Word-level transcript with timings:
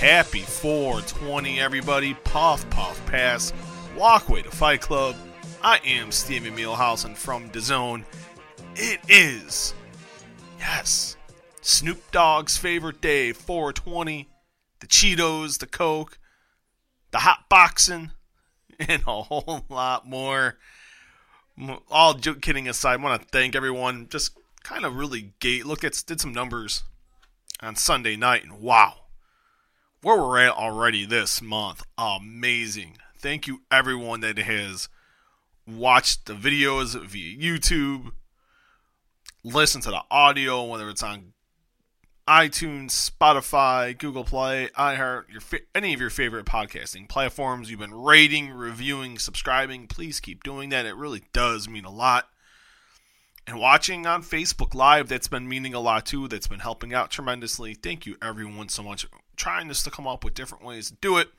Happy 0.00 0.40
420, 0.40 1.60
everybody. 1.60 2.14
Puff, 2.24 2.68
puff, 2.70 3.04
pass. 3.04 3.52
Walkway 3.94 4.40
to 4.40 4.50
Fight 4.50 4.80
Club. 4.80 5.14
I 5.62 5.78
am 5.84 6.10
Steven 6.10 6.56
Muehlhausen 6.56 7.14
from 7.14 7.50
DAZN. 7.50 8.06
It 8.76 9.00
is, 9.10 9.74
yes, 10.58 11.18
Snoop 11.60 12.00
Dogg's 12.12 12.56
favorite 12.56 13.02
day, 13.02 13.34
420. 13.34 14.26
The 14.80 14.86
Cheetos, 14.86 15.58
the 15.58 15.66
Coke, 15.66 16.18
the 17.10 17.18
hot 17.18 17.50
boxing, 17.50 18.12
and 18.78 19.02
a 19.06 19.22
whole 19.22 19.66
lot 19.68 20.08
more. 20.08 20.56
All 21.90 22.14
joke 22.14 22.40
kidding 22.40 22.70
aside, 22.70 22.94
I 23.00 23.02
want 23.02 23.20
to 23.20 23.28
thank 23.28 23.54
everyone. 23.54 24.08
Just 24.08 24.32
kind 24.62 24.86
of 24.86 24.96
really 24.96 25.34
gate 25.40 25.66
look 25.66 25.84
at 25.84 26.02
did 26.06 26.22
some 26.22 26.32
numbers 26.32 26.84
on 27.60 27.76
Sunday 27.76 28.16
night, 28.16 28.44
and 28.44 28.62
wow, 28.62 28.99
where 30.02 30.18
we're 30.18 30.38
at 30.38 30.52
already 30.52 31.04
this 31.04 31.42
month, 31.42 31.84
amazing. 31.98 32.98
Thank 33.18 33.46
you 33.46 33.62
everyone 33.70 34.20
that 34.20 34.38
has 34.38 34.88
watched 35.66 36.26
the 36.26 36.32
videos 36.32 37.00
via 37.04 37.36
YouTube, 37.36 38.12
listen 39.44 39.80
to 39.82 39.90
the 39.90 40.02
audio, 40.10 40.64
whether 40.64 40.88
it's 40.88 41.02
on 41.02 41.32
iTunes, 42.26 42.90
Spotify, 42.90 43.96
Google 43.98 44.24
Play, 44.24 44.70
iHeart, 44.78 45.28
your 45.30 45.40
fa- 45.40 45.60
any 45.74 45.92
of 45.92 46.00
your 46.00 46.10
favorite 46.10 46.46
podcasting 46.46 47.08
platforms. 47.08 47.70
You've 47.70 47.80
been 47.80 47.94
rating, 47.94 48.50
reviewing, 48.50 49.18
subscribing. 49.18 49.88
Please 49.88 50.20
keep 50.20 50.44
doing 50.44 50.68
that. 50.68 50.86
It 50.86 50.94
really 50.94 51.24
does 51.32 51.68
mean 51.68 51.84
a 51.84 51.90
lot. 51.90 52.28
And 53.46 53.58
watching 53.58 54.06
on 54.06 54.22
Facebook 54.22 54.74
Live, 54.74 55.08
that's 55.08 55.26
been 55.26 55.48
meaning 55.48 55.74
a 55.74 55.80
lot 55.80 56.06
too. 56.06 56.28
That's 56.28 56.46
been 56.46 56.60
helping 56.60 56.94
out 56.94 57.10
tremendously. 57.10 57.74
Thank 57.74 58.06
you, 58.06 58.16
everyone, 58.22 58.68
so 58.68 58.84
much. 58.84 59.06
Trying 59.40 59.68
this 59.68 59.82
to 59.84 59.90
come 59.90 60.06
up 60.06 60.22
with 60.22 60.34
different 60.34 60.66
ways 60.66 60.90
to 60.90 60.96
do 61.00 61.16
it. 61.16 61.30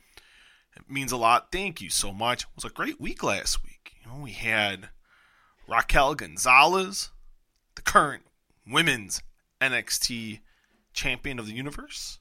It 0.75 0.89
means 0.89 1.11
a 1.11 1.17
lot. 1.17 1.51
Thank 1.51 1.81
you 1.81 1.91
so 1.91 2.11
much. 2.11 2.45
It 2.45 2.49
was 2.55 2.65
a 2.65 2.69
great 2.73 2.99
week 2.99 3.21
last 3.21 3.63
week. 3.63 3.93
You 4.01 4.11
know, 4.11 4.23
we 4.23 4.31
had 4.31 4.89
Raquel 5.67 6.15
Gonzalez, 6.15 7.11
the 7.75 7.83
current 7.83 8.23
women's 8.65 9.21
NXT 9.61 10.39
champion 10.93 11.37
of 11.37 11.45
the 11.45 11.53
universe. 11.53 12.17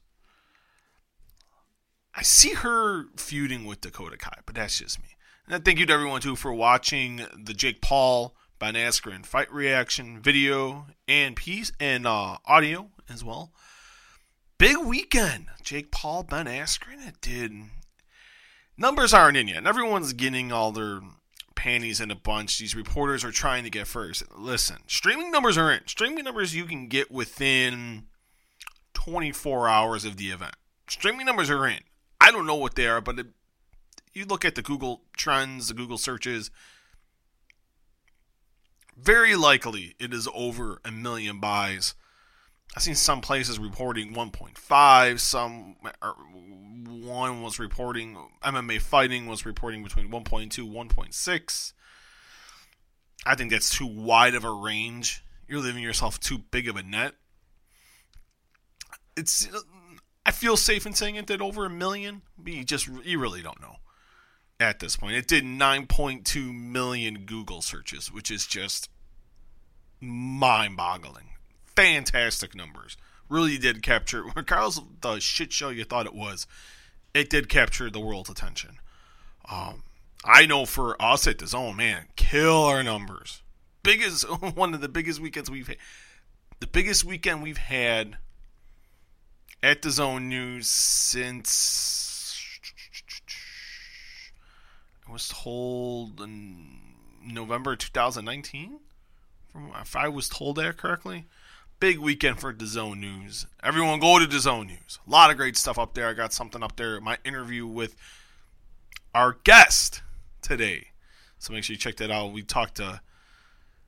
I 2.13 2.21
see 2.21 2.53
her 2.53 3.05
feuding 3.17 3.65
with 3.65 3.81
Dakota 3.81 4.17
Kai, 4.17 4.41
but 4.45 4.53
that's 4.53 4.77
just 4.77 5.01
me. 5.01 5.07
And 5.47 5.65
thank 5.65 5.79
you 5.79 5.87
to 5.87 5.93
everyone 5.93 6.21
too 6.21 6.35
for 6.35 6.53
watching 6.53 7.25
the 7.43 7.55
Jake 7.55 7.81
Paul 7.81 8.35
Askren 8.61 9.25
fight 9.25 9.51
reaction 9.51 10.21
video 10.21 10.85
and 11.07 11.35
piece 11.35 11.71
and 11.79 12.05
uh, 12.05 12.37
audio 12.45 12.91
as 13.09 13.23
well. 13.23 13.51
Big 14.61 14.77
weekend. 14.77 15.47
Jake 15.63 15.89
Paul, 15.89 16.21
Ben 16.21 16.45
Askren. 16.45 17.07
It 17.07 17.19
did. 17.19 17.51
Numbers 18.77 19.11
aren't 19.11 19.35
in 19.35 19.47
yet. 19.47 19.65
Everyone's 19.65 20.13
getting 20.13 20.51
all 20.51 20.71
their 20.71 21.01
panties 21.55 21.99
in 21.99 22.11
a 22.11 22.15
bunch. 22.15 22.59
These 22.59 22.75
reporters 22.75 23.23
are 23.23 23.31
trying 23.31 23.63
to 23.63 23.71
get 23.71 23.87
first. 23.87 24.21
Listen, 24.37 24.77
streaming 24.85 25.31
numbers 25.31 25.57
are 25.57 25.71
in. 25.71 25.87
Streaming 25.87 26.23
numbers 26.25 26.55
you 26.55 26.65
can 26.65 26.89
get 26.89 27.09
within 27.09 28.03
24 28.93 29.67
hours 29.67 30.05
of 30.05 30.17
the 30.17 30.29
event. 30.29 30.53
Streaming 30.87 31.25
numbers 31.25 31.49
are 31.49 31.65
in. 31.65 31.79
I 32.19 32.29
don't 32.29 32.45
know 32.45 32.53
what 32.53 32.75
they 32.75 32.85
are, 32.85 33.01
but 33.01 33.17
it, 33.17 33.27
you 34.13 34.25
look 34.25 34.45
at 34.45 34.53
the 34.53 34.61
Google 34.61 35.01
trends, 35.17 35.69
the 35.69 35.73
Google 35.73 35.97
searches. 35.97 36.51
Very 38.95 39.35
likely 39.35 39.95
it 39.97 40.13
is 40.13 40.29
over 40.35 40.79
a 40.85 40.91
million 40.91 41.39
buys. 41.39 41.95
I've 42.75 42.83
seen 42.83 42.95
some 42.95 43.21
places 43.21 43.59
reporting 43.59 44.13
1.5. 44.13 45.19
Some 45.19 45.75
er, 46.03 46.13
one 46.85 47.41
was 47.41 47.59
reporting 47.59 48.17
MMA 48.43 48.81
fighting 48.81 49.27
was 49.27 49.45
reporting 49.45 49.83
between 49.83 50.09
1.2 50.09 50.49
1.6. 50.49 51.73
I 53.25 53.35
think 53.35 53.51
that's 53.51 53.69
too 53.69 53.87
wide 53.87 54.35
of 54.35 54.43
a 54.43 54.51
range. 54.51 55.23
You're 55.47 55.59
leaving 55.59 55.83
yourself 55.83 56.19
too 56.19 56.37
big 56.37 56.67
of 56.67 56.75
a 56.75 56.83
net 56.83 57.15
it's 59.15 59.47
I 60.25 60.31
feel 60.31 60.57
safe 60.57 60.85
in 60.85 60.93
saying 60.93 61.15
it 61.15 61.27
that 61.27 61.41
over 61.41 61.65
a 61.65 61.69
million, 61.69 62.21
but 62.37 62.53
you 62.53 62.63
just 62.63 62.87
you 63.03 63.19
really 63.19 63.41
don't 63.41 63.61
know 63.61 63.77
at 64.59 64.79
this 64.79 64.95
point. 64.95 65.15
It 65.15 65.27
did 65.27 65.43
9.2 65.43 66.53
million 66.53 67.25
Google 67.25 67.61
searches, 67.61 68.11
which 68.11 68.29
is 68.29 68.45
just 68.45 68.89
mind-boggling. 69.99 71.30
Fantastic 71.81 72.53
numbers. 72.53 72.95
Really 73.27 73.57
did 73.57 73.81
capture, 73.81 74.23
regardless 74.35 74.77
of 74.77 75.01
the 75.01 75.19
shit 75.19 75.51
show 75.51 75.69
you 75.69 75.83
thought 75.83 76.05
it 76.05 76.13
was, 76.13 76.45
it 77.15 77.27
did 77.27 77.49
capture 77.49 77.89
the 77.89 77.99
world's 77.99 78.29
attention. 78.29 78.77
Um, 79.49 79.81
I 80.23 80.45
know 80.45 80.67
for 80.67 81.01
us 81.01 81.25
at 81.25 81.39
DAZN, 81.39 81.75
man, 81.75 82.05
killer 82.15 82.83
numbers. 82.83 83.41
Biggest 83.81 84.29
one 84.55 84.75
of 84.75 84.81
the 84.81 84.89
biggest 84.89 85.19
weekends 85.19 85.49
we've 85.49 85.67
had. 85.67 85.77
The 86.59 86.67
biggest 86.67 87.03
weekend 87.03 87.41
we've 87.41 87.57
had 87.57 88.17
at 89.63 89.81
DAZN 89.81 90.25
News 90.25 90.67
since 90.67 92.59
I 95.09 95.11
was 95.11 95.29
told 95.29 96.21
in 96.21 96.77
November 97.25 97.75
2019. 97.75 98.79
If 99.81 99.95
I 99.95 100.09
was 100.09 100.29
told 100.29 100.57
that 100.57 100.77
correctly, 100.77 101.25
big 101.81 101.97
weekend 101.97 102.39
for 102.39 102.53
DAZN 102.53 102.99
News. 102.99 103.47
Everyone 103.63 103.99
go 103.99 104.19
to 104.19 104.25
DAZN 104.25 104.67
News. 104.67 104.99
A 105.05 105.09
lot 105.09 105.31
of 105.31 105.35
great 105.35 105.57
stuff 105.57 105.79
up 105.79 105.95
there. 105.95 106.07
I 106.07 106.13
got 106.13 106.31
something 106.31 106.61
up 106.61 106.75
there. 106.77 107.01
My 107.01 107.17
interview 107.25 107.65
with 107.65 107.95
our 109.15 109.37
guest 109.43 110.03
today. 110.43 110.89
So 111.39 111.51
make 111.51 111.63
sure 111.63 111.73
you 111.73 111.79
check 111.79 111.97
that 111.97 112.11
out. 112.11 112.33
We 112.33 112.43
talked 112.43 112.75
to 112.75 113.01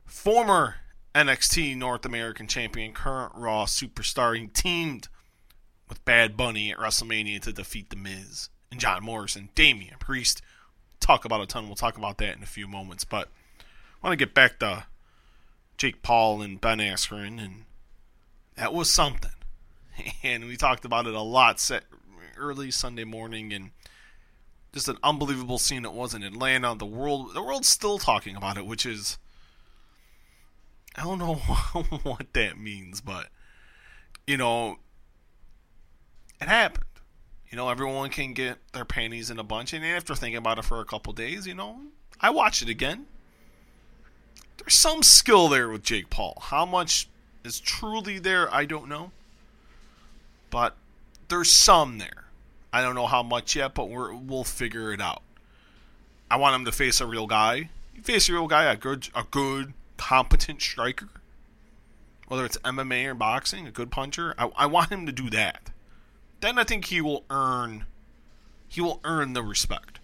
former 0.04 0.74
NXT 1.14 1.76
North 1.76 2.04
American 2.04 2.48
Champion, 2.48 2.92
current 2.92 3.32
Raw 3.36 3.64
superstar. 3.64 4.36
He 4.36 4.48
teamed 4.48 5.06
with 5.88 6.04
Bad 6.04 6.36
Bunny 6.36 6.72
at 6.72 6.78
WrestleMania 6.78 7.40
to 7.42 7.52
defeat 7.52 7.90
The 7.90 7.96
Miz 7.96 8.48
and 8.72 8.80
John 8.80 9.04
Morrison, 9.04 9.50
Damian 9.54 9.98
Priest. 10.00 10.42
Talk 10.98 11.24
about 11.24 11.42
a 11.42 11.46
ton. 11.46 11.66
We'll 11.66 11.76
talk 11.76 11.96
about 11.96 12.18
that 12.18 12.36
in 12.36 12.42
a 12.42 12.46
few 12.46 12.66
moments. 12.66 13.04
But 13.04 13.28
I 13.60 14.08
want 14.08 14.18
to 14.18 14.24
get 14.24 14.34
back 14.34 14.58
to 14.58 14.86
Jake 15.76 16.02
Paul 16.02 16.42
and 16.42 16.60
Ben 16.60 16.78
Askren, 16.78 17.40
and 17.40 17.66
that 18.56 18.72
was 18.72 18.90
something. 18.90 19.30
And 20.24 20.46
we 20.46 20.56
talked 20.56 20.84
about 20.84 21.06
it 21.06 21.14
a 21.14 21.20
lot 21.20 21.60
set 21.60 21.84
early 22.36 22.72
Sunday 22.72 23.04
morning, 23.04 23.52
and 23.52 23.70
just 24.72 24.88
an 24.88 24.96
unbelievable 25.04 25.58
scene 25.58 25.84
it 25.84 25.92
was 25.92 26.14
in 26.14 26.24
Atlanta. 26.24 26.74
The 26.74 26.84
world, 26.84 27.32
the 27.34 27.42
world's 27.42 27.68
still 27.68 27.98
talking 27.98 28.34
about 28.34 28.58
it, 28.58 28.66
which 28.66 28.84
is 28.84 29.18
I 30.96 31.02
don't 31.02 31.18
know 31.18 31.34
what 32.02 32.32
that 32.34 32.58
means, 32.58 33.00
but 33.00 33.28
you 34.26 34.36
know, 34.36 34.78
it 36.40 36.48
happened. 36.48 36.84
You 37.50 37.56
know, 37.56 37.68
everyone 37.68 38.10
can 38.10 38.32
get 38.32 38.58
their 38.72 38.84
panties 38.84 39.30
in 39.30 39.38
a 39.38 39.44
bunch, 39.44 39.72
and 39.72 39.84
after 39.84 40.14
thinking 40.14 40.38
about 40.38 40.58
it 40.58 40.64
for 40.64 40.80
a 40.80 40.84
couple 40.84 41.12
days, 41.12 41.46
you 41.46 41.54
know, 41.54 41.80
I 42.20 42.30
watched 42.30 42.62
it 42.62 42.68
again. 42.68 43.06
There's 44.58 44.74
some 44.74 45.02
skill 45.02 45.48
there 45.48 45.68
with 45.68 45.82
Jake 45.82 46.10
Paul. 46.10 46.38
How 46.40 46.64
much 46.64 47.08
is 47.44 47.60
truly 47.60 48.18
there, 48.18 48.52
I 48.52 48.64
don't 48.64 48.88
know. 48.88 49.12
But 50.50 50.76
there's 51.28 51.50
some 51.50 51.98
there. 51.98 52.24
I 52.72 52.82
don't 52.82 52.94
know 52.94 53.06
how 53.06 53.22
much 53.22 53.56
yet, 53.56 53.74
but 53.74 53.88
we're, 53.88 54.14
we'll 54.14 54.44
figure 54.44 54.92
it 54.92 55.00
out. 55.00 55.22
I 56.30 56.36
want 56.36 56.56
him 56.56 56.64
to 56.64 56.72
face 56.72 57.00
a 57.00 57.06
real 57.06 57.26
guy. 57.26 57.70
You 57.94 58.02
face 58.02 58.28
a 58.28 58.32
real 58.32 58.48
guy, 58.48 58.64
a 58.64 58.76
good, 58.76 59.08
a 59.14 59.24
good, 59.30 59.74
competent 59.96 60.60
striker. 60.60 61.08
Whether 62.26 62.44
it's 62.44 62.56
MMA 62.58 63.06
or 63.06 63.14
boxing, 63.14 63.66
a 63.66 63.70
good 63.70 63.90
puncher. 63.90 64.34
I, 64.38 64.50
I 64.56 64.66
want 64.66 64.90
him 64.90 65.06
to 65.06 65.12
do 65.12 65.30
that 65.30 65.70
then 66.44 66.58
I 66.58 66.64
think 66.64 66.86
he 66.86 67.00
will 67.00 67.24
earn 67.30 67.86
he 68.68 68.80
will 68.80 69.00
earn 69.04 69.32
the 69.32 69.42
respect. 69.42 69.98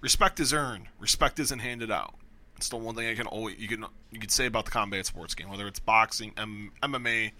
Respect 0.00 0.40
is 0.40 0.52
earned. 0.52 0.86
Respect 0.98 1.38
isn't 1.38 1.58
handed 1.58 1.90
out. 1.90 2.14
It's 2.56 2.68
the 2.68 2.76
one 2.76 2.94
thing 2.94 3.08
I 3.08 3.14
can 3.14 3.26
always 3.26 3.58
you 3.58 3.68
can 3.68 3.84
you 4.10 4.20
could 4.20 4.30
say 4.30 4.46
about 4.46 4.64
the 4.66 4.70
combat 4.70 5.06
sports 5.06 5.34
game, 5.34 5.48
whether 5.50 5.66
it's 5.66 5.80
boxing, 5.80 6.32
M- 6.36 6.72
MMA, 6.82 7.32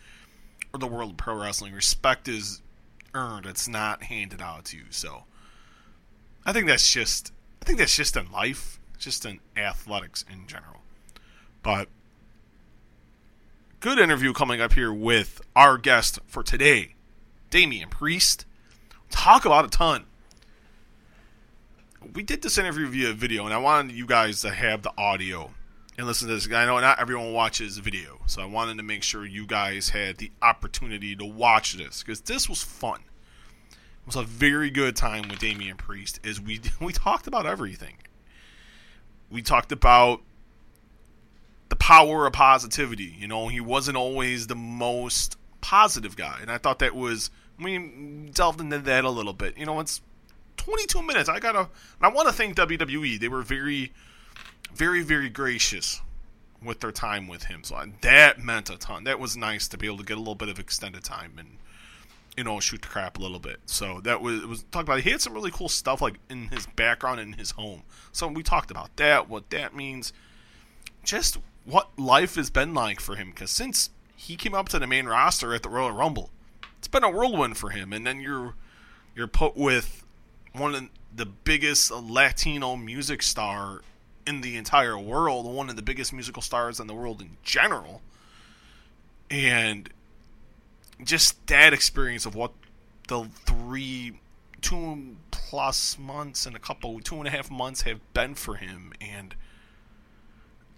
or 0.73 0.79
the 0.79 0.87
world 0.87 1.13
of 1.13 1.17
pro 1.17 1.41
wrestling. 1.41 1.73
Respect 1.73 2.29
is 2.29 2.63
earned. 3.15 3.47
It's 3.47 3.69
not 3.69 4.05
handed 4.05 4.43
out 4.43 4.67
to 4.67 4.77
you. 4.77 4.85
So 4.91 5.25
I 6.45 6.53
think 6.53 6.67
that's 6.67 6.93
just 6.93 7.33
I 7.63 7.65
think 7.65 7.79
that's 7.79 7.97
just 7.97 8.17
in 8.17 8.31
life, 8.31 8.81
just 8.99 9.25
in 9.25 9.41
athletics 9.57 10.25
in 10.31 10.47
general. 10.47 10.83
But 11.63 11.89
good 13.81 13.99
interview 13.99 14.33
coming 14.33 14.61
up 14.61 14.75
here 14.75 14.93
with 14.93 15.41
our 15.57 15.79
guest 15.79 16.19
for 16.27 16.43
today, 16.43 16.95
Damian 17.51 17.89
Priest. 17.89 18.45
Talk 19.11 19.45
about 19.45 19.65
a 19.65 19.69
ton. 19.69 20.07
We 22.12 22.23
did 22.23 22.43
this 22.43 22.59
interview 22.59 22.87
via 22.87 23.12
video, 23.12 23.45
and 23.45 23.55
I 23.55 23.59
wanted 23.59 23.97
you 23.97 24.06
guys 24.06 24.43
to 24.43 24.51
have 24.51 24.83
the 24.83 24.93
audio 24.99 25.51
and 25.97 26.06
listen 26.06 26.29
to 26.29 26.35
this. 26.35 26.47
I 26.53 26.67
know 26.67 26.79
not 26.81 27.01
everyone 27.01 27.33
watches 27.33 27.79
video, 27.79 28.21
so 28.27 28.43
I 28.43 28.47
wanted 28.47 28.77
to 28.77 28.83
make 28.83 29.03
sure 29.03 29.25
you 29.25 29.47
guys 29.47 29.89
had 29.89 30.19
the 30.19 30.31
opportunity 30.43 31.17
to 31.17 31.25
watch 31.25 31.75
this 31.75 32.03
because 32.03 32.21
this 32.21 32.49
was 32.49 32.62
fun. 32.62 33.01
It 33.71 34.06
was 34.06 34.17
a 34.17 34.23
very 34.23 34.71
good 34.71 34.97
time 34.97 35.29
with 35.29 35.39
Damian 35.39 35.77
Priest. 35.77 36.21
Is 36.25 36.41
we 36.41 36.61
we 36.81 36.93
talked 36.93 37.27
about 37.27 37.47
everything. 37.47 37.97
We 39.31 39.41
talked 39.43 39.73
about 39.73 40.21
the 41.69 41.77
power 41.77 42.27
of 42.27 42.33
positivity. 42.33 43.15
You 43.19 43.29
know, 43.29 43.49
he 43.49 43.61
wasn't 43.61 43.97
always 43.97 44.47
the 44.47 44.56
most 44.56 45.37
positive 45.61 46.17
guy, 46.17 46.39
and 46.41 46.51
I 46.51 46.59
thought 46.59 46.81
that 46.81 46.95
was. 46.95 47.31
We 47.56 48.29
delved 48.33 48.61
into 48.61 48.81
that 48.81 49.05
a 49.05 49.11
little 49.11 49.33
bit. 49.33 49.56
You 49.56 49.65
know, 49.65 49.79
it's 49.79 50.01
22 50.56 51.03
minutes. 51.03 51.29
I 51.29 51.41
gotta. 51.41 51.69
I 52.01 52.09
want 52.09 52.29
to 52.29 52.35
thank 52.35 52.56
WWE. 52.56 53.19
They 53.19 53.29
were 53.29 53.43
very, 53.43 53.93
very, 54.73 55.03
very 55.03 55.29
gracious 55.29 56.01
with 56.62 56.81
their 56.81 56.93
time 56.93 57.29
with 57.29 57.45
him. 57.45 57.62
So 57.62 57.79
that 58.01 58.39
meant 58.39 58.71
a 58.71 58.77
ton. 58.77 59.05
That 59.05 59.21
was 59.21 59.37
nice 59.37 59.69
to 59.69 59.79
be 59.79 59.87
able 59.87 59.99
to 59.99 60.05
get 60.05 60.17
a 60.17 60.21
little 60.21 60.35
bit 60.35 60.49
of 60.49 60.59
extended 60.59 61.05
time 61.05 61.33
and 61.39 61.59
you 62.37 62.45
know 62.45 62.59
shoot 62.61 62.83
the 62.83 62.89
crap 62.89 63.19
a 63.19 63.23
little 63.23 63.39
bit. 63.39 63.61
So 63.67 64.01
that 64.03 64.21
was 64.21 64.45
was 64.47 64.62
talked 64.71 64.89
about. 64.89 65.01
He 65.01 65.11
had 65.11 65.21
some 65.21 65.35
really 65.35 65.51
cool 65.51 65.69
stuff 65.69 66.01
like 66.01 66.17
in 66.29 66.49
his 66.49 66.67
background 66.67 67.21
in 67.21 67.35
his 67.35 67.53
home. 67.53 67.83
So 68.12 68.29
we 68.29 68.43
talked 68.43 68.71
about 68.71 68.97
that, 68.97 69.29
what 69.29 69.51
that 69.51 69.75
means, 69.75 70.12
just 71.05 71.39
what 71.65 71.91
life 71.99 72.35
has 72.37 72.51
been 72.51 72.75
like 72.75 73.01
for 73.01 73.17
him. 73.17 73.31
Because 73.31 73.51
since 73.51 73.91
he 74.17 74.37
came 74.37 74.55
up 74.55 74.69
to 74.71 74.79
the 74.79 74.87
main 74.87 75.06
roster 75.06 75.55
at 75.55 75.62
the 75.62 75.69
Royal 75.69 75.93
Rumble, 75.93 76.31
it's 76.79 76.89
been 76.89 77.05
a 77.05 77.11
whirlwind 77.11 77.56
for 77.56 77.71
him. 77.71 77.93
And 77.93 78.06
then 78.06 78.21
you're 78.21 78.55
you're 79.15 79.29
put 79.29 79.56
with 79.56 80.04
one 80.55 80.75
of 80.75 80.89
the 81.15 81.27
biggest 81.27 81.91
Latino 81.91 82.77
music 82.77 83.23
star 83.23 83.83
in 84.27 84.41
the 84.41 84.56
entire 84.56 84.99
world, 84.99 85.47
one 85.53 85.69
of 85.69 85.77
the 85.77 85.83
biggest 85.83 86.12
musical 86.12 86.41
stars 86.43 86.81
in 86.81 86.87
the 86.87 86.95
world 86.95 87.21
in 87.21 87.37
general. 87.43 88.01
And 89.31 89.91
just 91.03 91.47
that 91.49 91.73
experience 91.73 92.25
of 92.25 92.35
what 92.35 92.53
the 93.09 93.29
three, 93.45 94.21
two 94.61 95.17
plus 95.31 95.99
months 95.99 96.47
and 96.47 96.55
a 96.55 96.61
couple, 96.61 97.01
two 97.01 97.17
and 97.17 97.27
a 97.27 97.31
half 97.31 97.51
months 97.51 97.83
have 97.83 98.01
been 98.15 98.35
for 98.35 98.55
him. 98.55 98.93
And 99.01 99.35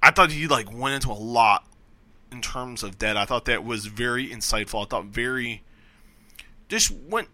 I 0.02 0.10
thought 0.10 0.32
he 0.32 0.48
like 0.48 0.72
went 0.72 0.94
into 0.94 1.10
a 1.10 1.14
lot 1.20 1.66
in 2.32 2.40
terms 2.40 2.82
of 2.82 2.98
that. 3.00 3.16
I 3.16 3.26
thought 3.26 3.44
that 3.44 3.64
was 3.64 3.86
very 3.86 4.28
insightful. 4.28 4.82
I 4.82 4.88
thought 4.88 5.04
very 5.06 5.62
just 6.68 6.90
went 6.90 7.28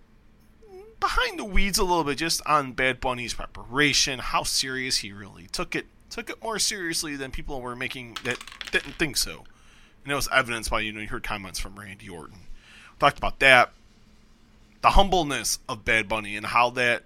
behind 1.03 1.37
the 1.37 1.45
weeds 1.45 1.79
a 1.79 1.85
little 1.85 2.05
bit 2.05 2.17
just 2.17 2.41
on 2.47 2.73
Bad 2.73 3.01
Bunny's 3.01 3.35
preparation, 3.35 4.21
how 4.21 4.45
serious 4.45 4.99
he 4.99 5.13
really 5.13 5.49
took 5.49 5.75
it 5.75 5.87
took 6.09 6.31
it 6.31 6.43
more 6.43 6.59
seriously 6.59 7.17
than 7.17 7.31
people 7.31 7.61
were 7.61 7.75
making 7.75 8.17
that 8.25 8.39
didn't 8.71 8.95
think 8.95 9.17
so. 9.17 9.45
And 10.05 10.13
it 10.13 10.15
was 10.15 10.29
evidenced 10.33 10.71
by 10.71 10.81
you 10.81 10.93
know 10.93 11.01
you 11.01 11.09
heard 11.09 11.25
comments 11.25 11.59
from 11.59 11.79
Randy 11.79 12.09
Orton. 12.09 12.39
We 12.93 12.99
talked 12.99 13.19
about 13.19 13.41
that, 13.41 13.73
the 14.81 14.91
humbleness 14.91 15.59
of 15.69 15.85
Bad 15.85 16.09
Bunny 16.09 16.37
and 16.37 16.47
how 16.47 16.71
that 16.71 17.03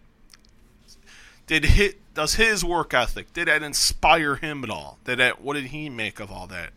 did 1.46 1.64
hit 1.64 1.96
does 2.14 2.34
his 2.34 2.64
work 2.64 2.92
ethic 2.92 3.32
did 3.32 3.48
that 3.48 3.62
inspire 3.62 4.36
him 4.36 4.62
at 4.62 4.70
all? 4.70 4.98
Did 5.04 5.18
that 5.20 5.40
what 5.40 5.54
did 5.54 5.66
he 5.66 5.88
make 5.88 6.20
of 6.20 6.30
all 6.30 6.46
that? 6.48 6.70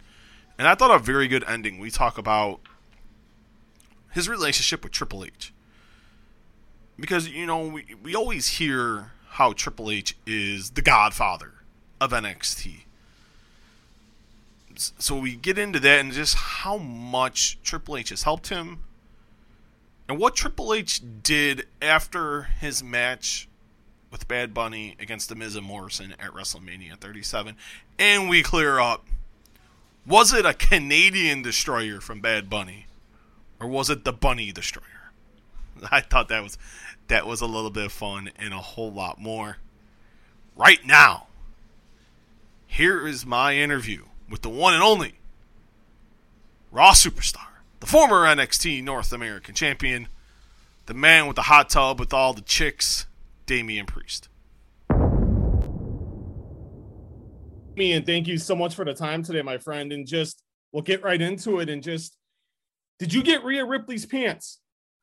And 0.58 0.68
I 0.68 0.76
thought 0.76 0.96
a 0.96 1.00
very 1.00 1.28
good 1.28 1.44
ending. 1.46 1.80
We 1.80 1.92
talk 1.92 2.18
about 2.18 2.62
his 4.12 4.30
relationship 4.30 4.84
with 4.84 4.94
Triple 4.94 5.26
H. 5.26 5.54
Because, 7.00 7.30
you 7.30 7.46
know, 7.46 7.68
we, 7.68 7.86
we 8.02 8.16
always 8.16 8.48
hear 8.48 9.12
how 9.30 9.54
Triple 9.54 9.90
H 9.90 10.16
is 10.26 10.72
the 10.72 10.82
godfather 10.82 11.54
of 12.02 12.12
NXT. 12.12 12.84
So 14.76 15.18
we 15.18 15.36
get 15.36 15.58
into 15.58 15.80
that 15.80 16.00
and 16.00 16.12
just 16.12 16.36
how 16.36 16.78
much 16.78 17.58
Triple 17.64 17.98
H 17.98 18.10
has 18.10 18.24
helped 18.24 18.50
him 18.50 18.80
and 20.08 20.18
what 20.18 20.36
Triple 20.36 20.74
H 20.74 21.02
did 21.22 21.68
after 21.82 22.44
his 22.44 22.82
match 22.82 23.48
with 24.12 24.28
Bad 24.28 24.54
Bunny 24.54 24.96
against 25.00 25.30
The 25.30 25.36
Miz 25.36 25.56
and 25.56 25.66
Morrison 25.66 26.16
at 26.20 26.32
WrestleMania 26.32 26.98
37. 26.98 27.56
And 28.00 28.30
we 28.30 28.42
clear 28.42 28.80
up 28.80 29.06
was 30.08 30.34
it 30.34 30.46
a 30.46 30.54
Canadian 30.54 31.44
destroyer 31.44 32.02
from 32.02 32.20
Bad 32.20 32.50
Bunny 32.50 32.88
or 33.60 33.68
was 33.68 33.90
it 33.90 34.06
the 34.06 34.14
Bunny 34.14 34.52
destroyer? 34.52 34.99
I 35.92 36.02
thought 36.02 36.30
that 36.30 36.44
was 36.44 36.58
that 37.08 37.26
was 37.26 37.42
a 37.42 37.48
little 37.48 37.72
bit 37.72 37.86
of 37.86 37.92
fun 37.92 38.32
and 38.38 38.54
a 38.54 38.60
whole 38.60 38.92
lot 38.92 39.20
more. 39.20 39.58
Right 40.56 40.86
now, 40.86 41.28
here 42.68 43.08
is 43.08 43.26
my 43.26 43.56
interview 43.56 44.04
with 44.30 44.42
the 44.42 44.50
one 44.50 44.74
and 44.74 44.84
only 44.84 45.16
Raw 46.72 46.92
superstar, 46.92 47.48
the 47.80 47.88
former 47.88 48.26
NXT 48.26 48.84
North 48.84 49.12
American 49.12 49.56
champion, 49.56 50.08
the 50.86 50.94
man 50.94 51.26
with 51.26 51.36
the 51.36 51.44
hot 51.44 51.70
tub 51.70 52.00
with 52.00 52.14
all 52.14 52.34
the 52.34 52.42
chicks, 52.42 53.08
Damian 53.48 53.88
Priest. 53.88 54.30
Me 57.76 57.94
and 57.94 58.06
thank 58.06 58.28
you 58.28 58.38
so 58.38 58.56
much 58.56 58.76
for 58.76 58.86
the 58.86 58.94
time 58.94 59.24
today, 59.24 59.42
my 59.42 59.58
friend. 59.58 59.92
And 59.92 60.06
just 60.06 60.44
we'll 60.72 60.84
get 60.84 61.02
right 61.02 61.20
into 61.20 61.60
it. 61.60 61.70
And 61.70 61.82
just, 61.82 62.18
did 63.00 63.14
you 63.14 63.24
get 63.24 63.44
Rhea 63.44 63.66
Ripley's 63.66 64.06
pants? 64.06 64.60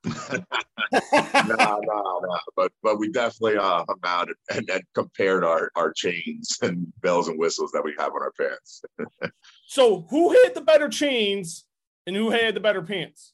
No, 0.06 1.81
no, 1.82 2.20
no. 2.23 2.38
But 2.55 2.73
but 2.82 2.99
we 2.99 3.11
definitely 3.11 3.56
uh 3.56 3.85
hung 3.88 4.00
out 4.05 4.29
and, 4.50 4.69
and 4.70 4.82
compared 4.94 5.44
our 5.44 5.70
our 5.76 5.93
chains 5.93 6.56
and 6.63 6.86
bells 7.01 7.29
and 7.29 7.39
whistles 7.39 7.72
that 7.72 7.84
we 7.84 7.94
have 7.98 8.13
on 8.13 8.22
our 8.22 8.32
pants. 8.39 8.82
so 9.67 10.06
who 10.10 10.31
had 10.43 10.55
the 10.55 10.60
better 10.60 10.89
chains 10.89 11.65
and 12.06 12.15
who 12.15 12.31
had 12.31 12.55
the 12.55 12.60
better 12.60 12.82
pants? 12.82 13.32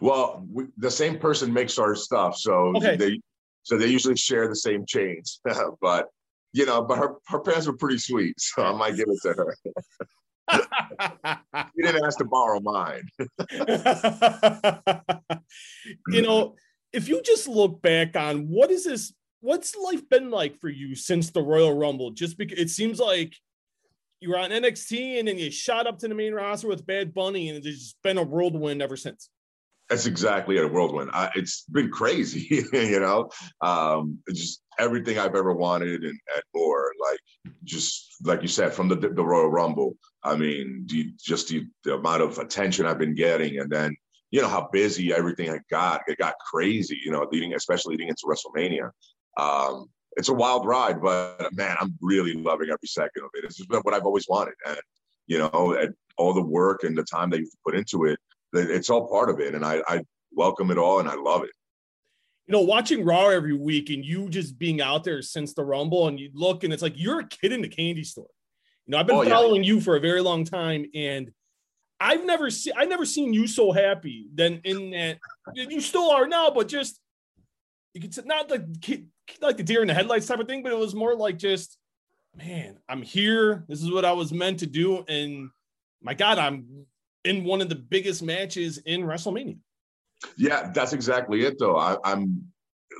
Well, 0.00 0.46
we, 0.50 0.64
the 0.76 0.90
same 0.90 1.18
person 1.18 1.52
makes 1.52 1.78
our 1.78 1.94
stuff, 1.94 2.36
so 2.36 2.72
okay. 2.76 2.96
they 2.96 3.20
so 3.62 3.78
they 3.78 3.86
usually 3.86 4.16
share 4.16 4.48
the 4.48 4.56
same 4.56 4.84
chains. 4.86 5.40
but 5.80 6.08
you 6.52 6.66
know, 6.66 6.82
but 6.82 6.98
her 6.98 7.16
her 7.28 7.40
pants 7.40 7.66
were 7.66 7.76
pretty 7.76 7.98
sweet, 7.98 8.34
so 8.38 8.64
I 8.64 8.72
might 8.72 8.96
give 8.96 9.06
it 9.08 9.18
to 9.22 9.32
her. 9.32 9.56
you 10.52 11.84
didn't 11.84 12.04
ask 12.04 12.18
to 12.18 12.24
borrow 12.24 12.60
mine. 12.60 13.08
you 16.08 16.22
know, 16.22 16.56
if 16.92 17.08
you 17.08 17.22
just 17.22 17.48
look 17.48 17.82
back 17.82 18.16
on 18.16 18.48
what 18.48 18.70
is 18.70 18.84
this, 18.84 19.12
what's 19.40 19.76
life 19.76 20.08
been 20.08 20.30
like 20.30 20.58
for 20.60 20.68
you 20.68 20.94
since 20.94 21.30
the 21.30 21.42
Royal 21.42 21.76
Rumble? 21.76 22.10
Just 22.10 22.38
because 22.38 22.58
it 22.58 22.70
seems 22.70 22.98
like 22.98 23.34
you 24.20 24.30
were 24.30 24.38
on 24.38 24.50
NXT 24.50 25.18
and 25.18 25.28
then 25.28 25.38
you 25.38 25.50
shot 25.50 25.86
up 25.86 25.98
to 25.98 26.08
the 26.08 26.14
main 26.14 26.32
roster 26.32 26.68
with 26.68 26.86
Bad 26.86 27.12
Bunny, 27.12 27.48
and 27.48 27.58
it's 27.58 27.66
just 27.66 27.96
been 28.02 28.18
a 28.18 28.22
whirlwind 28.22 28.80
ever 28.80 28.96
since. 28.96 29.28
That's 29.88 30.06
exactly 30.06 30.58
a 30.58 30.66
whirlwind. 30.66 31.10
I, 31.12 31.30
it's 31.34 31.64
been 31.64 31.90
crazy, 31.90 32.64
you 32.72 33.00
know. 33.00 33.30
Um, 33.60 34.18
just 34.32 34.62
everything 34.78 35.18
I've 35.18 35.34
ever 35.34 35.52
wanted 35.52 36.02
and, 36.02 36.18
and 36.34 36.42
more. 36.54 36.92
Like 37.02 37.18
just 37.64 38.14
like 38.22 38.42
you 38.42 38.48
said, 38.48 38.72
from 38.72 38.88
the 38.88 38.96
the 38.96 39.24
Royal 39.24 39.50
Rumble. 39.50 39.96
I 40.24 40.36
mean, 40.36 40.86
just 41.20 41.48
the, 41.48 41.66
the 41.84 41.94
amount 41.94 42.22
of 42.22 42.38
attention 42.38 42.86
I've 42.86 42.98
been 42.98 43.14
getting, 43.14 43.58
and 43.58 43.70
then 43.70 43.96
you 44.30 44.40
know 44.40 44.48
how 44.48 44.68
busy 44.72 45.12
everything 45.12 45.50
I 45.50 45.58
got. 45.70 46.02
It 46.06 46.18
got 46.18 46.34
crazy, 46.50 46.98
you 47.04 47.10
know, 47.10 47.26
leading 47.30 47.54
especially 47.54 47.96
leading 47.96 48.08
into 48.08 48.26
WrestleMania. 48.26 48.90
Um, 49.36 49.86
it's 50.16 50.28
a 50.28 50.34
wild 50.34 50.66
ride, 50.66 51.00
but 51.02 51.52
man, 51.54 51.76
I'm 51.80 51.96
really 52.00 52.34
loving 52.34 52.68
every 52.68 52.86
second 52.86 53.24
of 53.24 53.30
it. 53.34 53.44
It's 53.44 53.60
what 53.68 53.94
I've 53.94 54.04
always 54.04 54.26
wanted, 54.28 54.54
and 54.66 54.78
you 55.26 55.38
know, 55.38 55.76
and 55.78 55.94
all 56.16 56.34
the 56.34 56.42
work 56.42 56.84
and 56.84 56.96
the 56.96 57.02
time 57.02 57.30
that 57.30 57.40
you've 57.40 57.62
put 57.64 57.74
into 57.74 58.04
it 58.04 58.18
it's 58.52 58.90
all 58.90 59.08
part 59.08 59.30
of 59.30 59.40
it, 59.40 59.54
and 59.54 59.64
I, 59.64 59.82
I 59.86 60.02
welcome 60.32 60.70
it 60.70 60.78
all, 60.78 61.00
and 61.00 61.08
I 61.08 61.14
love 61.14 61.42
it. 61.44 61.50
You 62.46 62.52
know, 62.52 62.60
watching 62.60 63.04
Raw 63.04 63.28
every 63.28 63.56
week 63.56 63.88
and 63.90 64.04
you 64.04 64.28
just 64.28 64.58
being 64.58 64.80
out 64.80 65.04
there 65.04 65.22
since 65.22 65.54
the 65.54 65.64
Rumble, 65.64 66.08
and 66.08 66.18
you 66.18 66.30
look 66.34 66.64
and 66.64 66.72
it's 66.72 66.82
like 66.82 66.94
you're 66.96 67.20
a 67.20 67.28
kid 67.28 67.52
in 67.52 67.62
the 67.62 67.68
candy 67.68 68.04
store. 68.04 68.26
Know, 68.92 68.98
I've 68.98 69.06
been 69.06 69.16
oh, 69.16 69.24
following 69.24 69.64
yeah. 69.64 69.68
you 69.68 69.80
for 69.80 69.96
a 69.96 70.00
very 70.00 70.20
long 70.20 70.44
time, 70.44 70.84
and 70.94 71.32
I've 71.98 72.26
never 72.26 72.50
seen 72.50 72.74
I've 72.76 72.90
never 72.90 73.06
seen 73.06 73.32
you 73.32 73.46
so 73.46 73.72
happy 73.72 74.28
than 74.34 74.60
in 74.64 74.90
that 74.90 75.18
you 75.54 75.80
still 75.80 76.10
are 76.10 76.26
now, 76.26 76.50
but 76.50 76.68
just 76.68 77.00
you 77.94 78.02
could 78.02 78.12
say, 78.12 78.22
not 78.26 78.50
like 78.50 78.62
like 79.40 79.56
the 79.56 79.62
deer 79.62 79.80
in 79.80 79.88
the 79.88 79.94
headlights 79.94 80.26
type 80.26 80.40
of 80.40 80.46
thing, 80.46 80.62
but 80.62 80.72
it 80.72 80.78
was 80.78 80.94
more 80.94 81.16
like 81.16 81.38
just 81.38 81.78
man, 82.36 82.78
I'm 82.86 83.00
here. 83.00 83.64
This 83.66 83.82
is 83.82 83.90
what 83.90 84.04
I 84.04 84.12
was 84.12 84.30
meant 84.30 84.60
to 84.60 84.66
do, 84.66 85.04
and 85.08 85.48
my 86.02 86.12
God, 86.12 86.36
I'm 86.36 86.84
in 87.24 87.44
one 87.44 87.62
of 87.62 87.70
the 87.70 87.76
biggest 87.76 88.22
matches 88.22 88.76
in 88.78 89.04
WrestleMania. 89.04 89.56
Yeah, 90.36 90.70
that's 90.74 90.92
exactly 90.92 91.46
it, 91.46 91.58
though. 91.58 91.76
I, 91.76 91.96
am 92.04 92.44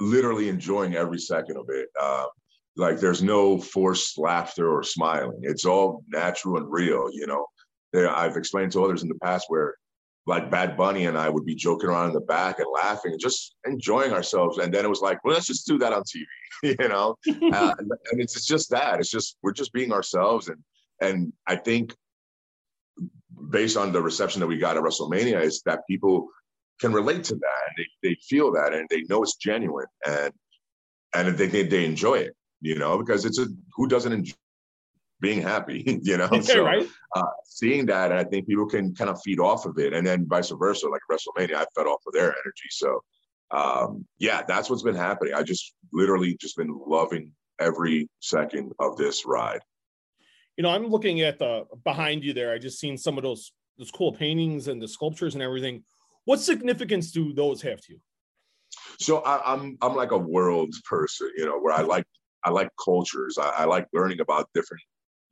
literally 0.00 0.48
enjoying 0.48 0.94
every 0.94 1.18
second 1.18 1.58
of 1.58 1.66
it. 1.68 1.88
Uh, 2.00 2.26
like, 2.76 2.98
there's 2.98 3.22
no 3.22 3.58
forced 3.58 4.18
laughter 4.18 4.70
or 4.70 4.82
smiling. 4.82 5.40
It's 5.42 5.64
all 5.64 6.04
natural 6.08 6.56
and 6.56 6.70
real. 6.70 7.08
You 7.12 7.26
know, 7.26 7.46
there, 7.92 8.14
I've 8.14 8.36
explained 8.36 8.72
to 8.72 8.84
others 8.84 9.02
in 9.02 9.08
the 9.08 9.18
past 9.22 9.46
where, 9.48 9.74
like, 10.26 10.50
Bad 10.50 10.76
Bunny 10.76 11.06
and 11.06 11.18
I 11.18 11.28
would 11.28 11.44
be 11.44 11.54
joking 11.54 11.90
around 11.90 12.08
in 12.08 12.14
the 12.14 12.20
back 12.20 12.58
and 12.58 12.68
laughing 12.72 13.12
and 13.12 13.20
just 13.20 13.56
enjoying 13.66 14.12
ourselves. 14.12 14.58
And 14.58 14.72
then 14.72 14.84
it 14.84 14.88
was 14.88 15.00
like, 15.00 15.22
well, 15.24 15.34
let's 15.34 15.46
just 15.46 15.66
do 15.66 15.78
that 15.78 15.92
on 15.92 16.02
TV. 16.02 16.24
you 16.62 16.88
know, 16.88 17.16
uh, 17.52 17.74
and 17.78 18.20
it's, 18.20 18.36
it's 18.36 18.46
just 18.46 18.70
that. 18.70 19.00
It's 19.00 19.10
just 19.10 19.36
we're 19.42 19.52
just 19.52 19.72
being 19.72 19.92
ourselves, 19.92 20.48
and 20.48 20.58
and 21.00 21.32
I 21.46 21.56
think 21.56 21.94
based 23.50 23.76
on 23.76 23.92
the 23.92 24.00
reception 24.00 24.40
that 24.40 24.46
we 24.46 24.58
got 24.58 24.76
at 24.76 24.82
WrestleMania, 24.82 25.42
is 25.42 25.62
that 25.66 25.80
people 25.88 26.28
can 26.80 26.92
relate 26.92 27.24
to 27.24 27.34
that 27.34 27.62
and 27.68 27.86
they, 28.02 28.08
they 28.08 28.16
feel 28.28 28.52
that 28.52 28.74
and 28.74 28.88
they 28.90 29.02
know 29.08 29.22
it's 29.22 29.36
genuine 29.36 29.86
and 30.06 30.32
and 31.14 31.36
they, 31.36 31.46
they, 31.46 31.62
they 31.62 31.84
enjoy 31.84 32.14
it, 32.14 32.34
you 32.62 32.78
know, 32.78 32.96
because 32.96 33.24
it's 33.26 33.38
a 33.38 33.46
who 33.74 33.88
doesn't 33.88 34.12
enjoy 34.12 34.34
being 35.20 35.42
happy, 35.42 36.00
you 36.02 36.16
know. 36.16 36.40
so 36.40 36.64
right? 36.64 36.88
uh, 37.14 37.22
seeing 37.44 37.86
that, 37.86 38.10
and 38.10 38.20
I 38.20 38.24
think 38.24 38.46
people 38.46 38.66
can 38.66 38.94
kind 38.94 39.10
of 39.10 39.20
feed 39.22 39.40
off 39.40 39.66
of 39.66 39.78
it, 39.78 39.92
and 39.92 40.06
then 40.06 40.26
vice 40.26 40.50
versa. 40.50 40.88
Like 40.88 41.02
WrestleMania, 41.10 41.56
I 41.56 41.66
fed 41.76 41.86
off 41.86 42.02
of 42.06 42.14
their 42.14 42.28
energy. 42.28 42.68
So 42.70 43.02
um, 43.50 44.06
yeah, 44.18 44.42
that's 44.46 44.70
what's 44.70 44.82
been 44.82 44.94
happening. 44.94 45.34
I 45.34 45.42
just 45.42 45.74
literally 45.92 46.36
just 46.40 46.56
been 46.56 46.80
loving 46.86 47.32
every 47.60 48.08
second 48.20 48.72
of 48.78 48.96
this 48.96 49.26
ride. 49.26 49.60
You 50.56 50.62
know, 50.62 50.70
I'm 50.70 50.86
looking 50.86 51.20
at 51.20 51.38
the 51.38 51.64
behind 51.84 52.24
you 52.24 52.32
there. 52.32 52.52
I 52.52 52.58
just 52.58 52.80
seen 52.80 52.96
some 52.96 53.16
of 53.18 53.22
those 53.22 53.52
those 53.78 53.90
cool 53.90 54.12
paintings 54.12 54.68
and 54.68 54.80
the 54.80 54.88
sculptures 54.88 55.34
and 55.34 55.42
everything. 55.42 55.82
What 56.24 56.40
significance 56.40 57.10
do 57.10 57.32
those 57.32 57.62
have 57.62 57.80
to 57.82 57.94
you? 57.94 58.00
So 59.00 59.18
I, 59.18 59.52
am 59.52 59.60
I'm, 59.60 59.90
I'm 59.90 59.96
like 59.96 60.12
a 60.12 60.18
world 60.18 60.74
person, 60.88 61.30
you 61.36 61.46
know, 61.46 61.58
where 61.58 61.74
I 61.74 61.82
like 61.82 62.04
I 62.44 62.50
like 62.50 62.68
cultures. 62.82 63.38
I, 63.38 63.48
I 63.58 63.64
like 63.64 63.86
learning 63.92 64.20
about 64.20 64.48
different 64.54 64.82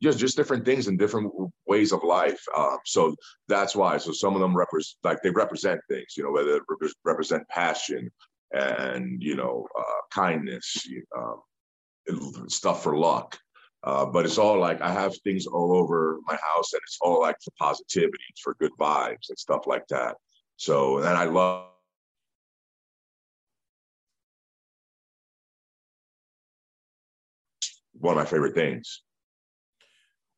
just 0.03 0.19
just 0.19 0.37
different 0.37 0.65
things 0.65 0.89
and 0.89 0.99
different 0.99 1.31
ways 1.67 1.93
of 1.93 2.03
life. 2.03 2.43
Um, 2.57 2.79
so 2.87 3.15
that's 3.49 3.77
why. 3.77 3.99
So 3.99 4.13
some 4.13 4.35
of 4.35 4.41
them 4.41 4.57
represent 4.57 4.97
like 5.05 5.23
they 5.23 5.31
represent 5.31 5.81
things, 5.89 6.17
you 6.17 6.25
know, 6.25 6.31
whether 6.31 6.57
it 6.57 6.63
rep- 6.69 6.93
represent 7.05 7.47
passion 7.49 8.11
and 8.53 9.23
you 9.23 9.37
know 9.37 9.67
uh, 9.79 10.01
kindness, 10.11 10.87
um, 11.17 12.49
stuff 12.49 12.83
for 12.83 12.97
luck. 12.97 13.39
Uh, 13.83 14.05
but 14.05 14.27
it's 14.27 14.39
all 14.39 14.59
like 14.59 14.81
I 14.83 14.93
have 14.93 15.15
things 15.25 15.47
all 15.47 15.75
over 15.75 16.19
my 16.27 16.35
house, 16.35 16.73
and 16.73 16.81
it's 16.85 16.99
all 17.01 17.21
like 17.21 17.37
for 17.43 17.53
positivity, 17.59 18.19
for 18.43 18.55
good 18.61 18.73
vibes 18.79 19.29
and 19.29 19.39
stuff 19.39 19.67
like 19.67 19.87
that. 19.89 20.17
So, 20.57 20.99
and 20.99 21.09
I 21.09 21.25
love 21.25 21.70
one 28.01 28.17
of 28.17 28.19
my 28.19 28.29
favorite 28.29 28.55
things. 28.55 29.03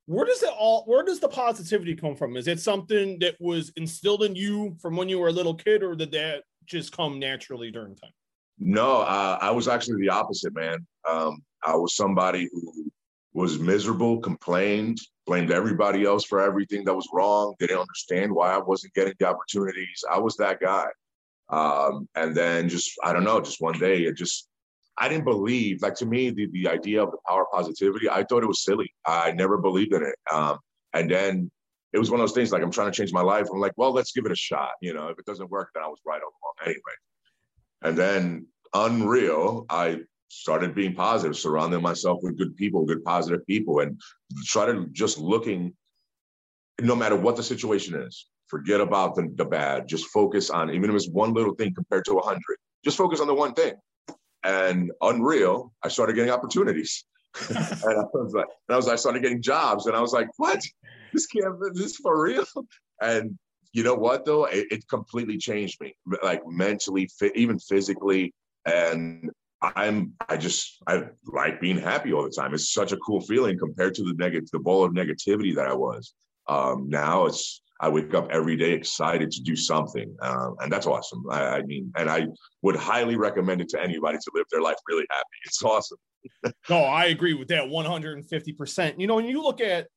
Where 0.07 0.26
does 0.26 0.42
it 0.42 0.50
all 0.59 0.85
where 0.87 1.04
does 1.04 1.21
the 1.21 1.28
positivity 1.28 1.95
come 1.95 2.16
from? 2.16 2.37
Is 2.37 2.49
it 2.49 2.61
something 2.61 3.19
that 3.21 3.37
was 3.40 3.73
instilled 3.76 4.25
in 4.25 4.35
you 4.35 4.76
from 4.81 4.97
when 4.97 5.09
you 5.09 5.19
were 5.19 5.28
a 5.28 5.33
little 5.33 5.54
kid 5.54 5.83
or 5.83 5.95
did 5.95 6.11
that 6.12 6.42
just 6.66 6.95
come 6.95 7.19
naturally 7.19 7.71
during 7.71 7.95
time? 7.95 8.11
No 8.59 9.00
uh, 9.02 9.38
i 9.40 9.50
was 9.50 9.69
actually 9.69 10.00
the 10.02 10.11
opposite 10.11 10.54
man. 10.54 10.87
Um, 11.09 11.42
i 11.64 11.75
was 11.75 11.97
somebody 11.97 12.49
who 12.52 12.90
was 13.33 13.59
miserable 13.59 14.19
complained 14.19 14.99
blamed 15.25 15.52
everybody 15.52 16.04
else 16.04 16.25
for 16.25 16.40
everything 16.40 16.85
that 16.85 16.95
was 16.95 17.09
wrong. 17.12 17.54
Didn't 17.61 17.78
understand 17.78 18.33
why 18.33 18.52
i 18.52 18.59
wasn't 18.59 18.95
getting 18.95 19.14
the 19.19 19.28
opportunities. 19.28 20.04
I 20.12 20.19
was 20.19 20.37
that 20.37 20.61
guy. 20.61 20.88
Um, 21.49 22.09
and 22.16 22.35
then 22.35 22.69
just 22.69 22.99
i 23.04 23.12
don't 23.12 23.25
know 23.25 23.40
just 23.40 23.61
one 23.61 23.78
day 23.78 24.02
it 24.02 24.16
just 24.16 24.49
I 24.99 25.09
didn't 25.09 25.25
believe, 25.25 25.83
like 25.83 25.95
to 25.97 26.07
me, 26.07 26.31
the, 26.31 26.49
the 26.53 26.69
idea 26.69 27.03
of 27.03 27.11
the 27.11 27.19
power 27.27 27.43
of 27.43 27.53
positivity, 27.53 28.09
I 28.11 28.25
thought 28.25 28.43
it 28.43 28.49
was 28.49 28.63
silly. 28.63 28.93
I 29.07 29.33
never 29.33 29.59
believed 29.59 29.95
in 29.95 30.03
it. 30.03 30.17
Um, 30.33 30.59
and 30.93 31.11
then 31.11 31.51
it 31.93 31.99
was 31.99 32.11
one 32.11 32.21
of 32.21 32.27
those 32.27 32.35
things 32.35 32.53
like 32.53 32.63
I'm 32.63 32.71
trying 32.71 32.91
to 32.91 32.97
change 32.97 33.13
my 33.13 33.23
life. 33.23 33.47
I'm 33.53 33.61
like, 33.61 33.73
well, 33.77 33.93
let's 33.93 34.13
give 34.13 34.27
it 34.27 34.33
a 34.33 34.37
shot. 34.37 34.71
You 34.81 34.95
know, 34.95 35.09
if 35.09 35.19
it 35.19 35.25
doesn't 35.25 35.51
work, 35.51 35.71
then 35.75 35.83
I 35.83 35.89
was 35.89 35.99
right 36.07 36.21
all 36.23 36.33
along 36.43 36.55
anyway. 36.67 36.81
And 37.83 37.97
then 37.97 38.47
unreal, 38.75 39.67
I 39.71 40.01
started 40.29 40.75
being 40.75 40.95
positive, 40.95 41.37
surrounding 41.37 41.83
myself 41.83 42.21
with 42.23 42.39
good 42.39 42.57
people, 42.57 42.85
good 42.85 43.05
positive 43.05 43.47
people, 43.47 43.81
and 43.81 44.01
started 44.37 44.93
just 44.93 45.19
looking, 45.19 45.75
no 46.81 46.95
matter 46.95 47.17
what 47.17 47.37
the 47.37 47.43
situation 47.43 47.95
is, 47.95 48.27
forget 48.47 48.81
about 48.81 49.15
the, 49.15 49.31
the 49.37 49.45
bad. 49.45 49.89
Just 49.89 50.07
focus 50.07 50.51
on, 50.51 50.71
even 50.71 50.91
if 50.91 50.97
it's 50.97 51.09
one 51.09 51.33
little 51.33 51.55
thing 51.55 51.75
compared 51.75 52.05
to 52.07 52.19
a 52.19 52.23
hundred, 52.23 52.57
just 52.85 52.99
focus 52.99 53.21
on 53.21 53.27
the 53.27 53.35
one 53.35 53.55
thing 53.55 53.75
and 54.45 54.91
unreal, 55.01 55.73
I 55.83 55.89
started 55.89 56.15
getting 56.15 56.31
opportunities. 56.31 57.05
and 57.49 57.59
I 57.59 58.05
was 58.13 58.35
like, 58.35 58.47
and 58.69 58.75
I 58.75 58.77
was 58.77 58.89
I 58.89 58.97
started 58.97 59.23
getting 59.23 59.43
jobs, 59.43 59.87
and 59.87 59.97
I 59.97 60.01
was 60.01 60.13
like, 60.13 60.29
what? 60.37 60.61
This 61.13 61.27
can't 61.27 61.55
this 61.75 61.97
for 61.97 62.23
real? 62.23 62.45
And 63.01 63.39
you 63.73 63.83
know 63.83 63.95
what 63.95 64.25
though? 64.25 64.45
It, 64.45 64.67
it 64.71 64.89
completely 64.89 65.39
changed 65.39 65.81
me, 65.81 65.95
like 66.23 66.43
mentally, 66.47 67.09
fit, 67.19 67.35
even 67.37 67.59
physically, 67.59 68.35
and 68.67 69.31
I'm 69.63 70.13
I 70.29 70.37
just 70.37 70.83
I 70.87 71.05
like 71.25 71.61
being 71.61 71.79
happy 71.79 72.13
all 72.13 72.25
the 72.25 72.31
time. 72.31 72.53
It's 72.53 72.73
such 72.73 72.93
a 72.93 72.97
cool 72.99 73.21
feeling 73.21 73.59
compared 73.59 73.95
to 73.95 74.03
the 74.03 74.15
negative 74.15 74.51
the 74.53 74.59
ball 74.59 74.85
of 74.85 74.93
negativity 74.93 75.55
that 75.55 75.67
I 75.67 75.75
was. 75.75 76.15
Um, 76.49 76.89
now 76.89 77.27
it's 77.27 77.63
I 77.83 77.89
wake 77.89 78.15
up 78.15 78.29
every 78.31 78.57
day 78.57 78.71
excited 78.71 79.33
to 79.33 79.43
do 79.43 79.57
something, 79.57 80.15
uh, 80.23 80.51
and 80.61 80.73
that's 80.73 80.87
awesome. 80.87 81.25
I, 81.29 81.43
I, 81.43 81.62
mean, 81.62 81.93
and 81.97 82.09
I 82.09 82.29
would 82.62 82.77
highly 82.77 83.17
recommend 83.17 83.61
it 83.61 83.69
to 83.71 83.83
anybody 83.83 84.19
to 84.19 84.31
live 84.35 84.47
their 84.53 84.62
life 84.62 84.77
really 84.89 85.05
happy. 85.11 85.27
It's 85.45 85.61
awesome. 85.65 85.99
no, 86.71 86.79
I 86.79 87.07
agree 87.07 87.35
with 87.35 87.49
that 87.49 87.69
150. 87.69 88.53
percent 88.53 89.01
You 89.01 89.09
know, 89.09 89.17
when 89.17 89.25
you 89.25 89.43
look 89.43 89.61
at 89.61 89.89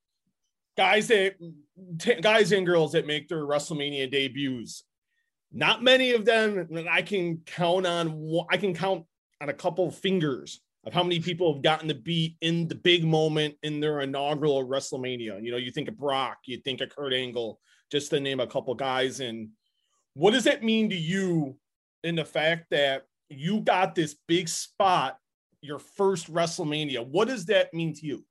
guys 0.75 1.07
that 1.09 1.35
t- 1.99 2.15
guys 2.15 2.51
and 2.51 2.65
girls 2.65 2.93
that 2.93 3.05
make 3.05 3.27
their 3.27 3.43
WrestleMania 3.43 4.09
debuts, 4.09 4.83
not 5.53 5.83
many 5.83 6.13
of 6.13 6.25
them 6.25 6.67
I 6.89 7.03
can 7.03 7.37
count 7.45 7.85
on. 7.85 8.45
I 8.49 8.57
can 8.57 8.73
count 8.73 9.05
on 9.41 9.49
a 9.49 9.53
couple 9.53 9.91
fingers 9.91 10.59
of 10.85 10.93
how 10.93 11.03
many 11.03 11.19
people 11.19 11.53
have 11.53 11.61
gotten 11.61 11.87
to 11.87 11.95
be 11.95 12.35
in 12.41 12.67
the 12.67 12.75
big 12.75 13.03
moment 13.03 13.55
in 13.61 13.79
their 13.79 14.01
inaugural 14.01 14.67
WrestleMania. 14.67 15.43
You 15.43 15.51
know, 15.51 15.57
you 15.57 15.71
think 15.71 15.87
of 15.87 15.97
Brock, 15.97 16.39
you 16.45 16.57
think 16.57 16.81
of 16.81 16.89
Kurt 16.89 17.13
Angle, 17.13 17.59
just 17.91 18.09
to 18.11 18.19
name 18.19 18.39
a 18.39 18.47
couple 18.47 18.73
guys. 18.75 19.19
And 19.19 19.49
what 20.13 20.31
does 20.31 20.45
that 20.45 20.63
mean 20.63 20.89
to 20.89 20.95
you 20.95 21.57
in 22.03 22.15
the 22.15 22.25
fact 22.25 22.65
that 22.71 23.05
you 23.29 23.61
got 23.61 23.95
this 23.95 24.15
big 24.27 24.47
spot, 24.47 25.17
your 25.61 25.79
first 25.79 26.31
WrestleMania? 26.31 27.05
What 27.05 27.27
does 27.27 27.45
that 27.45 27.73
mean 27.73 27.93
to 27.95 28.05
you? 28.05 28.25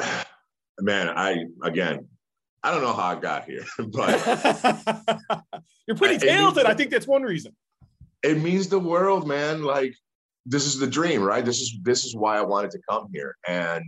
Man, 0.80 1.08
I 1.10 1.44
again, 1.62 2.08
I 2.62 2.70
don't 2.70 2.82
know 2.82 2.92
how 2.92 3.08
I 3.08 3.14
got 3.16 3.44
here, 3.44 3.64
but 3.92 5.42
you're 5.86 5.96
pretty 5.96 6.18
talented. 6.18 6.64
I 6.64 6.74
think 6.74 6.90
that's 6.90 7.06
one 7.06 7.22
reason. 7.22 7.54
It 8.22 8.40
means 8.40 8.68
the 8.68 8.78
world, 8.78 9.26
man. 9.26 9.62
Like 9.62 9.94
this 10.46 10.66
is 10.66 10.78
the 10.78 10.86
dream, 10.86 11.22
right? 11.22 11.44
This 11.44 11.60
is 11.60 11.76
this 11.82 12.04
is 12.04 12.16
why 12.16 12.38
I 12.38 12.42
wanted 12.42 12.70
to 12.72 12.80
come 12.88 13.08
here, 13.12 13.36
and 13.46 13.84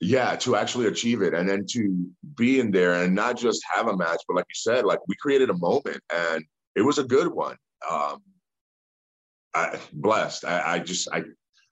yeah 0.00 0.34
to 0.36 0.56
actually 0.56 0.86
achieve 0.86 1.22
it 1.22 1.34
and 1.34 1.48
then 1.48 1.64
to 1.68 2.06
be 2.36 2.60
in 2.60 2.70
there 2.70 3.02
and 3.02 3.14
not 3.14 3.36
just 3.36 3.62
have 3.72 3.88
a 3.88 3.96
match 3.96 4.20
but 4.28 4.36
like 4.36 4.46
you 4.48 4.54
said 4.54 4.84
like 4.84 4.98
we 5.08 5.14
created 5.20 5.50
a 5.50 5.58
moment 5.58 6.00
and 6.14 6.44
it 6.74 6.82
was 6.82 6.98
a 6.98 7.04
good 7.04 7.28
one. 7.28 7.56
Um 7.90 8.22
I, 9.54 9.78
blessed. 9.92 10.44
I, 10.44 10.74
I 10.74 10.78
just 10.80 11.08
i 11.12 11.22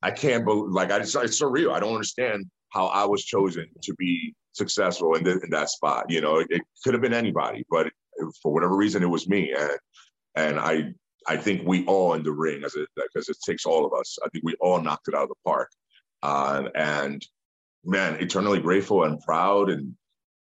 i 0.03 0.11
can't 0.11 0.45
believe 0.45 0.71
like 0.71 0.93
i 0.93 0.99
just 0.99 1.17
it's 1.17 1.41
surreal. 1.41 1.73
I 1.73 1.81
don't 1.81 1.95
understand 1.95 2.45
how 2.71 2.87
i 2.87 3.05
was 3.05 3.25
chosen 3.25 3.67
to 3.83 3.95
be 3.95 4.35
successful 4.53 5.15
in, 5.15 5.25
the, 5.25 5.41
in 5.41 5.51
that 5.51 5.71
spot 5.71 6.07
you 6.09 6.21
know? 6.21 6.37
It, 6.39 6.47
it 6.51 6.63
could 6.85 6.95
have 6.95 7.03
been 7.03 7.15
anybody 7.15 7.65
but 7.71 7.89
it, 7.89 7.93
for 8.41 8.53
whatever 8.53 8.77
reason 8.77 9.03
it 9.03 9.07
was 9.07 9.29
me. 9.29 9.53
And 9.59 9.79
and 10.37 10.61
i 10.61 10.95
i 11.29 11.37
think 11.37 11.67
we 11.67 11.85
all 11.87 12.15
in 12.15 12.23
the 12.23 12.33
ring 12.33 12.63
as 12.65 12.77
it 12.77 12.89
because 12.97 13.29
it 13.29 13.37
takes 13.45 13.67
all 13.67 13.85
of 13.85 13.93
us. 13.93 14.17
I 14.25 14.29
think 14.29 14.45
we 14.45 14.55
all 14.61 14.81
knocked 14.81 15.09
it 15.09 15.15
out 15.15 15.25
of 15.25 15.29
the 15.29 15.35
park. 15.45 15.71
Uh, 16.23 16.69
and 16.77 17.25
man, 17.85 18.17
eternally 18.21 18.61
grateful 18.61 19.05
and 19.05 19.21
proud 19.21 19.71
and 19.71 19.95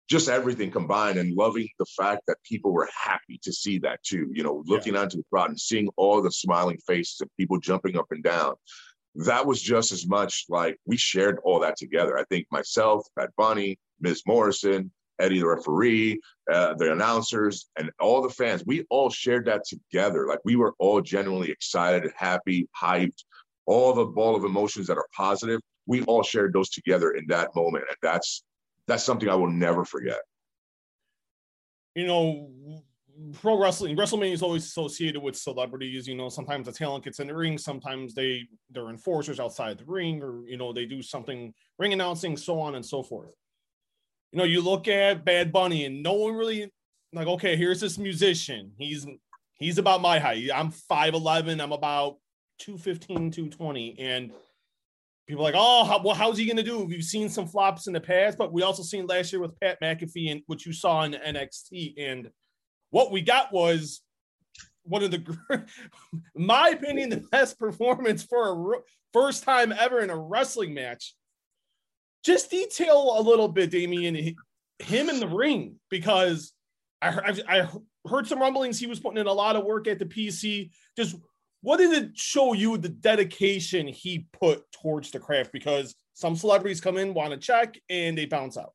just 0.09 0.29
everything 0.29 0.71
combined 0.71 1.19
and 1.19 1.35
loving 1.35 1.69
the 1.79 1.87
fact 1.97 2.23
that 2.26 2.37
people 2.45 2.73
were 2.73 2.88
happy 2.95 3.41
to 3.43 3.53
see 3.53 3.79
that 3.79 4.03
too. 4.03 4.29
You 4.33 4.43
know, 4.43 4.62
looking 4.67 4.95
yeah. 4.95 5.00
onto 5.00 5.17
the 5.17 5.25
crowd 5.31 5.49
and 5.49 5.61
seeing 5.61 5.88
all 5.97 6.21
the 6.21 6.31
smiling 6.31 6.79
faces 6.87 7.21
and 7.21 7.31
people 7.38 7.59
jumping 7.59 7.97
up 7.97 8.07
and 8.11 8.23
down. 8.23 8.55
That 9.17 9.47
was 9.47 9.62
just 9.62 9.93
as 9.93 10.07
much 10.07 10.45
like 10.49 10.76
we 10.87 10.97
shared 10.97 11.38
all 11.45 11.61
that 11.61 11.76
together. 11.76 12.19
I 12.19 12.25
think 12.25 12.47
myself, 12.50 13.07
Bad 13.17 13.31
Bunny, 13.37 13.79
Miz 14.00 14.23
Morrison, 14.26 14.91
Eddie 15.21 15.38
the 15.38 15.47
referee, 15.47 16.21
uh, 16.53 16.75
the 16.75 16.93
announcers, 16.93 17.71
and 17.79 17.91
all 18.00 18.21
the 18.21 18.29
fans, 18.29 18.64
we 18.67 18.85
all 18.91 19.11
shared 19.11 19.47
that 19.47 19.64
together. 19.64 20.26
Like 20.26 20.41
we 20.45 20.57
were 20.57 20.75
all 20.79 21.00
genuinely 21.00 21.50
excited, 21.50 22.11
happy, 22.17 22.69
hyped, 22.76 23.23
all 23.67 23.95
the 23.95 24.05
ball 24.05 24.35
of 24.35 24.45
emotions 24.45 24.88
that 24.88 24.99
are 24.99 25.07
positive 25.17 25.61
we 25.87 26.03
all 26.05 26.23
shared 26.23 26.53
those 26.53 26.71
together 26.71 27.12
in 27.12 27.26
that 27.29 27.55
moment, 27.55 27.85
and 27.88 27.97
that's 28.03 28.45
that's 28.87 29.05
something 29.05 29.29
I 29.29 29.35
will 29.35 29.50
never 29.50 29.85
forget. 29.85 30.21
You 31.95 32.07
know, 32.07 32.50
pro 33.41 33.59
wrestling, 33.59 33.97
WrestleMania 33.97 34.33
is 34.33 34.43
always 34.43 34.64
associated 34.64 35.23
with 35.23 35.37
celebrities. 35.37 36.07
You 36.07 36.17
know, 36.17 36.29
sometimes 36.29 36.67
the 36.67 36.73
talent 36.73 37.05
gets 37.05 37.21
in 37.21 37.29
the 37.29 37.35
ring, 37.35 37.59
sometimes 37.59 38.14
they 38.14 38.49
they're 38.71 38.91
enforcers 38.91 39.41
outside 39.41 39.79
the 39.79 39.85
ring, 39.85 40.23
or 40.23 40.47
you 40.47 40.57
know, 40.57 40.73
they 40.73 40.87
do 40.87 41.03
something 41.03 41.53
ring 41.79 41.93
announcing, 41.93 42.37
so 42.37 42.61
on 42.61 42.75
and 42.75 42.85
so 42.85 43.03
forth. 43.03 43.33
You 44.33 44.38
know, 44.38 44.45
you 44.45 44.61
look 44.61 44.88
at 44.88 45.25
Bad 45.25 45.53
Bunny, 45.53 45.85
and 45.85 46.03
no 46.03 46.14
one 46.14 46.35
really 46.35 46.73
like. 47.12 47.26
Okay, 47.26 47.57
here's 47.57 47.81
this 47.81 47.99
musician. 47.99 48.73
He's 48.76 49.07
he's 49.55 49.79
about 49.79 50.00
my 50.00 50.19
height. 50.19 50.50
I'm 50.53 50.73
5'11. 50.73 51.62
I'm 51.62 51.73
about 51.73 52.17
215, 52.59 53.31
220, 53.31 53.97
and 53.99 54.33
people 55.26 55.43
like, 55.43 55.54
oh, 55.57 55.85
how, 55.85 56.02
well, 56.02 56.14
how's 56.14 56.38
he 56.38 56.47
going 56.47 56.57
to 56.57 56.62
do? 56.62 56.85
We've 56.85 57.02
seen 57.02 57.28
some 57.28 57.47
flops 57.47 57.87
in 57.87 57.93
the 57.93 58.00
past, 58.00 58.37
but 58.37 58.52
we 58.52 58.62
also 58.62 58.83
seen 58.83 59.07
last 59.07 59.33
year 59.33 59.40
with 59.40 59.59
Pat 59.61 59.81
McAfee 59.81 60.31
and 60.31 60.43
what 60.47 60.66
you 60.66 60.73
saw 60.73 61.02
in 61.02 61.12
NXT. 61.12 61.95
And 61.99 62.31
what 62.90 63.11
we 63.11 63.23
got 63.23 63.52
was 63.52 64.02
one 64.83 65.02
of 65.02 65.11
the, 65.11 65.66
my 66.37 66.71
opinion, 66.71 67.09
the 67.09 67.25
best 67.33 67.59
performance 67.59 68.23
for 68.23 68.75
a 68.75 68.78
first 69.12 69.45
time 69.45 69.73
ever 69.73 70.00
in 70.00 70.11
a 70.11 70.16
wrestling 70.16 70.75
match. 70.75 71.14
Just 72.25 72.50
detail 72.50 73.16
a 73.19 73.23
little 73.23 73.49
bit, 73.49 73.71
Damian, 73.71 74.35
him 74.78 75.09
in 75.09 75.21
the 75.21 75.28
ring 75.28 75.76
because 75.90 76.52
I, 77.00 77.38
I 77.49 77.69
heard 78.09 78.26
some 78.26 78.40
rumblings 78.40 78.78
he 78.78 78.87
was 78.87 79.00
putting 79.00 79.19
in 79.19 79.26
a 79.26 79.33
lot 79.33 79.57
of 79.57 79.64
work 79.64 79.87
at 79.88 79.99
the 79.99 80.07
PC. 80.07 80.71
Just 80.97 81.16
what 81.64 81.78
did 81.78 81.92
it 81.92 82.11
show 82.14 82.52
you 82.52 82.76
the 82.76 82.90
dedication 82.90 83.88
he 83.88 84.26
put 84.35 84.71
towards 84.71 85.11
the 85.11 85.18
craft? 85.18 85.50
Because 85.50 85.94
some 86.12 86.37
celebrities 86.37 86.78
come 86.78 86.99
in, 86.99 87.14
want 87.14 87.33
to 87.33 87.38
check, 87.38 87.80
and 87.88 88.18
they 88.18 88.26
bounce 88.26 88.59
out. 88.59 88.75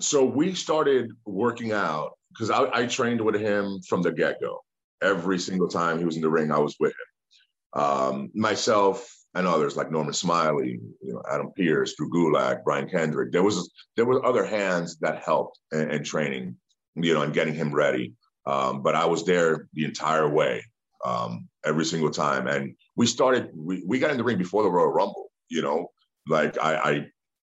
So 0.00 0.24
we 0.24 0.54
started 0.54 1.10
working 1.26 1.72
out 1.72 2.12
because 2.30 2.50
I, 2.50 2.64
I, 2.72 2.86
trained 2.86 3.20
with 3.20 3.34
him 3.38 3.78
from 3.86 4.00
the 4.00 4.10
get 4.10 4.40
go. 4.40 4.64
Every 5.02 5.38
single 5.38 5.68
time 5.68 5.98
he 5.98 6.06
was 6.06 6.16
in 6.16 6.22
the 6.22 6.30
ring, 6.30 6.50
I 6.50 6.58
was 6.58 6.74
with 6.80 6.92
him. 6.92 7.82
Um, 7.82 8.30
myself 8.34 9.06
and 9.34 9.46
others 9.46 9.76
like 9.76 9.92
Norman 9.92 10.14
Smiley, 10.14 10.80
you 11.02 11.12
know, 11.12 11.22
Adam 11.30 11.52
Pearce, 11.54 11.94
Drew 11.94 12.10
Gulak, 12.10 12.64
Brian 12.64 12.88
Kendrick. 12.88 13.32
There 13.32 13.42
was 13.42 13.70
there 13.96 14.06
were 14.06 14.24
other 14.24 14.46
hands 14.46 14.96
that 15.00 15.22
helped 15.22 15.58
in, 15.72 15.90
in 15.90 16.02
training, 16.02 16.56
you 16.94 17.12
know, 17.12 17.20
and 17.20 17.34
getting 17.34 17.54
him 17.54 17.72
ready. 17.74 18.14
Um, 18.46 18.82
but 18.82 18.94
I 18.94 19.04
was 19.04 19.26
there 19.26 19.68
the 19.74 19.84
entire 19.84 20.28
way 20.28 20.62
um, 21.04 21.48
every 21.64 21.84
single 21.84 22.10
time. 22.10 22.46
And 22.46 22.74
we 22.96 23.06
started, 23.06 23.50
we, 23.54 23.82
we 23.86 23.98
got 23.98 24.10
in 24.10 24.16
the 24.16 24.24
ring 24.24 24.38
before 24.38 24.62
the 24.62 24.70
Royal 24.70 24.92
Rumble, 24.92 25.30
you 25.48 25.62
know, 25.62 25.90
like 26.28 26.56
I, 26.60 26.76
I 26.76 27.06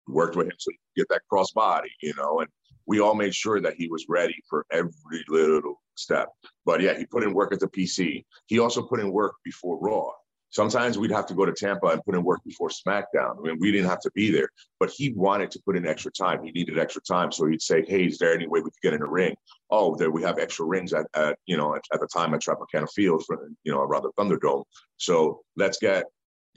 worked 0.08 0.36
with 0.36 0.46
him 0.46 0.52
to 0.58 0.72
get 0.96 1.08
that 1.08 1.22
cross 1.28 1.50
body, 1.52 1.90
you 2.02 2.14
know, 2.16 2.40
and 2.40 2.48
we 2.86 3.00
all 3.00 3.14
made 3.14 3.34
sure 3.34 3.60
that 3.60 3.74
he 3.74 3.88
was 3.88 4.06
ready 4.08 4.36
for 4.48 4.66
every 4.72 5.24
little 5.28 5.80
step. 5.94 6.28
But 6.64 6.80
yeah, 6.80 6.96
he 6.98 7.06
put 7.06 7.22
in 7.22 7.34
work 7.34 7.52
at 7.52 7.60
the 7.60 7.68
PC. 7.68 8.24
He 8.46 8.58
also 8.58 8.82
put 8.82 9.00
in 9.00 9.12
work 9.12 9.34
before 9.44 9.78
Raw. 9.80 10.10
Sometimes 10.50 10.98
we'd 10.98 11.12
have 11.12 11.26
to 11.26 11.34
go 11.34 11.44
to 11.44 11.52
Tampa 11.52 11.86
and 11.86 12.04
put 12.04 12.14
in 12.14 12.24
work 12.24 12.40
before 12.44 12.68
SmackDown. 12.68 13.38
I 13.38 13.40
mean, 13.40 13.58
we 13.60 13.70
didn't 13.70 13.88
have 13.88 14.00
to 14.00 14.10
be 14.14 14.30
there, 14.30 14.48
but 14.78 14.90
he 14.90 15.12
wanted 15.12 15.50
to 15.52 15.62
put 15.64 15.76
in 15.76 15.86
extra 15.86 16.10
time. 16.10 16.42
He 16.42 16.50
needed 16.50 16.78
extra 16.78 17.02
time, 17.02 17.30
so 17.30 17.46
he'd 17.46 17.62
say, 17.62 17.84
"Hey, 17.86 18.06
is 18.06 18.18
there 18.18 18.34
any 18.34 18.46
way 18.46 18.60
we 18.60 18.70
could 18.70 18.82
get 18.82 18.94
in 18.94 19.02
a 19.02 19.08
ring?" 19.08 19.34
Oh, 19.70 19.94
there 19.94 20.10
we 20.10 20.22
have 20.22 20.38
extra 20.38 20.66
rings 20.66 20.92
at, 20.92 21.06
at 21.14 21.38
you 21.46 21.56
know 21.56 21.74
at, 21.74 21.82
at 21.92 22.00
the 22.00 22.08
time 22.08 22.34
at 22.34 22.42
Tropicana 22.42 22.90
Field, 22.90 23.24
for, 23.26 23.48
you 23.64 23.72
know, 23.72 23.80
around 23.80 24.02
the 24.02 24.12
Thunderdome. 24.18 24.64
So 24.96 25.42
let's 25.56 25.78
get 25.78 26.04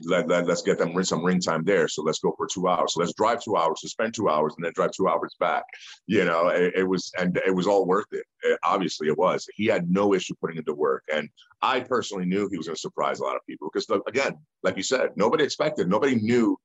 let, 0.00 0.28
let, 0.28 0.48
us 0.48 0.62
get 0.62 0.78
them 0.78 1.02
some 1.04 1.24
ring 1.24 1.40
time 1.40 1.62
there. 1.64 1.86
So 1.88 2.02
let's 2.02 2.18
go 2.18 2.34
for 2.36 2.46
two 2.46 2.68
hours. 2.68 2.94
So 2.94 3.00
let's 3.00 3.14
drive 3.14 3.42
two 3.42 3.56
hours, 3.56 3.80
to 3.80 3.88
spend 3.88 4.14
two 4.14 4.28
hours, 4.28 4.54
and 4.56 4.64
then 4.64 4.72
drive 4.74 4.90
two 4.90 5.08
hours 5.08 5.34
back. 5.38 5.64
You 6.06 6.24
know, 6.24 6.48
it, 6.48 6.74
it 6.76 6.82
was 6.84 7.12
and 7.18 7.40
it 7.46 7.54
was 7.54 7.66
all 7.66 7.86
worth 7.86 8.12
it. 8.12 8.24
it. 8.42 8.58
Obviously, 8.64 9.08
it 9.08 9.16
was. 9.16 9.46
He 9.54 9.66
had 9.66 9.90
no 9.90 10.14
issue 10.14 10.34
putting 10.40 10.56
into 10.56 10.74
work, 10.74 11.04
and 11.12 11.28
I 11.62 11.80
personally 11.80 12.26
knew 12.26 12.48
he 12.48 12.56
was 12.56 12.66
going 12.66 12.76
to 12.76 12.80
surprise 12.80 13.20
a 13.20 13.24
lot 13.24 13.36
of 13.36 13.42
people 13.48 13.70
because, 13.72 13.86
again, 14.08 14.36
like 14.62 14.76
you 14.76 14.82
said, 14.82 15.10
nobody 15.16 15.44
expected, 15.44 15.88
nobody 15.88 16.16
knew. 16.16 16.58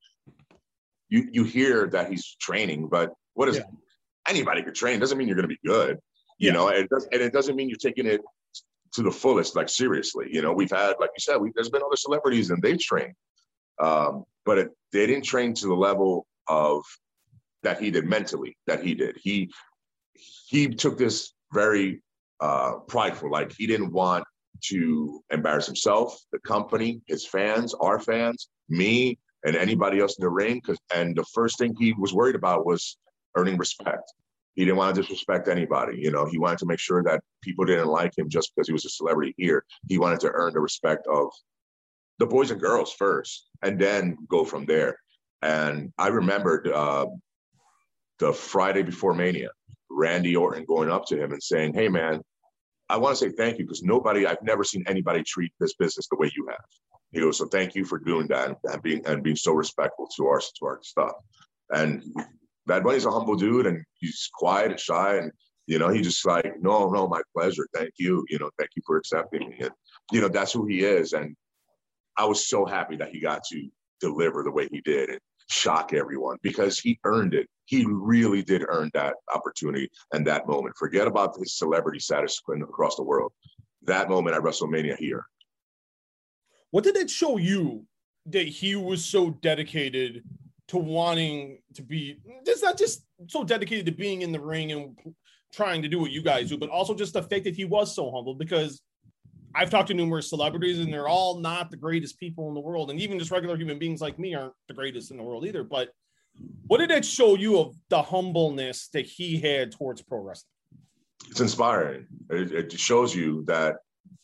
You 1.09 1.27
you 1.31 1.43
hear 1.43 1.87
that 1.87 2.09
he's 2.09 2.35
training, 2.39 2.87
but 2.87 3.13
what 3.33 3.49
is 3.49 3.57
yeah. 3.57 3.63
anybody 4.27 4.61
could 4.63 4.75
train? 4.75 4.99
Doesn't 4.99 5.17
mean 5.17 5.27
you're 5.27 5.35
going 5.35 5.49
to 5.49 5.55
be 5.55 5.59
good. 5.65 5.97
You 6.37 6.47
yeah. 6.47 6.53
know, 6.53 6.67
and 6.69 6.77
it, 6.77 6.89
does, 6.89 7.07
and 7.11 7.21
it 7.21 7.33
doesn't 7.33 7.55
mean 7.55 7.67
you're 7.67 7.77
taking 7.77 8.05
it 8.05 8.21
to 8.93 9.01
the 9.01 9.11
fullest, 9.11 9.55
like 9.55 9.69
seriously. 9.69 10.27
You 10.31 10.41
know, 10.41 10.53
we've 10.53 10.71
had, 10.71 10.95
like 10.99 11.11
you 11.15 11.21
said, 11.21 11.37
we, 11.37 11.51
there's 11.55 11.69
been 11.69 11.81
other 11.85 11.95
celebrities 11.95 12.49
and 12.49 12.61
they've 12.61 12.79
trained, 12.79 13.13
um, 13.79 14.25
but 14.45 14.57
it, 14.57 14.69
they 14.91 15.05
didn't 15.07 15.25
train 15.25 15.53
to 15.55 15.67
the 15.67 15.75
level 15.75 16.25
of 16.47 16.83
that 17.63 17.79
he 17.79 17.91
did 17.91 18.05
mentally. 18.05 18.57
That 18.67 18.83
he 18.83 18.95
did. 18.95 19.17
He 19.21 19.51
he 20.13 20.67
took 20.67 20.97
this 20.97 21.33
very 21.53 22.01
uh, 22.39 22.79
prideful. 22.87 23.31
Like 23.31 23.53
he 23.53 23.67
didn't 23.67 23.91
want 23.91 24.23
to 24.65 25.23
embarrass 25.31 25.65
himself, 25.65 26.19
the 26.31 26.39
company, 26.39 27.01
his 27.07 27.25
fans, 27.25 27.73
our 27.75 27.99
fans, 27.99 28.49
me, 28.67 29.17
and 29.45 29.55
anybody 29.55 29.99
else 29.99 30.17
in 30.17 30.23
the 30.23 30.29
ring. 30.29 30.61
And 30.93 31.15
the 31.15 31.25
first 31.33 31.57
thing 31.57 31.75
he 31.77 31.93
was 31.93 32.13
worried 32.13 32.35
about 32.35 32.65
was 32.65 32.97
earning 33.35 33.57
respect 33.57 34.11
he 34.59 34.65
didn't 34.65 34.75
want 34.75 34.93
to 34.93 35.01
disrespect 35.01 35.47
anybody. 35.47 35.97
You 35.97 36.11
know, 36.11 36.25
he 36.25 36.37
wanted 36.37 36.59
to 36.59 36.65
make 36.65 36.79
sure 36.79 37.01
that 37.03 37.21
people 37.41 37.63
didn't 37.63 37.87
like 37.87 38.17
him 38.17 38.27
just 38.27 38.53
because 38.53 38.67
he 38.67 38.73
was 38.73 38.83
a 38.83 38.89
celebrity 38.89 39.33
here. 39.37 39.63
He 39.87 39.97
wanted 39.97 40.19
to 40.19 40.31
earn 40.33 40.51
the 40.51 40.59
respect 40.59 41.07
of 41.07 41.31
the 42.19 42.27
boys 42.27 42.51
and 42.51 42.61
girls 42.61 42.93
first, 42.93 43.47
and 43.63 43.79
then 43.79 44.17
go 44.27 44.45
from 44.45 44.65
there. 44.65 44.97
And 45.41 45.91
I 45.97 46.09
remembered 46.09 46.67
uh, 46.67 47.07
the 48.19 48.33
Friday 48.33 48.83
before 48.83 49.13
Mania, 49.13 49.49
Randy 49.89 50.35
Orton 50.35 50.65
going 50.65 50.91
up 50.91 51.05
to 51.07 51.17
him 51.17 51.31
and 51.31 51.41
saying, 51.41 51.73
"Hey, 51.73 51.87
man, 51.87 52.21
I 52.89 52.97
want 52.97 53.17
to 53.17 53.25
say 53.25 53.33
thank 53.35 53.57
you 53.57 53.65
because 53.65 53.83
nobody, 53.83 54.25
I've 54.27 54.43
never 54.43 54.63
seen 54.63 54.83
anybody 54.87 55.23
treat 55.23 55.53
this 55.59 55.73
business 55.75 56.07
the 56.09 56.17
way 56.17 56.31
you 56.35 56.47
have." 56.49 56.65
He 57.11 57.21
goes, 57.21 57.37
"So 57.37 57.47
thank 57.47 57.73
you 57.75 57.85
for 57.85 57.97
doing 57.97 58.27
that 58.27 58.57
and 58.63 58.81
being 58.83 59.05
and 59.05 59.23
being 59.23 59.37
so 59.37 59.53
respectful 59.53 60.07
to 60.17 60.27
our 60.27 60.39
to 60.39 60.65
our 60.65 60.79
stuff." 60.83 61.13
And 61.71 62.03
Bad 62.67 62.83
Bunny's 62.83 63.05
a 63.05 63.11
humble 63.11 63.35
dude 63.35 63.65
and 63.65 63.83
he's 63.99 64.29
quiet 64.33 64.71
and 64.71 64.79
shy 64.79 65.17
and 65.17 65.31
you 65.69 65.77
know, 65.77 65.89
he 65.89 66.01
just 66.01 66.25
like, 66.25 66.51
no, 66.59 66.89
no, 66.89 67.07
my 67.07 67.21
pleasure. 67.31 67.67
Thank 67.75 67.91
you. 67.99 68.25
You 68.27 68.39
know, 68.39 68.49
thank 68.57 68.71
you 68.75 68.81
for 68.87 68.97
accepting 68.97 69.49
me. 69.49 69.57
And, 69.59 69.69
you 70.11 70.19
know, 70.19 70.27
that's 70.27 70.51
who 70.51 70.65
he 70.65 70.83
is. 70.83 71.13
And 71.13 71.35
I 72.19 72.25
was 72.25 72.45
so 72.45 72.65
happy 72.65 72.97
that 72.97 73.11
he 73.11 73.21
got 73.21 73.45
to 73.45 73.69
deliver 74.01 74.43
the 74.43 74.51
way 74.51 74.67
he 74.69 74.81
did 74.81 75.09
and 75.09 75.19
shock 75.49 75.93
everyone 75.93 76.37
because 76.43 76.77
he 76.77 76.99
earned 77.05 77.33
it. 77.33 77.47
He 77.63 77.85
really 77.87 78.43
did 78.43 78.65
earn 78.67 78.91
that 78.93 79.15
opportunity 79.33 79.89
and 80.11 80.27
that 80.27 80.45
moment. 80.45 80.75
Forget 80.77 81.07
about 81.07 81.37
his 81.37 81.57
celebrity 81.57 81.99
status 81.99 82.41
across 82.61 82.97
the 82.97 83.03
world. 83.03 83.31
That 83.83 84.09
moment 84.09 84.35
at 84.35 84.43
WrestleMania 84.43 84.97
here. 84.97 85.25
What 86.71 86.83
did 86.83 86.97
it 86.97 87.09
show 87.09 87.37
you 87.37 87.85
that 88.25 88.47
he 88.47 88.75
was 88.75 89.05
so 89.05 89.29
dedicated 89.29 90.23
to 90.67 90.77
wanting 90.77 91.59
to 91.75 91.81
be 91.81 92.17
just 92.45 92.63
not 92.63 92.77
just 92.77 93.05
so 93.27 93.45
dedicated 93.45 93.85
to 93.85 93.91
being 93.93 94.23
in 94.23 94.33
the 94.33 94.41
ring 94.41 94.73
and 94.73 94.97
trying 95.53 95.81
to 95.81 95.87
do 95.87 95.99
what 95.99 96.11
you 96.11 96.21
guys 96.21 96.49
do, 96.49 96.57
but 96.57 96.69
also 96.69 96.93
just 96.93 97.13
the 97.13 97.23
fact 97.23 97.45
that 97.45 97.55
he 97.55 97.63
was 97.63 97.95
so 97.95 98.11
humble 98.11 98.35
because 98.35 98.81
I've 99.55 99.69
talked 99.69 99.87
to 99.87 99.93
numerous 99.93 100.29
celebrities 100.29 100.79
and 100.79 100.93
they're 100.93 101.07
all 101.07 101.39
not 101.39 101.71
the 101.71 101.77
greatest 101.77 102.19
people 102.19 102.47
in 102.49 102.53
the 102.53 102.59
world. 102.59 102.91
And 102.91 102.99
even 102.99 103.17
just 103.17 103.31
regular 103.31 103.57
human 103.57 103.79
beings 103.79 104.01
like 104.01 104.19
me 104.19 104.35
aren't 104.35 104.53
the 104.67 104.73
greatest 104.73 105.11
in 105.11 105.17
the 105.17 105.23
world 105.23 105.45
either. 105.45 105.63
But 105.63 105.89
what 106.67 106.77
did 106.77 106.91
it 106.91 107.03
show 107.03 107.35
you 107.35 107.59
of 107.59 107.75
the 107.89 108.01
humbleness 108.01 108.89
that 108.93 109.05
he 109.05 109.39
had 109.39 109.71
towards 109.71 110.01
pro 110.01 110.21
wrestling? 110.21 110.51
It's 111.29 111.41
inspiring. 111.41 112.07
It, 112.29 112.51
it 112.51 112.79
shows 112.79 113.15
you 113.15 113.43
that 113.47 113.77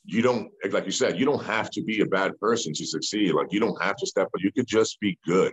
you 0.05 0.21
don't, 0.21 0.51
like 0.69 0.85
you 0.85 0.91
said, 0.91 1.19
you 1.19 1.25
don't 1.25 1.43
have 1.43 1.69
to 1.71 1.83
be 1.83 2.01
a 2.01 2.05
bad 2.05 2.37
person 2.39 2.73
to 2.73 2.85
succeed. 2.85 3.33
Like 3.33 3.47
you 3.51 3.59
don't 3.59 3.81
have 3.81 3.95
to 3.97 4.07
step, 4.07 4.29
but 4.31 4.41
you 4.41 4.51
could 4.51 4.67
just 4.67 4.99
be 4.99 5.17
good 5.25 5.51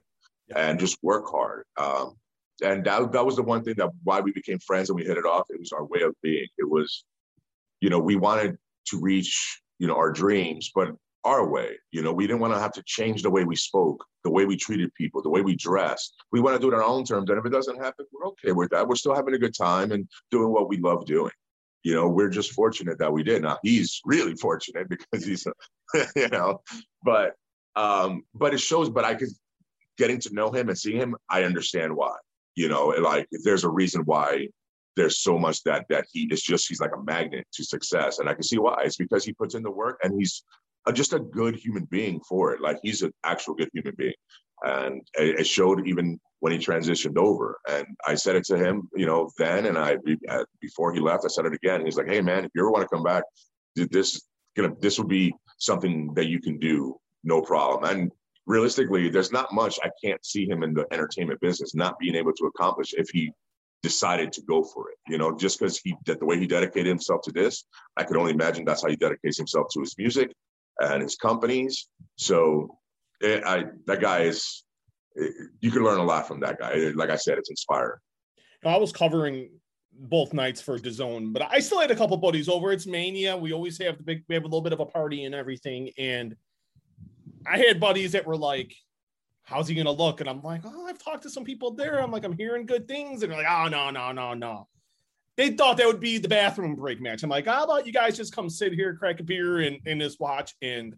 and 0.55 0.79
just 0.79 0.99
work 1.03 1.31
hard. 1.31 1.65
Um, 1.79 2.15
and 2.63 2.85
that, 2.85 3.13
that 3.13 3.25
was 3.25 3.37
the 3.37 3.43
one 3.43 3.65
thing 3.65 3.75
that 3.79 3.91
why 4.05 4.21
we 4.21 4.33
became 4.33 4.59
friends 4.61 4.91
and 4.91 4.97
we 4.97 5.05
hit 5.05 5.17
it 5.17 5.25
off. 5.25 5.47
It 5.49 5.59
was 5.59 5.73
our 5.73 5.85
way 5.85 6.03
of 6.03 6.15
being. 6.23 6.47
It 6.59 6.69
was, 6.69 7.05
you 7.81 7.89
know, 7.89 7.99
we 7.99 8.17
wanted 8.17 8.57
to 8.87 9.01
reach, 9.01 9.61
you 9.79 9.87
know, 9.87 9.97
our 9.97 10.13
dreams, 10.13 10.71
but 10.75 10.89
our 11.25 11.49
way. 11.49 11.77
You 11.91 12.03
know, 12.03 12.13
we 12.13 12.27
didn't 12.27 12.41
want 12.41 12.55
to 12.55 12.61
have 12.61 12.73
to 12.73 12.83
change 12.85 13.23
the 13.23 13.31
way 13.31 13.45
we 13.45 13.57
spoke, 13.57 14.05
the 14.25 14.31
way 14.31 14.45
we 14.45 14.57
treated 14.57 14.93
people, 14.95 15.23
the 15.23 15.31
way 15.31 15.41
we 15.41 15.57
dressed. 15.57 16.15
We 16.33 16.41
want 16.41 16.57
to 16.57 16.61
do 16.61 16.73
it 16.73 16.75
on 16.75 16.81
our 16.81 16.87
own 16.87 17.05
terms. 17.05 17.31
And 17.31 17.39
if 17.39 17.47
it 17.47 17.53
doesn't 17.53 17.83
happen, 17.83 18.07
we're 18.13 18.29
okay 18.29 18.53
with 18.53 18.71
that. 18.71 18.87
We're 18.87 18.97
still 18.97 19.15
having 19.15 19.35
a 19.35 19.39
good 19.39 19.55
time 19.55 19.93
and 19.93 20.09
doing 20.31 20.53
what 20.53 20.69
we 20.69 20.79
love 20.79 21.07
doing. 21.07 21.33
You 21.85 21.95
know, 21.95 22.09
we're 22.09 22.29
just 22.29 22.53
fortunate 22.53 22.99
that 22.99 23.13
we 23.13 23.23
did. 23.23 23.43
Now 23.43 23.59
he's 23.63 24.01
really 24.05 24.35
fortunate 24.41 24.89
because 24.89 25.25
he's, 25.25 25.47
you 26.17 26.29
know, 26.29 26.61
but 27.05 27.35
um, 27.75 28.23
but 28.35 28.55
it 28.55 28.61
shows. 28.61 28.91
But 28.91 29.05
I 29.05 29.15
could 29.15 29.29
getting 29.99 30.21
to 30.21 30.35
know 30.35 30.51
him 30.51 30.69
and 30.69 30.79
seeing 30.79 30.99
him, 30.99 31.17
I 31.29 31.45
understand 31.45 31.95
why. 31.95 32.15
You 32.55 32.69
know, 32.69 32.89
like 32.89 33.27
there's 33.45 33.65
a 33.65 33.69
reason 33.69 34.03
why 34.03 34.49
there's 34.97 35.21
so 35.21 35.39
much 35.39 35.63
that 35.65 35.87
that 35.89 36.07
he 36.13 36.25
is 36.31 36.43
just 36.43 36.69
he's 36.69 36.81
like 36.81 36.95
a 36.97 37.03
magnet 37.03 37.47
to 37.55 37.65
success, 37.65 38.19
and 38.19 38.29
I 38.29 38.35
can 38.35 38.43
see 38.43 38.59
why. 38.59 38.83
It's 38.85 38.97
because 38.97 39.25
he 39.25 39.33
puts 39.33 39.55
in 39.55 39.63
the 39.63 39.71
work 39.71 39.99
and 40.03 40.19
he's 40.19 40.43
a, 40.87 40.93
just 40.93 41.13
a 41.13 41.21
good 41.21 41.57
human 41.57 41.85
being 41.85 42.21
for 42.29 42.53
it. 42.53 42.61
Like 42.61 42.79
he's 42.83 43.03
an 43.03 43.13
actual 43.25 43.55
good 43.55 43.71
human 43.73 43.95
being, 43.97 44.15
and 44.65 45.03
it, 45.19 45.41
it 45.41 45.47
showed 45.47 45.87
even 45.87 46.21
when 46.41 46.53
he 46.53 46.59
transitioned 46.59 47.17
over. 47.17 47.59
And 47.71 47.87
I 48.07 48.15
said 48.15 48.37
it 48.37 48.45
to 48.47 48.59
him, 48.59 48.89
you 48.95 49.07
know, 49.07 49.31
then 49.39 49.67
and 49.67 49.79
I 49.79 49.97
uh, 50.29 50.45
before 50.61 50.93
he 50.93 51.01
left, 51.01 51.25
I 51.25 51.29
said 51.29 51.47
it 51.47 51.55
again. 51.55 51.85
He's 51.85 51.97
like, 51.97 52.09
"Hey, 52.09 52.21
man, 52.21 52.45
if 52.45 52.51
you 52.55 52.63
ever 52.63 52.71
want 52.71 52.83
to 52.83 52.95
come 52.95 53.05
back, 53.05 53.25
this 53.77 54.21
gonna 54.57 54.75
this 54.81 54.99
will 54.99 55.07
be 55.07 55.35
something 55.59 56.13
that 56.15 56.27
you 56.27 56.41
can 56.41 56.59
do, 56.59 56.97
no 57.25 57.41
problem." 57.41 57.91
And 57.91 58.11
realistically, 58.47 59.09
there's 59.09 59.33
not 59.33 59.53
much 59.55 59.79
I 59.83 59.91
can't 60.05 60.25
see 60.25 60.47
him 60.47 60.63
in 60.63 60.75
the 60.75 60.87
entertainment 60.93 61.41
business 61.41 61.75
not 61.75 61.99
being 61.99 62.17
able 62.17 62.33
to 62.35 62.47
accomplish 62.47 62.93
if 62.97 63.09
he 63.09 63.33
decided 63.83 64.33
to 64.33 64.43
go 64.43 64.63
for 64.63 64.91
it. 64.91 64.97
You 65.09 65.19
know, 65.19 65.37
just 65.37 65.59
because 65.59 65.79
he 65.79 65.95
that 66.07 66.21
the 66.21 66.27
way 66.27 66.39
he 66.39 66.47
dedicated 66.47 66.87
himself 66.87 67.23
to 67.23 67.33
this, 67.33 67.65
I 67.97 68.05
could 68.05 68.17
only 68.17 68.33
imagine 68.33 68.65
that's 68.65 68.83
how 68.83 68.89
he 68.89 68.97
dedicates 68.97 69.37
himself 69.37 69.67
to 69.73 69.81
his 69.81 69.97
music 69.99 70.33
and 70.81 71.03
his 71.03 71.17
companies. 71.17 71.89
So, 72.17 72.79
it, 73.21 73.43
I 73.45 73.65
that 73.87 74.01
guy 74.01 74.21
is. 74.21 74.65
It, 75.15 75.35
you 75.61 75.71
can 75.71 75.85
learn 75.85 75.99
a 75.99 76.05
lot 76.05 76.27
from 76.27 76.41
that 76.41 76.59
guy. 76.59 76.75
Like 76.95 77.11
I 77.11 77.17
said, 77.17 77.37
it's 77.37 77.51
inspiring. 77.51 77.99
I 78.65 78.77
was 78.77 78.93
covering 78.93 79.51
both 79.93 80.33
nights 80.33 80.61
for 80.61 80.79
DAZN, 80.79 81.33
but 81.33 81.43
I 81.43 81.59
still 81.61 81.81
had 81.81 81.91
a 81.91 81.97
couple 81.97 82.17
buddies 82.17 82.49
over. 82.49 82.73
It's 82.73 82.87
Mania. 82.87 83.37
We 83.37 83.53
always 83.53 83.77
have 83.79 83.99
the 83.99 84.05
big, 84.05 84.25
we 84.29 84.35
have 84.35 84.45
a 84.45 84.47
little 84.47 84.63
bit 84.63 84.73
of 84.73 84.81
a 84.81 84.87
party 84.87 85.25
and 85.25 85.35
everything. 85.35 85.91
And 85.99 86.37
I 87.47 87.59
had 87.59 87.81
buddies 87.81 88.13
that 88.13 88.27
were 88.27 88.37
like, 88.37 88.75
how's 89.45 89.69
he 89.69 89.75
going 89.75 89.87
to 89.87 89.93
look? 89.93 90.21
And 90.21 90.29
I'm 90.29 90.43
like, 90.43 90.63
oh, 90.65 90.87
I've 90.87 91.03
talked 91.03 91.25
to 91.25 91.31
some 91.31 91.45
people 91.45 91.73
there. 91.73 92.01
I'm 92.01 92.11
like, 92.11 92.25
I'm 92.25 92.37
hearing 92.37 92.67
good 92.67 92.87
things. 92.87 93.23
And 93.23 93.33
they're 93.33 93.43
like, 93.43 93.51
oh, 93.51 93.69
no, 93.69 93.91
no, 93.91 94.13
no, 94.13 94.35
no. 94.35 94.69
They 95.37 95.51
thought 95.51 95.79
that 95.79 95.87
would 95.87 96.01
be 96.01 96.19
the 96.19 96.29
bathroom 96.29 96.75
break 96.75 97.01
match. 97.01 97.23
I'm 97.23 97.31
like, 97.31 97.47
how 97.47 97.65
about 97.65 97.87
you 97.87 97.93
guys 97.93 98.17
just 98.17 98.35
come 98.35 98.51
sit 98.51 98.73
here, 98.73 98.95
crack 98.95 99.21
a 99.21 99.23
beer, 99.23 99.61
and, 99.61 99.79
and 99.87 100.01
just 100.01 100.21
watch? 100.21 100.55
And 100.61 100.95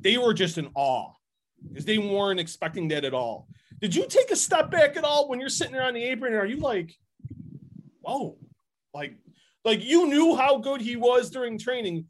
they 0.00 0.18
were 0.18 0.34
just 0.34 0.58
in 0.58 0.70
awe 0.74 1.12
because 1.68 1.84
they 1.84 1.98
weren't 1.98 2.40
expecting 2.40 2.88
that 2.88 3.04
at 3.04 3.14
all. 3.14 3.46
Did 3.80 3.94
you 3.94 4.06
take 4.06 4.30
a 4.30 4.36
step 4.36 4.70
back 4.70 4.96
at 4.96 5.04
all 5.04 5.28
when 5.28 5.38
you're 5.38 5.48
sitting 5.48 5.72
there 5.72 5.84
on 5.84 5.94
the 5.94 6.04
apron? 6.04 6.34
Are 6.34 6.46
you 6.46 6.56
like, 6.56 6.96
whoa, 8.00 8.38
like, 8.94 9.14
like 9.64 9.84
you 9.84 10.06
knew 10.06 10.34
how 10.34 10.58
good 10.58 10.80
he 10.80 10.96
was 10.96 11.30
during 11.30 11.58
training, 11.58 12.06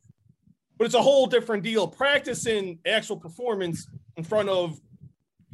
but 0.78 0.84
it's 0.84 0.94
a 0.94 1.02
whole 1.02 1.26
different 1.26 1.62
deal. 1.62 1.88
Practicing 1.88 2.78
actual 2.86 3.16
performance 3.16 3.86
in 4.16 4.24
front 4.24 4.48
of 4.48 4.80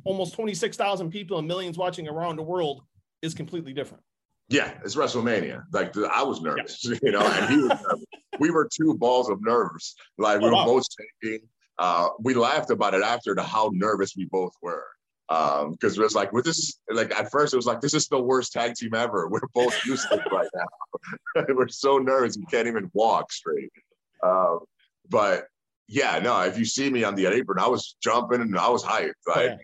almost 0.08 0.34
26,000 0.34 1.10
people 1.10 1.38
and 1.38 1.46
millions 1.46 1.76
watching 1.76 2.08
around 2.08 2.36
the 2.36 2.42
world 2.42 2.82
is 3.20 3.34
completely 3.34 3.74
different. 3.74 4.02
Yeah, 4.48 4.72
it's 4.82 4.96
WrestleMania. 4.96 5.64
Like 5.70 5.94
I 5.96 6.22
was 6.22 6.40
nervous, 6.40 6.82
yeah. 6.82 6.96
you 7.02 7.12
know, 7.12 7.20
and 7.20 7.50
he 7.50 7.56
was 7.58 7.68
nervous. 7.68 8.04
we 8.40 8.50
were 8.50 8.66
two 8.74 8.94
balls 8.94 9.28
of 9.28 9.42
nerves. 9.42 9.94
Like 10.16 10.40
we 10.40 10.46
oh, 10.46 10.48
were 10.48 10.54
wow. 10.54 10.64
both 10.64 10.86
shaking. 11.22 11.46
Uh, 11.78 12.08
we 12.20 12.32
laughed 12.32 12.70
about 12.70 12.94
it 12.94 13.02
after 13.02 13.34
to 13.34 13.42
how 13.42 13.70
nervous 13.74 14.14
we 14.16 14.24
both 14.24 14.52
were. 14.62 14.86
Um, 15.28 15.72
because 15.72 15.98
it 15.98 16.00
was 16.00 16.14
like, 16.14 16.32
with 16.32 16.46
this, 16.46 16.80
like 16.90 17.14
at 17.14 17.30
first 17.30 17.52
it 17.52 17.56
was 17.58 17.66
like, 17.66 17.82
this 17.82 17.92
is 17.92 18.08
the 18.08 18.18
worst 18.18 18.52
tag 18.54 18.74
team 18.74 18.94
ever. 18.94 19.28
We're 19.28 19.40
both 19.52 19.78
useless 19.84 20.22
right 20.32 20.48
now. 20.54 21.44
we're 21.54 21.68
so 21.68 21.98
nervous 21.98 22.38
we 22.38 22.46
can't 22.46 22.66
even 22.66 22.90
walk 22.94 23.30
straight. 23.30 23.70
Um, 24.24 24.60
but 25.10 25.44
yeah, 25.86 26.18
no, 26.20 26.40
if 26.40 26.58
you 26.58 26.64
see 26.64 26.88
me 26.88 27.04
on 27.04 27.14
the 27.14 27.26
apron, 27.26 27.58
I 27.58 27.68
was 27.68 27.96
jumping 28.02 28.40
and 28.40 28.58
I 28.58 28.70
was 28.70 28.82
hyped. 28.82 29.12
Like, 29.26 29.58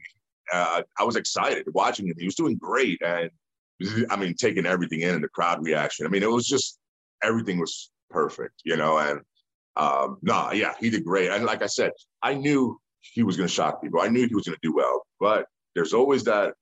uh, 0.53 0.83
I 0.99 1.05
was 1.05 1.17
excited 1.17 1.67
watching 1.73 2.07
him. 2.07 2.15
He 2.19 2.27
was 2.27 2.35
doing 2.35 2.57
great, 2.57 3.01
and 3.03 3.31
I 4.11 4.17
mean, 4.17 4.35
taking 4.35 4.67
everything 4.67 5.01
in 5.01 5.15
and 5.15 5.25
the 5.25 5.29
crowd 5.29 5.65
reaction. 5.65 6.07
I 6.07 6.09
mean, 6.09 6.23
it 6.23 6.31
was 6.31 6.47
just 6.47 6.79
everything 7.23 7.59
was 7.59 7.91
perfect, 8.11 8.63
you 8.65 8.77
know. 8.77 8.99
And 8.99 9.21
um, 9.77 10.19
no, 10.23 10.33
nah, 10.33 10.53
yeah, 10.53 10.75
he 10.79 10.91
did 10.91 11.05
great. 11.05 11.31
And 11.31 11.45
like 11.45 11.63
I 11.63 11.67
said, 11.67 11.93
I 12.23 12.35
knew 12.35 12.79
he 13.01 13.23
was 13.23 13.37
going 13.37 13.49
to 13.49 13.55
shock 13.55 13.83
people. 13.83 14.01
I 14.01 14.09
knew 14.09 14.27
he 14.27 14.35
was 14.35 14.45
going 14.45 14.57
to 14.61 14.69
do 14.69 14.75
well, 14.75 15.07
but 15.21 15.47
there's 15.75 15.93
always 15.93 16.25
that 16.25 16.55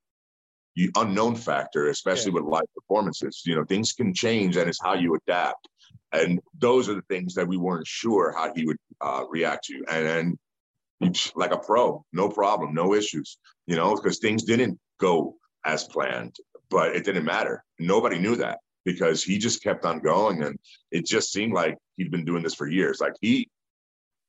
unknown 0.96 1.36
factor, 1.36 1.88
especially 1.88 2.32
yeah. 2.32 2.40
with 2.40 2.44
live 2.44 2.74
performances. 2.74 3.42
You 3.44 3.56
know, 3.56 3.64
things 3.64 3.92
can 3.92 4.14
change, 4.14 4.56
and 4.56 4.68
it's 4.68 4.82
how 4.82 4.94
you 4.94 5.14
adapt. 5.14 5.68
And 6.12 6.40
those 6.58 6.88
are 6.88 6.94
the 6.94 7.02
things 7.02 7.34
that 7.34 7.48
we 7.48 7.56
weren't 7.56 7.86
sure 7.86 8.34
how 8.36 8.52
he 8.54 8.66
would 8.66 8.76
uh, 9.00 9.24
react 9.30 9.64
to. 9.66 9.84
And, 9.90 10.06
and 10.06 10.38
like 11.34 11.52
a 11.52 11.58
pro, 11.58 12.04
no 12.12 12.28
problem, 12.28 12.74
no 12.74 12.94
issues, 12.94 13.38
you 13.66 13.76
know, 13.76 13.94
because 13.94 14.18
things 14.18 14.44
didn't 14.44 14.78
go 15.00 15.36
as 15.64 15.84
planned, 15.84 16.36
but 16.70 16.94
it 16.94 17.04
didn't 17.04 17.24
matter. 17.24 17.64
Nobody 17.78 18.18
knew 18.18 18.36
that 18.36 18.58
because 18.84 19.22
he 19.22 19.38
just 19.38 19.62
kept 19.62 19.84
on 19.84 20.00
going. 20.00 20.42
And 20.42 20.58
it 20.90 21.06
just 21.06 21.32
seemed 21.32 21.52
like 21.52 21.76
he'd 21.96 22.10
been 22.10 22.24
doing 22.24 22.42
this 22.42 22.54
for 22.54 22.68
years. 22.68 23.00
Like 23.00 23.14
he, 23.20 23.48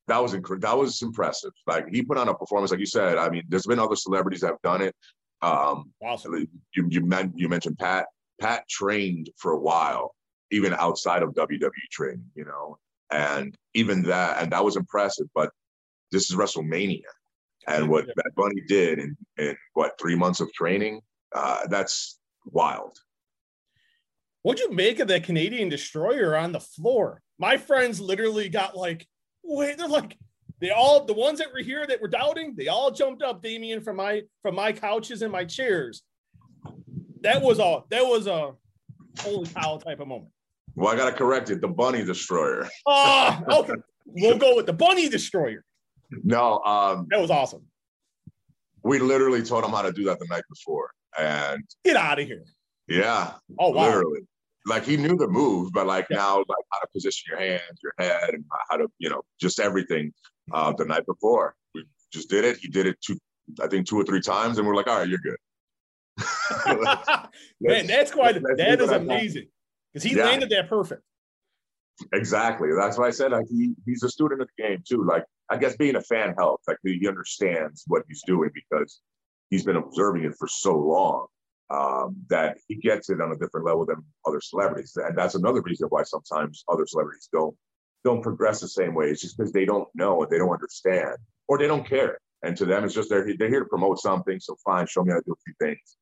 that 0.07 0.21
was 0.21 0.33
inc- 0.33 0.61
that 0.61 0.77
was 0.77 1.01
impressive. 1.01 1.51
Like 1.65 1.87
he 1.89 2.03
put 2.03 2.17
on 2.17 2.27
a 2.27 2.33
performance, 2.33 2.71
like 2.71 2.79
you 2.79 2.85
said. 2.85 3.17
I 3.17 3.29
mean, 3.29 3.43
there's 3.47 3.65
been 3.65 3.79
other 3.79 3.95
celebrities 3.95 4.41
that 4.41 4.47
have 4.47 4.61
done 4.61 4.81
it. 4.81 4.95
Um, 5.41 5.91
awesome. 6.01 6.35
You 6.75 6.87
you, 6.89 7.05
men- 7.05 7.33
you 7.35 7.49
mentioned 7.49 7.77
Pat. 7.77 8.07
Pat 8.41 8.67
trained 8.67 9.29
for 9.37 9.53
a 9.53 9.59
while, 9.59 10.13
even 10.51 10.73
outside 10.73 11.23
of 11.23 11.33
WWE 11.33 11.69
training. 11.91 12.25
You 12.35 12.45
know, 12.45 12.77
and 13.11 13.55
even 13.73 14.03
that, 14.03 14.41
and 14.41 14.51
that 14.51 14.63
was 14.63 14.75
impressive. 14.75 15.27
But 15.33 15.51
this 16.13 16.29
is 16.29 16.37
WrestleMania. 16.37 17.01
And 17.67 17.89
what 17.89 18.05
Bad 18.05 18.35
Bunny 18.35 18.61
did 18.67 18.99
in, 18.99 19.17
in 19.37 19.55
what 19.73 19.93
three 19.99 20.15
months 20.15 20.39
of 20.39 20.51
training, 20.53 21.01
uh, 21.33 21.67
that's 21.67 22.19
wild. 22.45 22.97
What'd 24.43 24.59
you 24.59 24.73
make 24.73 24.99
of 24.99 25.07
that 25.07 25.23
Canadian 25.23 25.69
destroyer 25.69 26.35
on 26.35 26.51
the 26.51 26.59
floor? 26.59 27.21
My 27.39 27.57
friends 27.57 27.99
literally 27.99 28.49
got 28.49 28.75
like, 28.75 29.07
wait, 29.43 29.77
they're 29.77 29.87
like, 29.87 30.17
they 30.59 30.71
all 30.71 31.05
the 31.05 31.13
ones 31.13 31.39
that 31.39 31.51
were 31.51 31.63
here 31.63 31.85
that 31.87 32.01
were 32.01 32.07
doubting, 32.07 32.53
they 32.55 32.67
all 32.67 32.91
jumped 32.91 33.21
up, 33.21 33.41
Damian, 33.41 33.81
from 33.81 33.97
my 33.97 34.21
from 34.41 34.55
my 34.55 34.71
couches 34.71 35.21
and 35.21 35.31
my 35.31 35.45
chairs. 35.45 36.03
That 37.21 37.41
was 37.41 37.59
all 37.59 37.85
that 37.89 38.03
was 38.05 38.27
a 38.27 38.53
holy 39.19 39.47
cow 39.47 39.77
type 39.77 39.99
of 39.99 40.07
moment. 40.07 40.31
Well, 40.75 40.93
I 40.93 40.97
gotta 40.97 41.15
correct 41.15 41.49
it. 41.49 41.61
The 41.61 41.67
bunny 41.67 42.03
destroyer. 42.03 42.67
Oh, 42.85 43.39
okay. 43.49 43.73
we'll 44.05 44.37
go 44.37 44.55
with 44.55 44.65
the 44.65 44.73
bunny 44.73 45.09
destroyer. 45.09 45.63
No, 46.23 46.59
um, 46.59 47.07
that 47.09 47.19
was 47.19 47.31
awesome. 47.31 47.63
We 48.83 48.99
literally 48.99 49.43
told 49.43 49.63
him 49.63 49.71
how 49.71 49.81
to 49.81 49.91
do 49.91 50.05
that 50.05 50.19
the 50.19 50.27
night 50.29 50.43
before, 50.49 50.91
and 51.17 51.63
get 51.85 51.95
out 51.95 52.19
of 52.19 52.27
here. 52.27 52.43
Yeah. 52.87 53.33
Oh 53.59 53.69
wow. 53.69 53.85
Literally, 53.85 54.21
like 54.65 54.85
he 54.85 54.97
knew 54.97 55.15
the 55.15 55.27
move, 55.27 55.71
but 55.73 55.87
like 55.87 56.07
yeah. 56.09 56.17
now, 56.17 56.37
like 56.37 56.65
how 56.71 56.79
to 56.79 56.87
position 56.93 57.23
your 57.29 57.39
hands, 57.39 57.79
your 57.81 57.93
head, 57.97 58.29
and 58.33 58.43
how 58.69 58.77
to, 58.77 58.87
you 58.99 59.09
know, 59.09 59.21
just 59.39 59.59
everything. 59.59 60.13
Uh, 60.51 60.73
the 60.73 60.83
night 60.83 61.05
before, 61.05 61.55
we 61.73 61.85
just 62.11 62.29
did 62.29 62.43
it. 62.43 62.57
He 62.57 62.67
did 62.67 62.85
it 62.85 62.97
two, 63.01 63.17
I 63.61 63.67
think, 63.67 63.87
two 63.87 63.97
or 63.97 64.03
three 64.03 64.19
times, 64.19 64.57
and 64.57 64.67
we're 64.67 64.75
like, 64.75 64.87
all 64.87 64.99
right, 64.99 65.07
you're 65.07 65.19
good. 65.19 65.37
Man, 67.61 67.87
that's 67.87 68.11
quite. 68.11 68.41
That 68.57 68.81
is 68.81 68.91
amazing 68.91 69.47
because 69.93 70.03
he 70.03 70.17
yeah. 70.17 70.25
landed 70.25 70.49
that 70.49 70.67
perfect. 70.67 71.01
Exactly. 72.13 72.69
That's 72.77 72.97
why 72.97 73.07
I 73.07 73.11
said 73.11 73.31
like 73.31 73.45
he, 73.49 73.73
he's 73.85 74.03
a 74.03 74.09
student 74.09 74.41
of 74.41 74.49
the 74.57 74.63
game 74.63 74.83
too. 74.87 75.03
Like 75.03 75.23
I 75.49 75.57
guess 75.57 75.75
being 75.75 75.95
a 75.95 76.01
fan 76.01 76.33
helps. 76.37 76.67
Like 76.67 76.77
he 76.83 77.07
understands 77.07 77.83
what 77.87 78.03
he's 78.07 78.23
doing 78.25 78.49
because 78.53 79.01
he's 79.49 79.63
been 79.63 79.75
observing 79.75 80.23
it 80.23 80.35
for 80.37 80.47
so 80.47 80.77
long 80.77 81.27
um, 81.69 82.15
that 82.29 82.57
he 82.67 82.75
gets 82.75 83.09
it 83.09 83.21
on 83.21 83.31
a 83.31 83.37
different 83.37 83.65
level 83.65 83.85
than 83.85 84.03
other 84.25 84.41
celebrities. 84.41 84.95
And 84.95 85.17
that's 85.17 85.35
another 85.35 85.61
reason 85.61 85.87
why 85.89 86.03
sometimes 86.03 86.63
other 86.69 86.85
celebrities 86.85 87.29
don't 87.31 87.55
don't 88.03 88.21
progress 88.21 88.59
the 88.59 88.67
same 88.67 88.93
way. 88.93 89.09
It's 89.09 89.21
just 89.21 89.37
because 89.37 89.53
they 89.53 89.63
don't 89.63 89.87
know, 89.95 90.27
they 90.29 90.37
don't 90.37 90.51
understand, 90.51 91.15
or 91.47 91.57
they 91.57 91.67
don't 91.67 91.87
care. 91.87 92.17
And 92.43 92.57
to 92.57 92.65
them, 92.65 92.83
it's 92.83 92.93
just 92.93 93.09
they're 93.09 93.27
they're 93.37 93.49
here 93.49 93.61
to 93.61 93.69
promote 93.69 93.99
something. 93.99 94.39
So 94.39 94.55
fine, 94.65 94.87
show 94.87 95.03
me 95.03 95.11
how 95.11 95.19
to 95.19 95.23
do 95.25 95.33
a 95.33 95.43
few 95.45 95.53
things. 95.59 95.97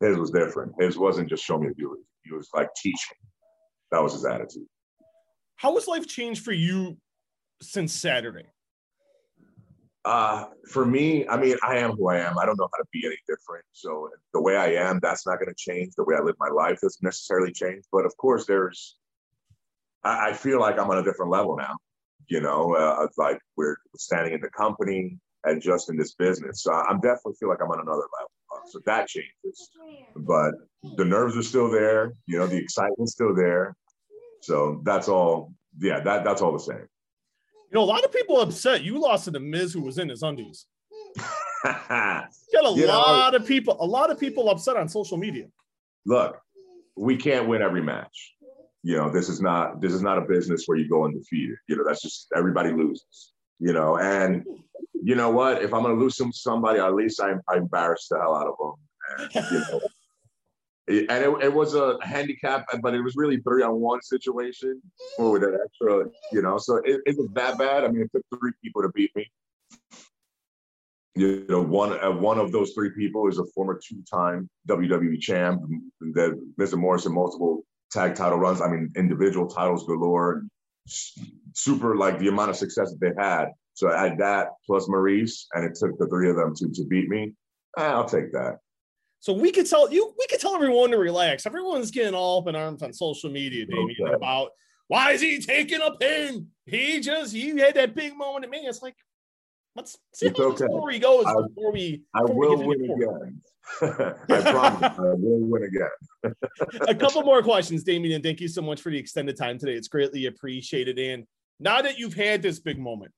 His 0.00 0.18
was 0.18 0.30
different. 0.30 0.72
His 0.78 0.98
wasn't 0.98 1.28
just 1.28 1.44
show 1.44 1.58
me 1.58 1.66
how 1.66 1.72
to 1.72 1.78
do 1.78 1.94
it. 1.94 2.00
He 2.24 2.34
was 2.34 2.48
like 2.54 2.68
teach 2.74 3.08
me. 3.12 3.28
That 3.92 4.02
was 4.02 4.12
his 4.12 4.24
attitude. 4.24 4.66
How 5.56 5.74
has 5.74 5.86
life 5.86 6.06
changed 6.06 6.44
for 6.44 6.52
you 6.52 6.98
since 7.62 7.92
Saturday? 7.92 8.46
Uh, 10.06 10.44
for 10.70 10.86
me, 10.86 11.26
I 11.26 11.36
mean, 11.36 11.56
I 11.66 11.78
am 11.78 11.90
who 11.96 12.08
I 12.08 12.18
am. 12.18 12.38
I 12.38 12.46
don't 12.46 12.56
know 12.56 12.68
how 12.72 12.78
to 12.78 12.88
be 12.92 13.04
any 13.04 13.18
different. 13.26 13.64
So 13.72 14.08
the 14.32 14.40
way 14.40 14.56
I 14.56 14.68
am, 14.88 15.00
that's 15.02 15.26
not 15.26 15.40
going 15.40 15.48
to 15.48 15.54
change. 15.58 15.94
The 15.96 16.04
way 16.04 16.14
I 16.14 16.20
live 16.20 16.36
my 16.38 16.48
life 16.48 16.78
doesn't 16.80 17.02
necessarily 17.02 17.52
change. 17.52 17.84
But 17.90 18.06
of 18.06 18.16
course, 18.16 18.46
there's, 18.46 18.96
I, 20.04 20.28
I 20.28 20.32
feel 20.32 20.60
like 20.60 20.78
I'm 20.78 20.88
on 20.90 20.98
a 20.98 21.02
different 21.02 21.32
level 21.32 21.56
now. 21.56 21.74
You 22.28 22.40
know, 22.40 22.76
uh, 22.76 23.08
like 23.18 23.40
we're 23.56 23.76
standing 23.96 24.32
in 24.32 24.40
the 24.40 24.50
company 24.50 25.18
and 25.42 25.60
just 25.60 25.90
in 25.90 25.96
this 25.96 26.14
business. 26.14 26.62
So 26.62 26.72
I'm 26.72 27.00
definitely 27.00 27.34
feel 27.40 27.48
like 27.48 27.58
I'm 27.60 27.70
on 27.70 27.80
another 27.80 28.06
level. 28.16 28.30
So 28.68 28.80
that 28.86 29.08
changes. 29.08 29.70
But 30.14 30.52
the 30.96 31.04
nerves 31.04 31.36
are 31.36 31.42
still 31.42 31.68
there. 31.68 32.12
You 32.26 32.38
know, 32.38 32.46
the 32.46 32.58
excitement's 32.58 33.12
still 33.12 33.34
there. 33.34 33.74
So 34.42 34.82
that's 34.84 35.08
all. 35.08 35.52
Yeah, 35.80 35.98
that 36.00 36.24
that's 36.24 36.42
all 36.42 36.52
the 36.52 36.60
same. 36.60 36.86
You 37.70 37.78
know, 37.78 37.82
a 37.82 37.84
lot 37.84 38.04
of 38.04 38.12
people 38.12 38.40
upset 38.40 38.84
you 38.84 39.00
lost 39.00 39.24
to 39.24 39.30
the 39.30 39.40
Miz, 39.40 39.72
who 39.72 39.82
was 39.82 39.98
in 39.98 40.08
his 40.08 40.22
undies. 40.22 40.66
got 41.64 42.30
a 42.52 42.72
you 42.74 42.86
lot 42.86 43.32
know, 43.32 43.38
of 43.38 43.46
people, 43.46 43.76
a 43.80 43.86
lot 43.86 44.10
of 44.10 44.20
people 44.20 44.48
upset 44.50 44.76
on 44.76 44.88
social 44.88 45.16
media. 45.16 45.46
Look, 46.04 46.38
we 46.96 47.16
can't 47.16 47.48
win 47.48 47.62
every 47.62 47.82
match. 47.82 48.34
You 48.82 48.96
know, 48.96 49.10
this 49.10 49.28
is 49.28 49.40
not 49.40 49.80
this 49.80 49.92
is 49.92 50.02
not 50.02 50.18
a 50.18 50.20
business 50.20 50.64
where 50.66 50.78
you 50.78 50.88
go 50.88 51.04
undefeated. 51.04 51.56
You 51.68 51.76
know, 51.76 51.84
that's 51.84 52.02
just 52.02 52.28
everybody 52.36 52.70
loses. 52.70 53.32
You 53.58 53.72
know, 53.72 53.98
and 53.98 54.44
you 55.02 55.16
know 55.16 55.30
what? 55.30 55.62
If 55.62 55.74
I'm 55.74 55.82
gonna 55.82 55.94
lose 55.94 56.16
some 56.16 56.32
somebody, 56.32 56.78
at 56.78 56.94
least 56.94 57.20
I, 57.20 57.32
I 57.48 57.56
embarrass 57.56 58.06
the 58.08 58.18
hell 58.18 58.36
out 58.36 58.46
of 58.46 58.54
them. 58.58 59.30
And, 59.34 59.50
you 59.50 59.58
know, 59.58 59.80
and 60.88 61.10
it, 61.10 61.44
it 61.44 61.52
was 61.52 61.74
a 61.74 61.98
handicap, 62.02 62.66
but 62.80 62.94
it 62.94 63.00
was 63.00 63.16
really 63.16 63.38
three 63.38 63.62
on 63.62 63.80
one 63.80 64.00
situation 64.02 64.80
with 65.18 65.42
an 65.42 65.58
extra, 65.64 66.04
you 66.32 66.42
know. 66.42 66.58
So 66.58 66.76
it, 66.76 67.00
it 67.06 67.16
was 67.16 67.28
that 67.34 67.58
bad. 67.58 67.84
I 67.84 67.88
mean, 67.88 68.02
it 68.02 68.10
took 68.14 68.24
three 68.38 68.52
people 68.62 68.82
to 68.82 68.88
beat 68.90 69.14
me. 69.16 69.30
You 71.16 71.46
know, 71.48 71.62
one 71.62 71.98
uh, 72.04 72.12
one 72.12 72.38
of 72.38 72.52
those 72.52 72.72
three 72.72 72.90
people 72.90 73.26
is 73.28 73.38
a 73.38 73.46
former 73.54 73.80
two-time 73.82 74.48
WWE 74.68 75.20
champ. 75.20 75.62
That 76.12 76.40
Mr. 76.60 76.76
Morrison 76.78 77.14
multiple 77.14 77.64
tag 77.90 78.14
title 78.14 78.38
runs. 78.38 78.60
I 78.60 78.68
mean, 78.68 78.92
individual 78.96 79.48
titles 79.48 79.84
galore. 79.86 80.42
Super 81.54 81.96
like 81.96 82.20
the 82.20 82.28
amount 82.28 82.50
of 82.50 82.56
success 82.56 82.92
that 82.92 83.00
they 83.00 83.20
had. 83.20 83.46
So 83.74 83.90
I 83.90 84.04
had 84.04 84.18
that 84.18 84.50
plus 84.66 84.88
Maurice, 84.88 85.48
and 85.52 85.64
it 85.64 85.74
took 85.74 85.98
the 85.98 86.06
three 86.06 86.30
of 86.30 86.36
them 86.36 86.54
to 86.54 86.68
to 86.68 86.84
beat 86.86 87.08
me. 87.08 87.32
Eh, 87.76 87.82
I'll 87.82 88.04
take 88.04 88.32
that. 88.32 88.58
So 89.20 89.32
we 89.32 89.50
could 89.50 89.68
tell 89.68 89.92
you, 89.92 90.14
we 90.18 90.26
could 90.28 90.40
tell 90.40 90.54
everyone 90.54 90.90
to 90.90 90.98
relax. 90.98 91.46
Everyone's 91.46 91.90
getting 91.90 92.14
all 92.14 92.40
up 92.40 92.48
in 92.48 92.56
arms 92.56 92.82
on 92.82 92.92
social 92.92 93.30
media, 93.30 93.66
Damian, 93.66 93.96
okay. 94.02 94.14
about 94.14 94.50
why 94.88 95.12
is 95.12 95.20
he 95.20 95.40
taking 95.40 95.80
a 95.80 95.92
pin? 95.96 96.48
He 96.64 97.00
just 97.00 97.32
he 97.32 97.58
had 97.58 97.74
that 97.74 97.94
big 97.94 98.16
moment 98.16 98.44
at 98.44 98.50
me. 98.50 98.58
It's 98.58 98.82
like, 98.82 98.94
let's 99.74 99.98
see 100.14 100.28
how 100.28 100.44
okay. 100.44 100.64
the 100.64 100.70
story 100.70 100.98
goes 100.98 101.24
I, 101.26 101.34
before 101.48 101.72
we. 101.72 102.02
I 102.14 102.22
will 102.22 102.62
win 102.64 102.90
again. 102.90 103.42
I 103.82 104.50
promise 104.50 104.98
I 104.98 105.14
will 105.14 105.40
win 105.40 105.64
again. 105.64 106.34
a 106.88 106.94
couple 106.94 107.22
more 107.22 107.42
questions, 107.42 107.82
Damian, 107.82 108.14
and 108.14 108.24
thank 108.24 108.40
you 108.40 108.48
so 108.48 108.62
much 108.62 108.80
for 108.80 108.90
the 108.90 108.98
extended 108.98 109.36
time 109.36 109.58
today. 109.58 109.74
It's 109.74 109.88
greatly 109.88 110.26
appreciated. 110.26 110.98
And 110.98 111.24
now 111.58 111.82
that 111.82 111.98
you've 111.98 112.14
had 112.14 112.42
this 112.42 112.60
big 112.60 112.78
moment, 112.78 113.12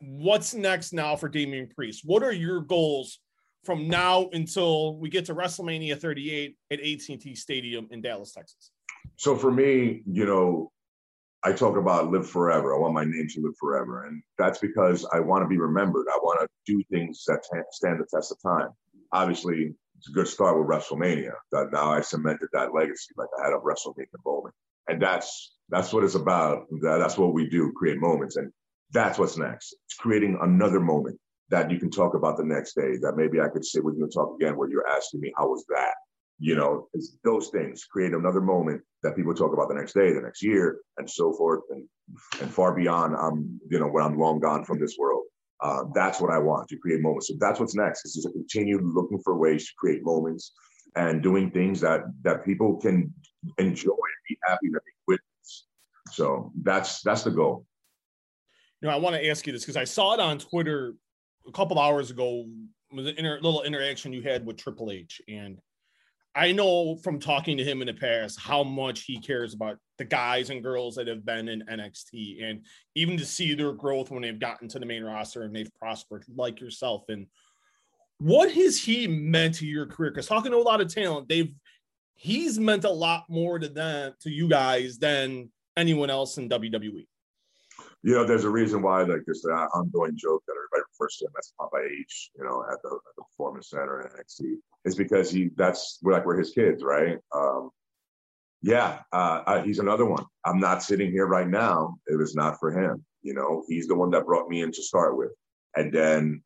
what's 0.00 0.54
next 0.54 0.92
now 0.92 1.16
for 1.16 1.28
Damian 1.28 1.68
Priest? 1.68 2.02
What 2.04 2.22
are 2.22 2.32
your 2.32 2.60
goals 2.60 3.20
from 3.64 3.88
now 3.88 4.28
until 4.32 4.96
we 4.96 5.08
get 5.08 5.26
to 5.26 5.34
WrestleMania 5.34 6.00
38 6.00 6.56
at 6.70 6.80
AT&T 6.80 7.34
Stadium 7.34 7.88
in 7.90 8.00
Dallas, 8.00 8.32
Texas? 8.32 8.70
So 9.16 9.36
for 9.36 9.50
me, 9.50 10.02
you 10.06 10.26
know, 10.26 10.70
I 11.42 11.52
talk 11.52 11.76
about 11.76 12.10
live 12.10 12.28
forever. 12.28 12.74
I 12.74 12.78
want 12.78 12.94
my 12.94 13.04
name 13.04 13.26
to 13.30 13.40
live 13.40 13.54
forever. 13.58 14.04
And 14.06 14.22
that's 14.38 14.58
because 14.58 15.06
I 15.12 15.20
want 15.20 15.42
to 15.42 15.48
be 15.48 15.58
remembered. 15.58 16.06
I 16.12 16.18
want 16.22 16.40
to 16.40 16.48
do 16.66 16.82
things 16.90 17.24
that 17.26 17.44
stand 17.72 18.00
the 18.00 18.06
test 18.14 18.32
of 18.32 18.38
time. 18.42 18.68
Obviously, 19.12 19.74
it's 19.98 20.08
a 20.08 20.12
good 20.12 20.28
start 20.28 20.58
with 20.58 20.68
WrestleMania. 20.68 21.32
That 21.52 21.72
now 21.72 21.92
I 21.92 22.00
cemented 22.02 22.48
that 22.52 22.74
legacy 22.74 23.14
like 23.16 23.28
I 23.38 23.44
had 23.44 23.54
a 23.54 23.58
WrestleMania 23.58 24.06
moment. 24.24 24.54
And 24.88 25.00
that's 25.00 25.54
that's 25.68 25.92
what 25.92 26.04
it's 26.04 26.14
about. 26.14 26.66
That's 26.82 27.16
what 27.16 27.32
we 27.32 27.48
do, 27.48 27.72
create 27.76 27.98
moments. 27.98 28.36
And 28.36 28.52
that's 28.92 29.18
what's 29.18 29.36
next. 29.36 29.74
It's 29.86 29.94
creating 29.94 30.38
another 30.42 30.80
moment 30.80 31.18
that 31.50 31.70
you 31.70 31.78
can 31.78 31.90
talk 31.90 32.14
about 32.14 32.36
the 32.36 32.44
next 32.44 32.74
day. 32.74 32.96
That 33.00 33.16
maybe 33.16 33.40
I 33.40 33.48
could 33.48 33.64
sit 33.64 33.84
with 33.84 33.96
you 33.96 34.04
and 34.04 34.12
talk 34.12 34.34
again 34.34 34.56
where 34.56 34.68
you're 34.68 34.88
asking 34.88 35.20
me, 35.20 35.32
how 35.36 35.48
was 35.48 35.64
that? 35.68 35.94
You 36.38 36.56
know, 36.56 36.88
those 37.22 37.48
things 37.48 37.84
create 37.84 38.14
another 38.14 38.40
moment 38.40 38.82
that 39.02 39.14
people 39.14 39.34
talk 39.34 39.52
about 39.52 39.68
the 39.68 39.74
next 39.74 39.92
day, 39.92 40.12
the 40.12 40.22
next 40.22 40.42
year, 40.42 40.78
and 40.96 41.08
so 41.08 41.32
forth, 41.34 41.62
and 41.70 41.84
and 42.40 42.50
far 42.50 42.74
beyond. 42.74 43.14
I'm, 43.14 43.60
you 43.70 43.78
know, 43.78 43.88
when 43.88 44.04
I'm 44.04 44.18
long 44.18 44.40
gone 44.40 44.64
from 44.64 44.80
this 44.80 44.96
world. 44.98 45.24
Uh, 45.62 45.84
that's 45.94 46.22
what 46.22 46.32
I 46.32 46.38
want 46.38 46.68
to 46.68 46.76
create 46.78 47.02
moments. 47.02 47.28
So 47.28 47.34
that's 47.38 47.60
what's 47.60 47.74
next. 47.74 48.06
Is 48.06 48.14
to 48.22 48.32
continue 48.32 48.80
looking 48.82 49.20
for 49.22 49.36
ways 49.36 49.66
to 49.66 49.72
create 49.76 50.02
moments 50.02 50.52
and 50.96 51.22
doing 51.22 51.50
things 51.50 51.80
that 51.80 52.04
that 52.22 52.44
people 52.46 52.76
can 52.76 53.12
enjoy 53.58 53.90
and 53.90 54.22
be 54.28 54.38
happy 54.44 54.68
that 54.72 54.80
they 54.84 54.92
witness. 55.06 55.66
So 56.12 56.52
that's 56.62 57.02
that's 57.02 57.24
the 57.24 57.30
goal. 57.30 57.66
You 58.80 58.88
know, 58.88 58.94
I 58.94 58.98
want 58.98 59.16
to 59.16 59.28
ask 59.28 59.46
you 59.46 59.52
this 59.52 59.62
because 59.62 59.76
I 59.76 59.84
saw 59.84 60.14
it 60.14 60.20
on 60.20 60.38
Twitter 60.38 60.94
a 61.50 61.56
couple 61.56 61.78
hours 61.78 62.10
ago. 62.10 62.46
Was 62.92 63.06
an 63.06 63.14
inter, 63.18 63.38
little 63.40 63.62
interaction 63.62 64.12
you 64.12 64.22
had 64.22 64.44
with 64.44 64.56
Triple 64.56 64.90
H, 64.90 65.20
and 65.28 65.60
I 66.34 66.52
know 66.52 66.96
from 66.96 67.18
talking 67.18 67.56
to 67.56 67.64
him 67.64 67.82
in 67.82 67.86
the 67.86 67.94
past 67.94 68.38
how 68.38 68.62
much 68.62 69.02
he 69.02 69.18
cares 69.18 69.52
about 69.52 69.78
the 69.98 70.04
guys 70.04 70.50
and 70.50 70.62
girls 70.62 70.94
that 70.94 71.08
have 71.08 71.24
been 71.24 71.48
in 71.48 71.62
NXT 71.70 72.44
and 72.44 72.64
even 72.94 73.16
to 73.16 73.24
see 73.24 73.54
their 73.54 73.72
growth 73.72 74.10
when 74.10 74.22
they've 74.22 74.38
gotten 74.38 74.68
to 74.68 74.78
the 74.78 74.86
main 74.86 75.02
roster 75.02 75.42
and 75.42 75.54
they've 75.54 75.72
prospered 75.78 76.24
like 76.34 76.60
yourself. 76.60 77.04
And 77.08 77.26
what 78.18 78.52
has 78.52 78.80
he 78.80 79.08
meant 79.08 79.56
to 79.56 79.66
your 79.66 79.86
career? 79.86 80.10
Because 80.10 80.26
talking 80.26 80.52
to 80.52 80.58
a 80.58 80.62
lot 80.62 80.80
of 80.80 80.92
talent, 80.92 81.28
they've 81.28 81.52
he's 82.14 82.58
meant 82.58 82.84
a 82.84 82.90
lot 82.90 83.24
more 83.28 83.58
to 83.58 83.68
them 83.68 84.12
to 84.20 84.30
you 84.30 84.48
guys 84.48 84.98
than 84.98 85.50
anyone 85.76 86.10
else 86.10 86.38
in 86.38 86.48
WWE. 86.48 87.06
You 88.02 88.14
know, 88.14 88.24
there's 88.24 88.44
a 88.44 88.50
reason 88.50 88.82
why 88.82 89.02
like 89.02 89.22
there's 89.26 89.42
the 89.42 89.50
ongoing 89.50 90.16
joke 90.16 90.42
that 90.46 90.54
everybody 90.54 90.89
refers 91.00 91.16
time 91.18 91.32
as 91.38 91.52
Papa 91.58 91.76
H, 91.84 92.30
you 92.36 92.44
know, 92.44 92.64
at 92.70 92.78
the, 92.82 92.88
at 92.88 93.16
the 93.16 93.22
performance 93.22 93.70
center 93.70 94.02
in 94.02 94.08
NXT 94.08 94.56
is 94.84 94.94
because 94.94 95.30
he 95.30 95.50
that's 95.56 95.98
we're 96.02 96.12
like 96.12 96.26
we're 96.26 96.38
his 96.38 96.50
kids, 96.50 96.82
right? 96.82 97.18
Um, 97.34 97.70
yeah, 98.62 99.00
uh, 99.12 99.42
uh, 99.46 99.62
he's 99.62 99.78
another 99.78 100.04
one. 100.04 100.24
I'm 100.44 100.60
not 100.60 100.82
sitting 100.82 101.10
here 101.10 101.26
right 101.26 101.48
now. 101.48 101.96
It 102.06 102.16
was 102.16 102.34
not 102.34 102.58
for 102.60 102.70
him. 102.70 103.04
You 103.22 103.34
know, 103.34 103.64
he's 103.68 103.86
the 103.86 103.94
one 103.94 104.10
that 104.10 104.26
brought 104.26 104.48
me 104.48 104.62
in 104.62 104.72
to 104.72 104.82
start 104.82 105.16
with, 105.16 105.30
and 105.76 105.92
then 105.92 106.42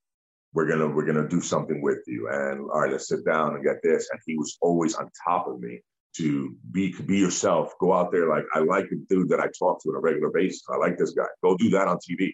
we're 0.53 0.69
gonna 0.69 0.89
we're 0.89 1.07
gonna 1.07 1.29
do 1.29 1.41
something 1.41 1.83
with 1.83 1.99
you. 2.07 2.29
And 2.31 2.61
all 2.71 2.83
right, 2.83 2.93
let's 2.93 3.09
sit 3.09 3.25
down 3.25 3.55
and 3.55 3.65
get 3.65 3.83
this. 3.83 4.09
And 4.13 4.21
he 4.27 4.37
was 4.37 4.57
always 4.61 4.95
on 4.95 5.11
top 5.27 5.49
of 5.49 5.61
me 5.61 5.81
to 6.17 6.55
be 6.71 6.95
be 7.07 7.19
yourself. 7.19 7.73
Go 7.81 7.93
out 7.93 8.13
there 8.13 8.29
like 8.29 8.45
I 8.55 8.61
like 8.61 8.89
the 8.91 9.05
dude 9.09 9.29
that 9.31 9.41
I 9.41 9.49
talk 9.59 9.83
to 9.83 9.91
on 9.91 9.97
a 9.97 10.01
regular 10.01 10.31
basis. 10.31 10.63
I 10.73 10.77
like 10.77 10.97
this 10.97 11.13
guy. 11.13 11.27
Go 11.43 11.57
do 11.57 11.71
that 11.71 11.89
on 11.89 11.99
TV. 11.99 12.33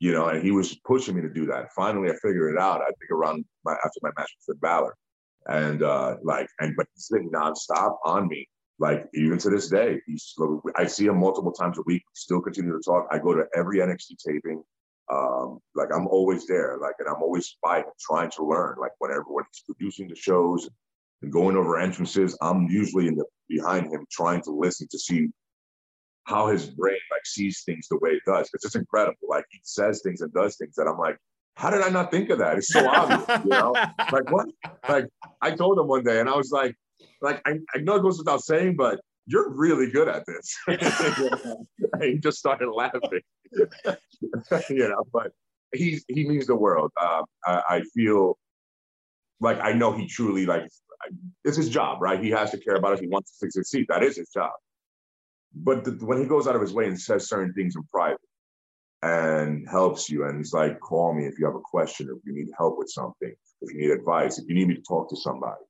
You 0.00 0.12
know, 0.12 0.28
and 0.28 0.42
he 0.42 0.50
was 0.50 0.74
pushing 0.84 1.14
me 1.14 1.22
to 1.22 1.30
do 1.30 1.46
that. 1.46 1.72
Finally, 1.74 2.10
I 2.10 2.14
figured 2.14 2.54
it 2.54 2.60
out. 2.60 2.82
I 2.82 2.86
think 2.86 3.10
around 3.12 3.44
my 3.64 3.72
after 3.72 4.00
my 4.02 4.10
match 4.16 4.30
with 4.36 4.56
Finn 4.56 4.60
Balor 4.60 4.94
and 5.48 5.82
uh, 5.82 6.16
like 6.22 6.48
and 6.60 6.74
but 6.76 6.86
he's 6.94 7.08
been 7.08 7.30
nonstop 7.30 7.96
on 8.04 8.28
me. 8.28 8.48
Like 8.78 9.06
even 9.14 9.38
to 9.38 9.50
this 9.50 9.68
day, 9.68 10.00
he's 10.06 10.34
I 10.76 10.86
see 10.86 11.06
him 11.06 11.18
multiple 11.18 11.52
times 11.52 11.78
a 11.78 11.82
week. 11.86 12.02
Still 12.14 12.40
continue 12.40 12.72
to 12.72 12.82
talk. 12.84 13.06
I 13.10 13.18
go 13.18 13.34
to 13.34 13.44
every 13.54 13.78
NXT 13.78 14.16
taping. 14.26 14.62
Um, 15.12 15.60
like 15.74 15.88
I'm 15.94 16.08
always 16.08 16.46
there. 16.46 16.78
Like 16.80 16.94
and 16.98 17.08
I'm 17.08 17.22
always 17.22 17.56
fighting, 17.62 17.90
trying 18.00 18.30
to 18.32 18.44
learn. 18.44 18.76
Like 18.80 18.92
whenever 18.98 19.24
when 19.28 19.44
he's 19.52 19.62
producing 19.62 20.08
the 20.08 20.16
shows 20.16 20.68
and 21.22 21.32
going 21.32 21.56
over 21.56 21.78
entrances, 21.78 22.36
I'm 22.40 22.66
usually 22.68 23.06
in 23.06 23.14
the 23.14 23.24
behind 23.48 23.92
him 23.92 24.06
trying 24.10 24.42
to 24.42 24.50
listen 24.50 24.88
to 24.90 24.98
see 24.98 25.28
how 26.24 26.48
his 26.48 26.70
brain 26.70 26.98
like 27.10 27.24
sees 27.26 27.62
things 27.64 27.86
the 27.88 27.98
way 27.98 28.10
it 28.10 28.22
does 28.26 28.48
because 28.50 28.64
it's 28.64 28.74
incredible. 28.74 29.16
Like 29.28 29.44
he 29.50 29.60
says 29.62 30.00
things 30.02 30.20
and 30.20 30.32
does 30.32 30.56
things 30.56 30.74
that 30.76 30.86
I'm 30.86 30.98
like, 30.98 31.18
how 31.56 31.70
did 31.70 31.82
I 31.82 31.88
not 31.88 32.10
think 32.10 32.30
of 32.30 32.38
that? 32.38 32.58
It's 32.58 32.72
so 32.72 32.88
obvious, 32.88 33.44
you 33.44 33.50
know. 33.50 33.74
Like 34.12 34.30
what? 34.30 34.48
Like 34.88 35.06
I 35.40 35.52
told 35.52 35.78
him 35.78 35.86
one 35.86 36.04
day, 36.04 36.20
and 36.20 36.28
I 36.28 36.36
was 36.36 36.50
like, 36.50 36.74
like 37.22 37.40
I, 37.46 37.58
I 37.74 37.78
know 37.78 37.96
it 37.96 38.02
goes 38.02 38.18
without 38.18 38.42
saying, 38.42 38.76
but 38.76 39.00
you're 39.26 39.50
really 39.50 39.90
good 39.90 40.08
at 40.08 40.24
this. 40.26 40.56
he 42.00 42.18
just 42.18 42.38
started 42.38 42.70
laughing, 42.70 43.20
you 44.68 44.88
know. 44.88 45.04
But 45.12 45.32
he's 45.72 46.04
he 46.08 46.28
means 46.28 46.46
the 46.46 46.56
world. 46.56 46.90
Uh, 47.00 47.22
I, 47.46 47.62
I 47.68 47.82
feel 47.94 48.36
like 49.40 49.58
I 49.60 49.72
know 49.72 49.92
he 49.92 50.06
truly 50.06 50.46
like 50.46 50.68
it's 51.44 51.56
his 51.56 51.68
job, 51.68 52.00
right? 52.00 52.22
He 52.22 52.30
has 52.30 52.50
to 52.50 52.58
care 52.58 52.76
about 52.76 52.94
us. 52.94 53.00
He 53.00 53.08
wants 53.08 53.38
to 53.38 53.50
succeed. 53.50 53.86
That 53.88 54.02
is 54.02 54.16
his 54.16 54.30
job. 54.30 54.52
But 55.54 55.84
the, 55.84 55.92
when 56.04 56.18
he 56.18 56.26
goes 56.26 56.46
out 56.46 56.56
of 56.56 56.62
his 56.62 56.72
way 56.72 56.86
and 56.86 57.00
says 57.00 57.28
certain 57.28 57.52
things 57.54 57.76
in 57.76 57.82
private, 57.84 58.20
and 59.04 59.68
helps 59.68 60.08
you. 60.08 60.24
And 60.24 60.38
he's 60.38 60.54
like, 60.54 60.80
call 60.80 61.12
me 61.12 61.26
if 61.26 61.38
you 61.38 61.44
have 61.44 61.54
a 61.54 61.60
question, 61.60 62.08
or 62.08 62.14
if 62.14 62.24
you 62.24 62.32
need 62.32 62.48
help 62.56 62.78
with 62.78 62.88
something, 62.88 63.32
if 63.60 63.74
you 63.74 63.80
need 63.80 63.90
advice, 63.90 64.38
if 64.38 64.48
you 64.48 64.54
need 64.54 64.68
me 64.68 64.74
to 64.74 64.82
talk 64.82 65.10
to 65.10 65.16
somebody. 65.16 65.60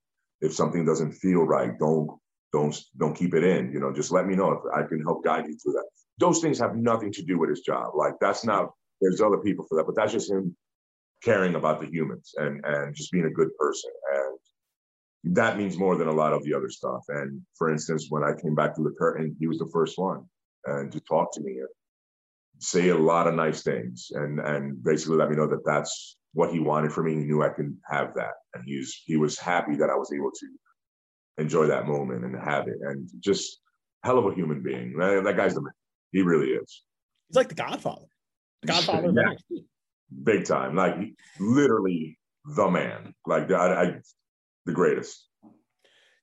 If 0.40 0.54
something 0.54 0.84
doesn't 0.84 1.12
feel 1.12 1.42
right, 1.42 1.76
don't 1.78 2.08
don't 2.52 2.78
don't 2.98 3.16
keep 3.16 3.34
it 3.34 3.42
in. 3.42 3.72
You 3.72 3.80
know, 3.80 3.92
just 3.92 4.12
let 4.12 4.26
me 4.26 4.36
know 4.36 4.52
if 4.52 4.60
I 4.72 4.86
can 4.86 5.02
help 5.02 5.24
guide 5.24 5.46
you 5.48 5.56
through 5.56 5.72
that. 5.72 5.86
Those 6.18 6.40
things 6.40 6.60
have 6.60 6.76
nothing 6.76 7.12
to 7.12 7.22
do 7.22 7.38
with 7.38 7.50
his 7.50 7.60
job. 7.60 7.94
Like 7.96 8.14
that's 8.20 8.44
not. 8.44 8.70
There's 9.00 9.20
other 9.20 9.38
people 9.38 9.66
for 9.68 9.76
that, 9.78 9.86
but 9.86 9.96
that's 9.96 10.12
just 10.12 10.30
him 10.30 10.56
caring 11.24 11.56
about 11.56 11.80
the 11.80 11.88
humans 11.88 12.32
and 12.36 12.64
and 12.64 12.94
just 12.94 13.10
being 13.10 13.26
a 13.26 13.30
good 13.30 13.48
person. 13.58 13.90
And 14.14 14.38
that 15.24 15.56
means 15.56 15.78
more 15.78 15.96
than 15.96 16.08
a 16.08 16.12
lot 16.12 16.32
of 16.32 16.44
the 16.44 16.54
other 16.54 16.68
stuff. 16.68 17.02
And 17.08 17.40
for 17.56 17.70
instance, 17.70 18.06
when 18.10 18.22
I 18.22 18.32
came 18.40 18.54
back 18.54 18.74
to 18.76 18.82
the 18.82 18.94
curtain, 18.98 19.34
he 19.38 19.46
was 19.46 19.58
the 19.58 19.70
first 19.72 19.98
one 19.98 20.24
and 20.66 20.90
to 20.92 21.00
talk 21.00 21.32
to 21.34 21.40
me 21.40 21.52
and 21.52 21.68
say 22.58 22.88
a 22.88 22.96
lot 22.96 23.26
of 23.26 23.34
nice 23.34 23.62
things 23.62 24.10
and 24.14 24.38
and 24.40 24.82
basically 24.82 25.16
let 25.16 25.30
me 25.30 25.36
know 25.36 25.46
that 25.46 25.64
that's 25.64 26.16
what 26.32 26.52
he 26.52 26.58
wanted 26.58 26.92
for 26.92 27.02
me. 27.02 27.14
He 27.14 27.24
knew 27.24 27.42
I 27.42 27.48
could 27.48 27.76
have 27.88 28.14
that, 28.14 28.34
and 28.54 28.64
he 28.66 28.76
was 28.76 29.02
he 29.06 29.16
was 29.16 29.38
happy 29.38 29.76
that 29.76 29.90
I 29.90 29.94
was 29.94 30.12
able 30.12 30.30
to 30.30 31.42
enjoy 31.42 31.66
that 31.66 31.86
moment 31.86 32.24
and 32.24 32.36
have 32.36 32.68
it. 32.68 32.76
And 32.82 33.08
just 33.20 33.60
hell 34.02 34.18
of 34.18 34.26
a 34.26 34.34
human 34.34 34.62
being. 34.62 34.96
That, 34.98 35.22
that 35.24 35.36
guy's 35.36 35.54
the 35.54 35.62
man. 35.62 35.72
He 36.12 36.22
really 36.22 36.48
is. 36.48 36.82
He's 37.28 37.36
like 37.36 37.48
the 37.48 37.54
Godfather. 37.54 38.06
The 38.62 38.68
Godfather. 38.68 39.12
yeah. 39.50 39.60
Big 40.22 40.44
time. 40.44 40.76
Like 40.76 40.96
literally 41.40 42.18
the 42.56 42.68
man. 42.68 43.14
Like 43.26 43.50
I, 43.50 43.82
I 43.82 43.94
the 44.66 44.72
greatest. 44.72 45.26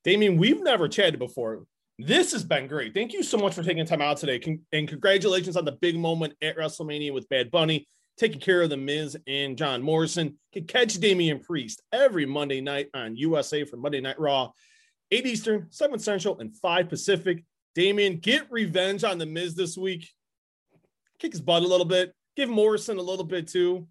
Damian, 0.04 0.38
we've 0.38 0.62
never 0.62 0.88
chatted 0.88 1.19
before. 1.19 1.63
This 1.99 2.32
has 2.32 2.43
been 2.43 2.67
great. 2.67 2.93
Thank 2.93 3.13
you 3.13 3.21
so 3.21 3.38
much 3.38 3.54
for 3.54 3.63
taking 3.63 3.86
time 3.86 4.01
out 4.01 4.17
today. 4.17 4.39
Con- 4.39 4.62
and 4.71 4.88
congratulations 4.88 5.56
on 5.56 5.65
the 5.65 5.73
big 5.73 5.97
moment 5.97 6.34
at 6.41 6.58
WrestleMania 6.58 7.13
with 7.13 7.30
Bad 7.30 7.51
Bunny, 7.51 7.88
taking 8.17 8.39
care 8.39 8.63
of 8.63 8.71
The 8.71 8.77
Miz 8.77 9.15
and 9.27 9.58
John 9.58 9.84
Morrison. 9.84 10.39
Can 10.54 10.65
catch 10.65 10.95
Damian 10.95 11.39
Priest 11.39 11.82
every 11.91 12.25
Monday 12.25 12.62
night 12.62 12.89
on 12.95 13.15
USA 13.15 13.63
for 13.65 13.77
Monday 13.77 14.01
Night 14.01 14.19
Raw, 14.19 14.51
8 15.12 15.25
Eastern, 15.27 15.67
7 15.69 15.99
Central, 15.99 16.39
and 16.39 16.56
5 16.58 16.89
Pacific. 16.89 17.43
Damian, 17.75 18.17
get 18.17 18.51
revenge 18.51 19.04
on 19.04 19.19
The 19.19 19.25
Miz 19.25 19.54
this 19.54 19.77
week. 19.77 20.10
Kick 21.19 21.34
his 21.34 21.41
butt 21.41 21.62
a 21.62 21.67
little 21.67 21.86
bit. 21.86 22.13
Give 22.36 22.49
Morrison 22.49 22.97
a 22.97 23.01
little 23.01 23.25
bit 23.25 23.47
too. 23.47 23.88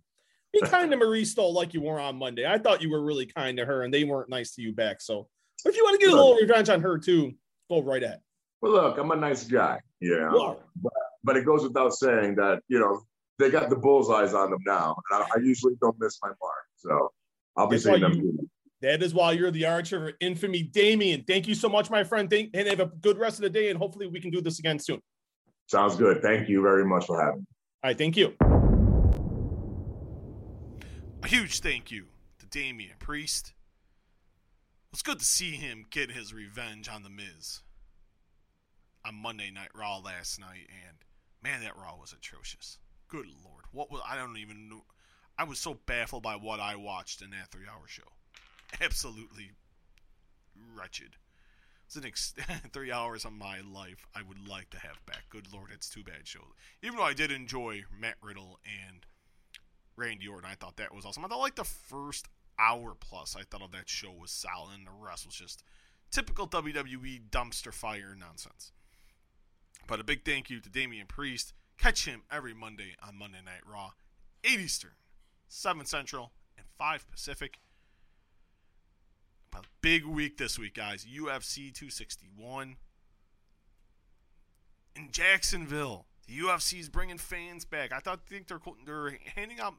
Be 0.53 0.61
kind 0.63 0.91
to 0.91 0.97
Marie 0.97 1.25
Stoll 1.25 1.53
like 1.53 1.75
you 1.75 1.81
were 1.81 2.01
on 2.01 2.17
Monday. 2.17 2.47
I 2.47 2.59
thought 2.59 2.83
you 2.83 2.91
were 2.91 3.03
really 3.03 3.27
kind 3.27 3.57
to 3.59 3.65
her 3.65 3.83
and 3.83 3.95
they 3.95 4.05
weren't 4.05 4.29
nice 4.29 4.55
to 4.57 4.63
you 4.63 4.73
back. 4.73 5.01
So 5.01 5.29
if 5.65 5.77
you 5.77 5.85
want 5.85 6.01
to 6.01 6.05
get 6.07 6.13
a 6.13 6.17
little 6.17 6.35
revenge 6.35 6.69
on 6.69 6.81
her 6.81 6.99
too, 6.99 7.35
go 7.71 7.83
right 7.83 8.03
at. 8.03 8.21
Well, 8.61 8.73
look, 8.73 8.99
I'm 8.99 9.11
a 9.11 9.17
nice 9.17 9.45
guy, 9.45 9.81
know, 10.19 10.59
but, 10.77 10.93
but, 11.25 11.37
it 11.37 11.47
goes 11.47 11.63
without 11.63 11.95
saying 11.95 12.35
that 12.35 12.61
you 12.69 12.79
know 12.79 13.01
they 13.39 13.51
got 13.51 13.71
the 13.71 13.77
bullseyes 13.77 14.35
on 14.35 14.51
them 14.51 14.61
now, 14.67 14.97
and 15.11 15.23
I, 15.23 15.27
I 15.37 15.39
usually 15.43 15.75
don't 15.81 15.97
miss 15.99 16.19
my 16.23 16.29
mark, 16.29 16.67
so 16.77 17.11
I'll 17.57 17.67
be 17.67 17.77
that's 17.77 17.85
seeing 17.85 18.01
them. 18.01 18.13
You, 18.13 18.49
That 18.83 19.03
is 19.03 19.15
why 19.15 19.33
you're 19.33 19.51
the 19.51 19.65
archer 19.65 20.09
of 20.09 20.15
infamy, 20.21 20.63
Damian. 20.63 21.25
Thank 21.27 21.49
you 21.49 21.55
so 21.55 21.71
much, 21.71 21.89
my 21.89 22.05
friend. 22.05 22.29
Thank 22.29 22.51
and 22.53 22.69
have 22.69 22.81
a 22.81 22.87
good 22.87 23.17
rest 23.17 23.39
of 23.39 23.45
the 23.45 23.51
day, 23.51 23.71
and 23.71 23.79
hopefully 23.79 24.07
we 24.07 24.21
can 24.21 24.31
do 24.31 24.43
this 24.43 24.59
again 24.59 24.79
soon. 24.79 25.01
Sounds 25.67 25.97
good. 25.97 26.21
Thank 26.21 26.51
you 26.51 26.61
very 26.61 26.85
much 26.85 27.07
for 27.07 27.19
having 27.19 27.41
me. 27.41 27.47
All 27.83 27.89
right, 27.89 27.97
thank 27.97 28.17
you. 28.19 28.37
A 31.23 31.29
huge 31.29 31.61
thank 31.61 31.91
you 31.91 32.07
to 32.39 32.47
Damian 32.47 32.97
Priest. 32.99 33.53
It's 34.93 35.03
good 35.03 35.19
to 35.19 35.25
see 35.25 35.53
him 35.53 35.85
get 35.91 36.11
his 36.11 36.33
revenge 36.33 36.89
on 36.89 37.03
The 37.03 37.11
Miz 37.11 37.61
on 39.05 39.15
Monday 39.15 39.51
Night 39.51 39.69
Raw 39.75 39.99
last 39.99 40.41
night, 40.41 40.69
and 40.87 40.97
man, 41.43 41.61
that 41.61 41.77
Raw 41.77 41.97
was 42.01 42.13
atrocious. 42.13 42.79
Good 43.09 43.27
lord, 43.45 43.65
what 43.73 43.91
was 43.91 44.01
I 44.07 44.17
don't 44.17 44.39
even 44.39 44.71
know. 44.71 44.83
I 45.39 45.45
was 45.45 45.59
so 45.59 45.75
baffled 45.87 46.23
by 46.23 46.37
what 46.37 46.59
I 46.59 46.77
watched 46.77 47.23
in 47.23 47.31
that 47.31 47.49
three-hour 47.51 47.87
show. 47.87 48.03
Absolutely 48.81 49.51
wretched. 50.75 51.17
It's 51.87 51.97
an 51.97 52.07
ex- 52.07 52.35
three 52.73 52.93
hours 52.93 53.25
of 53.27 53.33
my 53.33 53.61
life 53.61 54.07
I 54.15 54.23
would 54.23 54.49
like 54.49 54.71
to 54.71 54.79
have 54.79 55.05
back. 55.05 55.25
Good 55.29 55.53
lord, 55.53 55.71
it's 55.73 55.91
too 55.91 56.03
bad 56.03 56.27
show. 56.27 56.45
Even 56.83 56.97
though 56.97 57.05
I 57.05 57.15
did 57.15 57.31
enjoy 57.31 57.85
Matt 57.99 58.17
Riddle 58.23 58.59
and 58.65 59.05
Randy 60.01 60.27
Orton, 60.29 60.51
I 60.51 60.55
thought 60.55 60.77
that 60.77 60.95
was 60.95 61.05
awesome. 61.05 61.25
I 61.25 61.29
thought 61.29 61.41
like 61.41 61.57
the 61.57 61.65
first 61.65 62.29
hour 62.59 62.95
plus, 62.99 63.37
I 63.37 63.43
thought 63.43 63.63
of 63.63 63.73
that 63.73 63.89
show 63.89 64.11
was 64.11 64.31
solid, 64.31 64.75
and 64.77 64.87
the 64.87 64.91
rest 64.99 65.27
was 65.27 65.35
just 65.35 65.63
typical 66.11 66.49
WWE 66.49 67.21
dumpster 67.31 67.73
fire 67.73 68.17
nonsense. 68.19 68.73
But 69.87 70.01
a 70.01 70.05
big 70.05 70.25
thank 70.25 70.51
you 70.51 70.61
to 70.61 70.69
Damian 70.69 71.07
Priest. 71.07 71.53
Catch 71.79 72.05
him 72.05 72.23
every 72.31 72.55
Monday 72.55 72.97
on 73.07 73.19
Monday 73.19 73.39
Night 73.45 73.63
Raw, 73.67 73.93
8 74.45 74.61
Eastern, 74.61 74.91
7 75.49 75.87
Central, 75.87 76.33
and 76.57 76.67
5 76.79 77.11
Pacific. 77.11 77.59
A 79.55 79.63
big 79.81 80.05
week 80.05 80.37
this 80.39 80.59
week, 80.59 80.75
guys. 80.75 81.05
UFC 81.05 81.73
261 81.73 82.77
in 84.95 85.09
Jacksonville. 85.11 86.07
The 86.29 86.39
UFC 86.39 86.79
is 86.79 86.89
bringing 86.89 87.19
fans 87.19 87.65
back. 87.65 87.93
I 87.93 87.99
thought 87.99 88.21
think 88.29 88.47
they're 88.47 88.61
they're 88.87 89.19
handing 89.35 89.59
out 89.59 89.75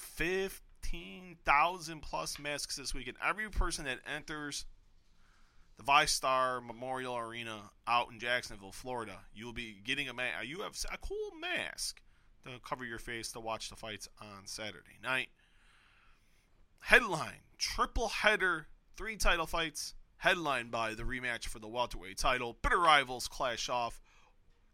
fifteen 0.00 1.36
thousand 1.44 2.02
plus 2.02 2.38
masks 2.38 2.76
this 2.76 2.94
week, 2.94 3.08
and 3.08 3.16
every 3.24 3.48
person 3.50 3.84
that 3.86 3.98
enters 4.14 4.64
the 5.76 5.82
VyStar 5.82 6.64
Memorial 6.64 7.16
Arena 7.16 7.70
out 7.86 8.10
in 8.12 8.18
Jacksonville, 8.18 8.72
Florida, 8.72 9.18
you 9.34 9.46
will 9.46 9.52
be 9.52 9.76
getting 9.84 10.08
a, 10.08 10.14
mask. 10.14 10.46
You 10.46 10.60
have 10.60 10.76
a 10.92 10.98
cool 10.98 11.30
mask 11.40 12.00
to 12.44 12.50
cover 12.66 12.84
your 12.84 12.98
face 12.98 13.32
to 13.32 13.40
watch 13.40 13.70
the 13.70 13.76
fights 13.76 14.08
on 14.20 14.46
Saturday 14.46 14.98
night. 15.02 15.28
Headline 16.80 17.42
triple 17.58 18.08
header, 18.08 18.66
three 18.96 19.16
title 19.16 19.46
fights, 19.46 19.94
headlined 20.16 20.70
by 20.70 20.94
the 20.94 21.04
rematch 21.04 21.46
for 21.46 21.58
the 21.58 21.68
welterweight 21.68 22.18
title. 22.18 22.56
Bitter 22.60 22.78
rivals 22.78 23.28
clash 23.28 23.68
off. 23.68 24.00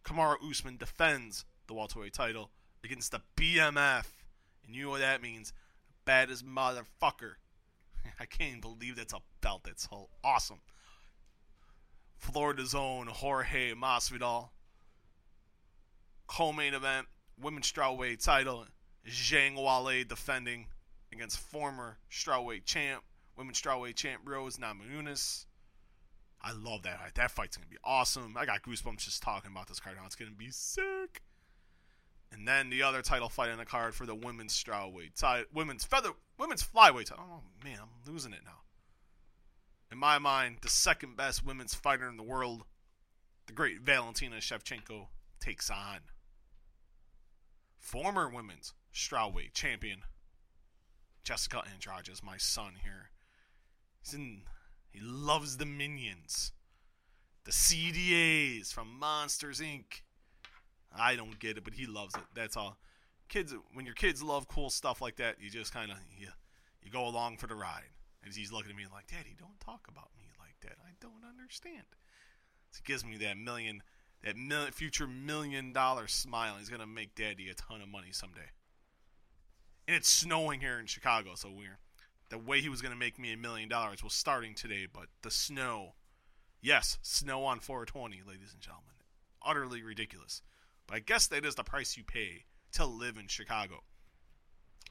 Kamaru 0.04 0.50
Usman 0.50 0.78
defends 0.78 1.44
the 1.66 1.74
welterweight 1.74 2.14
title 2.14 2.50
against 2.82 3.12
the 3.12 3.20
BMF, 3.36 4.06
and 4.68 4.76
you 4.76 4.85
know 4.85 4.90
what 4.90 5.00
that 5.00 5.22
means? 5.22 5.52
Baddest 6.04 6.46
motherfucker. 6.46 7.33
I 8.20 8.26
can't 8.26 8.61
believe 8.61 8.96
that's 8.96 9.14
a 9.14 9.20
belt. 9.40 9.62
That's 9.64 9.88
so 9.88 10.09
awesome. 10.22 10.61
Florida's 12.18 12.74
own 12.74 13.07
Jorge 13.07 13.72
Masvidal. 13.72 14.50
Co-main 16.26 16.74
event, 16.74 17.07
women's 17.40 17.72
strawweight 17.72 18.22
title. 18.22 18.66
Zhang 19.09 19.57
Weili 19.57 20.07
defending 20.07 20.66
against 21.12 21.38
former 21.38 21.96
strawweight 22.11 22.66
champ, 22.66 23.02
women's 23.37 23.61
strawweight 23.61 23.94
champ 23.94 24.22
Rose 24.26 24.59
Namajunas. 24.59 25.46
I 26.42 26.52
love 26.52 26.83
that 26.83 27.00
fight. 27.00 27.14
That 27.14 27.31
fight's 27.31 27.57
gonna 27.57 27.68
be 27.68 27.78
awesome. 27.83 28.37
I 28.37 28.44
got 28.44 28.62
goosebumps 28.62 28.98
just 28.98 29.22
talking 29.22 29.50
about 29.50 29.66
this 29.68 29.81
card 29.81 29.96
now. 29.96 30.04
It's 30.04 30.14
gonna 30.14 30.31
be 30.33 30.50
sick. 30.50 31.22
And 32.30 32.46
then 32.46 32.70
the 32.70 32.82
other 32.82 33.02
title 33.02 33.28
fight 33.28 33.50
on 33.50 33.58
the 33.58 33.64
card 33.64 33.94
for 33.94 34.06
the 34.06 34.14
women's 34.14 34.52
strawweight 34.52 35.46
women's 35.52 35.84
feather, 35.84 36.10
women's 36.38 36.62
flyweight 36.62 37.06
title. 37.06 37.24
Oh 37.28 37.42
man, 37.64 37.78
I'm 37.80 38.12
losing 38.12 38.32
it 38.32 38.42
now. 38.44 38.60
In 39.90 39.98
my 39.98 40.18
mind, 40.18 40.58
the 40.60 40.68
second 40.68 41.16
best 41.16 41.44
women's 41.44 41.74
fighter 41.74 42.08
in 42.08 42.18
the 42.18 42.22
world, 42.22 42.64
the 43.46 43.54
great 43.54 43.80
Valentina 43.80 44.36
Shevchenko, 44.36 45.06
takes 45.40 45.70
on 45.70 46.00
former 47.78 48.28
women's 48.28 48.74
strawweight 48.92 49.54
champion 49.54 50.02
Jessica 51.28 51.62
Andrade 51.70 52.08
is 52.08 52.22
my 52.22 52.38
son 52.38 52.72
here. 52.82 53.10
He's 54.00 54.14
in. 54.14 54.44
He 54.88 54.98
loves 54.98 55.58
the 55.58 55.66
minions, 55.66 56.52
the 57.44 57.50
CDAs 57.50 58.72
from 58.72 58.98
Monsters 58.98 59.60
Inc. 59.60 60.00
I 60.98 61.16
don't 61.16 61.38
get 61.38 61.56
it, 61.56 61.64
but 61.64 61.74
he 61.74 61.87
loves 61.87 62.14
it. 62.14 62.22
That's 62.34 62.56
all. 62.56 62.78
Kids, 63.28 63.54
when 63.74 63.84
your 63.84 63.94
kids 63.94 64.22
love 64.22 64.48
cool 64.48 64.70
stuff 64.70 65.00
like 65.02 65.16
that, 65.16 65.37
you 65.40 65.50
just 65.50 65.72
kind 65.72 65.90
of 65.90 65.98
you, 66.18 66.28
you 66.82 66.90
go 66.90 67.06
along 67.06 67.37
for 67.37 67.46
the 67.46 67.54
ride. 67.54 67.90
And 68.24 68.34
he's 68.34 68.52
looking 68.52 68.70
at 68.70 68.76
me 68.76 68.84
like, 68.92 69.06
Daddy, 69.06 69.37
don't 69.38 69.61
talk 69.61 69.87
about 69.88 70.11
me 70.18 70.24
like 70.38 70.56
that. 70.62 70.78
I 70.84 70.90
don't 71.00 71.24
understand. 71.28 71.84
So 72.70 72.80
he 72.84 72.92
gives 72.92 73.04
me 73.04 73.16
that 73.18 73.37
million, 73.37 73.82
that 74.24 74.37
mil- 74.37 74.70
future 74.72 75.06
million 75.06 75.72
dollar 75.72 76.08
smile. 76.08 76.56
He's 76.58 76.68
gonna 76.68 76.87
make 76.87 77.14
Daddy 77.14 77.48
a 77.48 77.54
ton 77.54 77.80
of 77.80 77.88
money 77.88 78.08
someday 78.12 78.50
and 79.88 79.96
it's 79.96 80.08
snowing 80.08 80.61
here 80.61 80.78
in 80.78 80.87
Chicago, 80.87 81.30
so 81.34 81.50
we're 81.50 81.78
the 82.28 82.37
way 82.37 82.61
he 82.61 82.68
was 82.68 82.82
to 82.82 82.94
make 82.94 83.18
me 83.18 83.32
a 83.32 83.38
million 83.38 83.70
dollars 83.70 84.04
was 84.04 84.12
starting 84.12 84.54
today, 84.54 84.87
but 84.92 85.06
the 85.22 85.30
snow, 85.30 85.94
yes, 86.61 86.98
snow 87.00 87.44
on 87.44 87.58
420, 87.58 88.20
ladies 88.28 88.52
and 88.52 88.61
gentlemen, 88.61 88.96
utterly 89.42 89.82
ridiculous. 89.82 90.42
But 90.88 90.96
I 90.96 91.01
guess 91.01 91.29
that 91.29 91.44
is 91.44 91.55
the 91.55 91.62
price 91.62 91.96
you 91.96 92.03
pay 92.03 92.44
to 92.72 92.87
live 92.87 93.16
in 93.18 93.29
Chicago. 93.29 93.85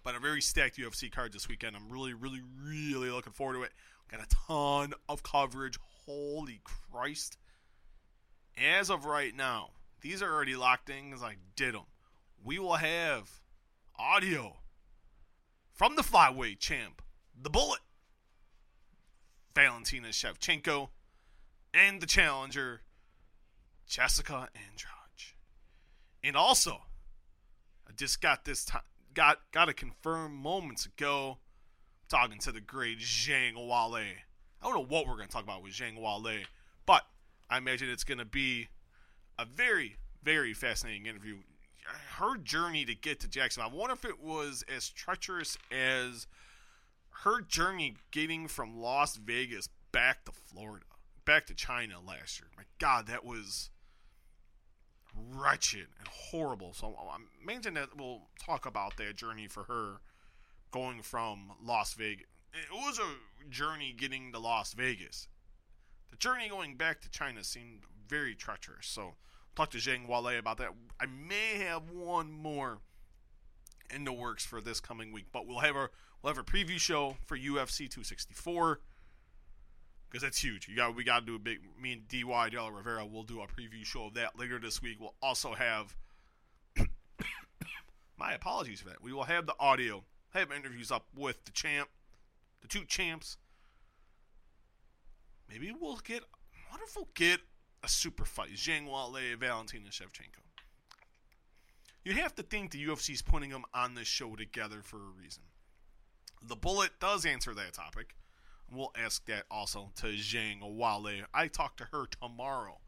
But 0.03 0.15
a 0.15 0.19
very 0.19 0.41
stacked 0.41 0.77
UFC 0.77 1.11
card 1.11 1.33
this 1.33 1.49
weekend. 1.49 1.75
I'm 1.75 1.89
really, 1.89 2.13
really, 2.13 2.41
really 2.63 3.09
looking 3.09 3.33
forward 3.33 3.55
to 3.55 3.63
it. 3.63 3.73
Got 4.09 4.21
a 4.21 4.35
ton 4.47 4.93
of 5.09 5.23
coverage. 5.23 5.77
Holy 6.05 6.61
Christ! 6.63 7.37
As 8.57 8.89
of 8.89 9.05
right 9.05 9.35
now, 9.35 9.71
these 10.01 10.21
are 10.21 10.31
already 10.31 10.55
locked 10.55 10.89
in 10.89 11.09
because 11.09 11.23
I 11.23 11.35
did 11.55 11.73
them. 11.73 11.87
We 12.41 12.59
will 12.59 12.75
have 12.75 13.41
audio 13.99 14.57
from 15.73 15.95
the 15.95 16.03
flyweight 16.03 16.59
champ, 16.59 17.01
the 17.39 17.49
Bullet, 17.49 17.81
Valentina 19.53 20.09
Shevchenko, 20.09 20.89
and 21.73 21.99
the 21.99 22.07
challenger, 22.07 22.81
Jessica 23.87 24.47
Andrade. 24.55 25.06
And 26.23 26.35
also, 26.35 26.81
I 27.87 27.91
just 27.95 28.21
got 28.21 28.45
this 28.45 28.65
time, 28.65 28.81
got 29.13 29.39
got 29.51 29.69
a 29.69 29.73
confirmed 29.73 30.35
moments 30.35 30.85
ago, 30.85 31.37
talking 32.09 32.39
to 32.39 32.51
the 32.51 32.61
great 32.61 32.99
Zhang 32.99 33.55
Weili. 33.55 34.13
I 34.61 34.65
don't 34.65 34.73
know 34.73 34.85
what 34.85 35.07
we're 35.07 35.15
to 35.27 35.33
talk 35.33 35.43
about 35.43 35.63
with 35.63 35.73
Zhang 35.73 35.99
Weili, 35.99 36.45
but 36.85 37.03
I 37.49 37.57
imagine 37.57 37.89
it's 37.89 38.03
to 38.19 38.25
be 38.25 38.69
a 39.37 39.45
very, 39.45 39.97
very 40.23 40.53
fascinating 40.53 41.05
interview 41.05 41.37
her 42.17 42.37
journey 42.37 42.85
to 42.85 42.95
get 42.95 43.19
to 43.21 43.27
Jackson. 43.27 43.63
I 43.63 43.67
wonder 43.67 43.93
if 43.93 44.05
it 44.05 44.21
was 44.21 44.63
as 44.73 44.89
treacherous 44.89 45.57
as 45.71 46.27
her 47.23 47.41
journey 47.41 47.95
getting 48.11 48.47
from 48.47 48.79
Las 48.79 49.15
Vegas 49.15 49.69
back 49.91 50.25
to 50.25 50.31
Florida, 50.31 50.85
back 51.25 51.45
to 51.47 51.53
China 51.53 51.95
last 52.05 52.39
year. 52.39 52.49
My 52.57 52.63
God, 52.79 53.07
that 53.07 53.25
was 53.25 53.69
wretched 55.31 55.87
and 55.99 56.07
horrible. 56.07 56.73
So 56.73 56.95
I'm 57.13 57.27
imagine 57.41 57.73
that 57.75 57.89
we'll 57.97 58.21
talk 58.43 58.65
about 58.65 58.97
that 58.97 59.15
journey 59.15 59.47
for 59.47 59.63
her 59.63 60.01
going 60.71 61.01
from 61.01 61.51
Las 61.63 61.93
Vegas. 61.93 62.25
It 62.53 62.71
was 62.71 62.99
a 62.99 63.49
journey 63.49 63.93
getting 63.97 64.31
to 64.31 64.39
Las 64.39 64.73
Vegas. 64.73 65.27
The 66.09 66.17
journey 66.17 66.49
going 66.49 66.75
back 66.75 67.01
to 67.01 67.09
China 67.09 67.43
seemed 67.43 67.81
very 68.07 68.35
treacherous. 68.35 68.87
So 68.87 69.15
talk 69.55 69.71
to 69.71 69.77
Zhang 69.77 70.07
Weili 70.07 70.37
about 70.39 70.57
that. 70.57 70.69
I 70.99 71.05
may 71.05 71.63
have 71.63 71.89
one 71.89 72.31
more 72.31 72.79
in 73.93 74.03
the 74.03 74.13
works 74.13 74.45
for 74.45 74.61
this 74.61 74.79
coming 74.79 75.11
week, 75.11 75.25
but 75.31 75.47
we'll 75.47 75.59
have 75.59 75.75
our 75.75 75.91
we'll 76.21 76.33
have 76.33 76.41
a 76.41 76.49
preview 76.49 76.79
show 76.79 77.17
for 77.25 77.37
UFC 77.37 77.89
264 77.89 78.79
because 80.09 80.23
that's 80.23 80.43
huge. 80.43 80.67
You 80.67 80.75
got 80.75 80.95
we 80.95 81.03
got 81.03 81.21
to 81.21 81.25
do 81.25 81.35
a 81.35 81.39
big. 81.39 81.59
Me 81.81 81.93
and 81.93 82.07
Dy 82.07 82.23
Della 82.23 82.71
Rivera 82.71 83.05
will 83.05 83.23
do 83.23 83.41
a 83.41 83.47
preview 83.47 83.83
show 83.83 84.05
of 84.05 84.13
that 84.15 84.37
later 84.37 84.59
this 84.59 84.81
week. 84.81 84.97
We'll 84.99 85.15
also 85.21 85.53
have 85.53 85.95
my 88.17 88.33
apologies 88.33 88.81
for 88.81 88.89
that. 88.89 89.01
We 89.01 89.13
will 89.13 89.23
have 89.23 89.45
the 89.45 89.55
audio, 89.59 90.03
have 90.33 90.51
interviews 90.51 90.91
up 90.91 91.07
with 91.15 91.43
the 91.45 91.51
champ, 91.51 91.89
the 92.61 92.67
two 92.67 92.85
champs. 92.85 93.37
Maybe 95.49 95.73
we'll 95.79 95.97
get. 95.97 96.23
What 96.69 96.81
if 96.83 96.95
we'll 96.95 97.09
get 97.13 97.39
a 97.83 97.89
super 97.89 98.25
fight. 98.25 98.53
Zhang 98.53 98.87
Weili, 98.87 99.35
Valentina 99.35 99.89
Shevchenko. 99.89 100.43
You 102.03 102.13
have 102.13 102.35
to 102.35 102.43
think 102.43 102.71
the 102.71 102.85
UFC 102.85 103.11
is 103.11 103.21
putting 103.21 103.49
them 103.49 103.65
on 103.73 103.95
this 103.95 104.07
show 104.07 104.35
together 104.35 104.81
for 104.81 104.97
a 104.97 105.21
reason. 105.21 105.43
The 106.41 106.55
bullet 106.55 106.91
does 106.99 107.25
answer 107.25 107.53
that 107.53 107.73
topic. 107.73 108.15
We'll 108.71 108.91
ask 109.01 109.25
that 109.25 109.43
also 109.49 109.91
to 109.97 110.07
Zhang 110.07 110.61
Weili. 110.61 111.23
I 111.33 111.47
talk 111.47 111.77
to 111.77 111.87
her 111.91 112.05
tomorrow. 112.05 112.79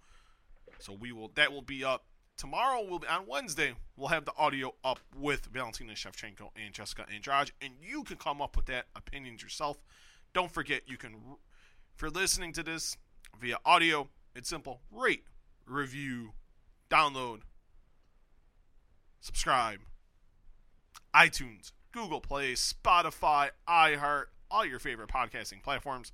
So 0.80 0.94
we 0.94 1.12
will 1.12 1.32
that 1.36 1.52
will 1.52 1.62
be 1.62 1.84
up 1.84 2.06
tomorrow 2.38 2.82
will 2.82 3.00
be 3.00 3.08
on 3.08 3.26
Wednesday. 3.28 3.74
We'll 3.98 4.08
have 4.10 4.26
the 4.26 4.34
audio 4.38 4.74
up 4.84 5.00
with 5.18 5.46
Valentina 5.52 5.94
Shevchenko 5.94 6.50
and 6.56 6.74
Jessica 6.74 7.06
Andrade, 7.14 7.52
and 7.62 7.74
you 7.82 8.04
can 8.04 8.16
come 8.16 8.42
up 8.42 8.56
with 8.56 8.66
that 8.68 8.86
opinions 8.96 9.44
yourself. 9.44 9.78
Don't 10.34 10.52
forget, 10.52 10.84
you 10.88 10.98
can 10.98 11.16
if 11.96 12.02
you're 12.02 12.12
listening 12.12 12.54
to 12.54 12.64
this 12.64 12.98
via 13.40 13.58
audio, 13.66 14.08
it's 14.36 14.50
simple: 14.50 14.82
rate, 14.92 15.26
review, 15.66 16.32
download, 16.90 17.42
subscribe, 19.20 19.80
iTunes, 21.14 21.74
Google 21.92 22.22
Play, 22.22 22.54
Spotify, 22.54 23.50
iHeart, 23.68 24.26
all 24.52 24.66
your 24.66 24.80
favorite 24.80 25.10
podcasting 25.10 25.64
platforms. 25.64 26.12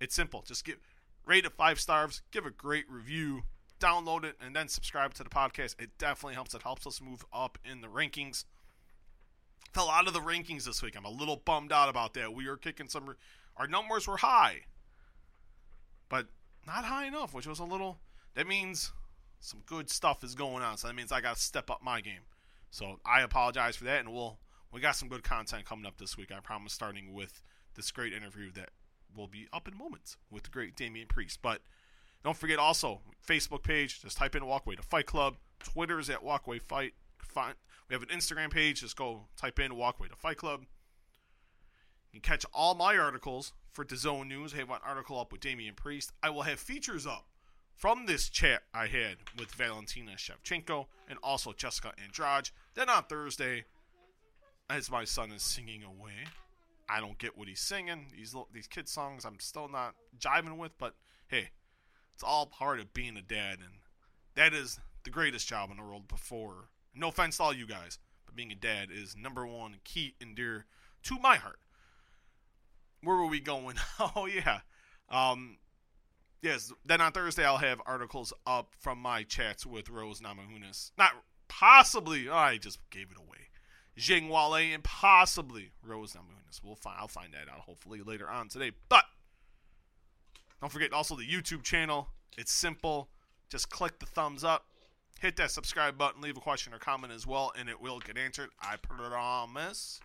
It's 0.00 0.14
simple. 0.14 0.42
Just 0.46 0.64
give 0.64 0.78
rate 1.26 1.44
it 1.44 1.52
five 1.52 1.80
stars, 1.80 2.22
give 2.30 2.46
a 2.46 2.50
great 2.50 2.90
review, 2.90 3.42
download 3.80 4.24
it, 4.24 4.36
and 4.40 4.54
then 4.54 4.68
subscribe 4.68 5.14
to 5.14 5.24
the 5.24 5.30
podcast. 5.30 5.80
It 5.80 5.90
definitely 5.98 6.34
helps. 6.34 6.54
It 6.54 6.62
helps 6.62 6.86
us 6.86 7.00
move 7.00 7.24
up 7.32 7.58
in 7.64 7.80
the 7.80 7.88
rankings. 7.88 8.44
Fell 9.72 9.90
out 9.90 10.06
of 10.06 10.14
the 10.14 10.20
rankings 10.20 10.64
this 10.64 10.82
week. 10.82 10.96
I'm 10.96 11.04
a 11.04 11.10
little 11.10 11.36
bummed 11.36 11.72
out 11.72 11.88
about 11.88 12.14
that. 12.14 12.32
We 12.32 12.48
were 12.48 12.56
kicking 12.56 12.88
some. 12.88 13.14
Our 13.56 13.66
numbers 13.66 14.06
were 14.06 14.16
high, 14.16 14.62
but 16.08 16.26
not 16.66 16.84
high 16.84 17.06
enough, 17.06 17.34
which 17.34 17.46
was 17.46 17.58
a 17.58 17.64
little. 17.64 17.98
That 18.34 18.46
means 18.46 18.92
some 19.40 19.60
good 19.66 19.90
stuff 19.90 20.24
is 20.24 20.34
going 20.34 20.62
on. 20.62 20.76
So 20.78 20.88
that 20.88 20.94
means 20.94 21.12
I 21.12 21.20
got 21.20 21.36
to 21.36 21.42
step 21.42 21.70
up 21.70 21.82
my 21.82 22.00
game. 22.00 22.22
So 22.70 23.00
I 23.04 23.22
apologize 23.22 23.76
for 23.76 23.84
that, 23.84 24.00
and 24.00 24.12
we'll 24.12 24.38
we 24.72 24.80
got 24.80 24.96
some 24.96 25.08
good 25.08 25.24
content 25.24 25.64
coming 25.64 25.86
up 25.86 25.98
this 25.98 26.16
week. 26.16 26.30
I 26.30 26.40
promise, 26.40 26.72
starting 26.72 27.12
with 27.12 27.42
this 27.78 27.90
great 27.90 28.12
interview 28.12 28.50
that 28.52 28.70
will 29.16 29.28
be 29.28 29.48
up 29.52 29.66
in 29.66 29.76
moments 29.76 30.18
with 30.30 30.42
the 30.42 30.50
great 30.50 30.76
Damian 30.76 31.06
Priest. 31.06 31.38
But 31.40 31.62
don't 32.22 32.36
forget 32.36 32.58
also 32.58 33.00
Facebook 33.26 33.62
page. 33.62 34.02
Just 34.02 34.18
type 34.18 34.36
in 34.36 34.44
Walkway 34.44 34.76
to 34.76 34.82
Fight 34.82 35.06
Club. 35.06 35.36
Twitter 35.60 35.98
is 35.98 36.10
at 36.10 36.22
Walkway 36.22 36.58
Fight. 36.58 36.92
Find, 37.16 37.54
we 37.88 37.94
have 37.94 38.02
an 38.02 38.08
Instagram 38.08 38.50
page. 38.50 38.80
Just 38.82 38.96
go 38.96 39.28
type 39.36 39.58
in 39.58 39.76
Walkway 39.76 40.08
to 40.08 40.16
Fight 40.16 40.36
Club. 40.36 40.64
You 42.12 42.20
can 42.20 42.32
catch 42.32 42.44
all 42.52 42.74
my 42.74 42.96
articles 42.96 43.52
for 43.72 43.84
DAZN 43.84 44.26
News. 44.28 44.54
I 44.54 44.58
have 44.58 44.70
an 44.70 44.78
article 44.84 45.20
up 45.20 45.30
with 45.30 45.40
Damian 45.40 45.74
Priest. 45.74 46.12
I 46.22 46.30
will 46.30 46.42
have 46.42 46.58
features 46.58 47.06
up 47.06 47.26
from 47.76 48.06
this 48.06 48.28
chat 48.28 48.62
I 48.74 48.86
had 48.86 49.18
with 49.38 49.52
Valentina 49.52 50.12
Shevchenko 50.12 50.86
and 51.08 51.18
also 51.22 51.52
Jessica 51.52 51.92
Andrade. 52.02 52.50
Then 52.74 52.88
on 52.88 53.04
Thursday, 53.04 53.64
as 54.68 54.90
my 54.90 55.04
son 55.04 55.30
is 55.32 55.42
singing 55.42 55.84
away, 55.84 56.26
I 56.88 57.00
don't 57.00 57.18
get 57.18 57.36
what 57.36 57.48
he's 57.48 57.60
singing. 57.60 58.06
These 58.16 58.34
little, 58.34 58.48
these 58.52 58.66
kid 58.66 58.88
songs 58.88 59.24
I'm 59.24 59.40
still 59.40 59.68
not 59.68 59.94
jiving 60.18 60.56
with, 60.56 60.76
but 60.78 60.94
hey, 61.28 61.50
it's 62.14 62.22
all 62.22 62.46
part 62.46 62.80
of 62.80 62.94
being 62.94 63.16
a 63.16 63.22
dad, 63.22 63.58
and 63.58 63.80
that 64.34 64.54
is 64.54 64.80
the 65.04 65.10
greatest 65.10 65.46
job 65.46 65.70
in 65.70 65.76
the 65.76 65.82
world. 65.82 66.08
Before, 66.08 66.70
no 66.94 67.08
offense 67.08 67.36
to 67.36 67.42
all 67.42 67.52
you 67.52 67.66
guys, 67.66 67.98
but 68.26 68.34
being 68.34 68.52
a 68.52 68.56
dad 68.56 68.88
is 68.90 69.16
number 69.16 69.46
one, 69.46 69.76
key 69.84 70.14
and 70.20 70.34
dear 70.34 70.66
to 71.04 71.18
my 71.18 71.36
heart. 71.36 71.60
Where 73.02 73.16
were 73.16 73.26
we 73.26 73.40
going? 73.40 73.76
oh 74.16 74.26
yeah, 74.26 74.60
um, 75.08 75.58
yes. 76.42 76.72
Then 76.84 77.00
on 77.00 77.12
Thursday 77.12 77.44
I'll 77.44 77.58
have 77.58 77.80
articles 77.86 78.32
up 78.46 78.74
from 78.78 78.98
my 78.98 79.22
chats 79.22 79.64
with 79.64 79.90
Rose 79.90 80.20
Namajunas. 80.20 80.92
Not 80.98 81.12
possibly. 81.48 82.28
Oh, 82.28 82.34
I 82.34 82.56
just 82.58 82.78
gave 82.90 83.10
it 83.10 83.18
away. 83.18 83.47
Zhang 83.98 84.28
Weili 84.28 84.74
and 84.74 84.84
possibly 84.84 85.72
Rose 85.84 86.14
Namajunas. 86.14 86.62
We'll 86.62 86.76
find. 86.76 86.96
I'll 87.00 87.08
find 87.08 87.32
that 87.32 87.52
out 87.52 87.60
hopefully 87.60 88.00
later 88.02 88.28
on 88.28 88.48
today. 88.48 88.72
But 88.88 89.04
don't 90.60 90.72
forget 90.72 90.92
also 90.92 91.16
the 91.16 91.26
YouTube 91.26 91.62
channel. 91.62 92.08
It's 92.36 92.52
simple. 92.52 93.08
Just 93.48 93.70
click 93.70 93.98
the 93.98 94.06
thumbs 94.06 94.44
up, 94.44 94.66
hit 95.20 95.36
that 95.36 95.50
subscribe 95.50 95.96
button, 95.96 96.20
leave 96.20 96.36
a 96.36 96.40
question 96.40 96.74
or 96.74 96.78
comment 96.78 97.12
as 97.12 97.26
well, 97.26 97.50
and 97.58 97.68
it 97.68 97.80
will 97.80 97.98
get 97.98 98.18
answered. 98.18 98.50
I 98.60 98.76
promise. 98.76 100.00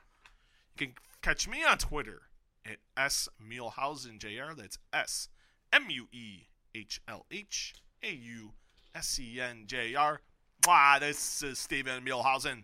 You 0.78 0.88
can 0.88 0.96
catch 1.22 1.48
me 1.48 1.64
on 1.64 1.78
Twitter 1.78 2.22
at 2.66 2.78
S 2.96 3.28
Muehlhausen 3.42 4.18
Jr. 4.18 4.56
That's 4.56 4.80
S 4.94 5.28
M 5.72 5.88
U 5.90 6.08
E 6.12 6.48
H 6.74 7.02
L 7.08 7.26
H 7.32 7.76
A 8.02 8.12
U 8.12 8.54
S 8.96 9.20
E 9.20 9.42
N 9.42 9.64
J 9.68 9.94
R. 9.94 10.22
Wow, 10.66 10.98
this 11.00 11.44
is 11.44 11.60
Steven 11.60 12.04
Muehlhausen. 12.06 12.64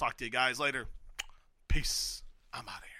Talk 0.00 0.16
to 0.16 0.24
you 0.24 0.30
guys 0.30 0.58
later. 0.58 0.86
Peace. 1.68 2.22
I'm 2.54 2.66
out 2.66 2.78
of 2.78 2.84
here. 2.84 2.99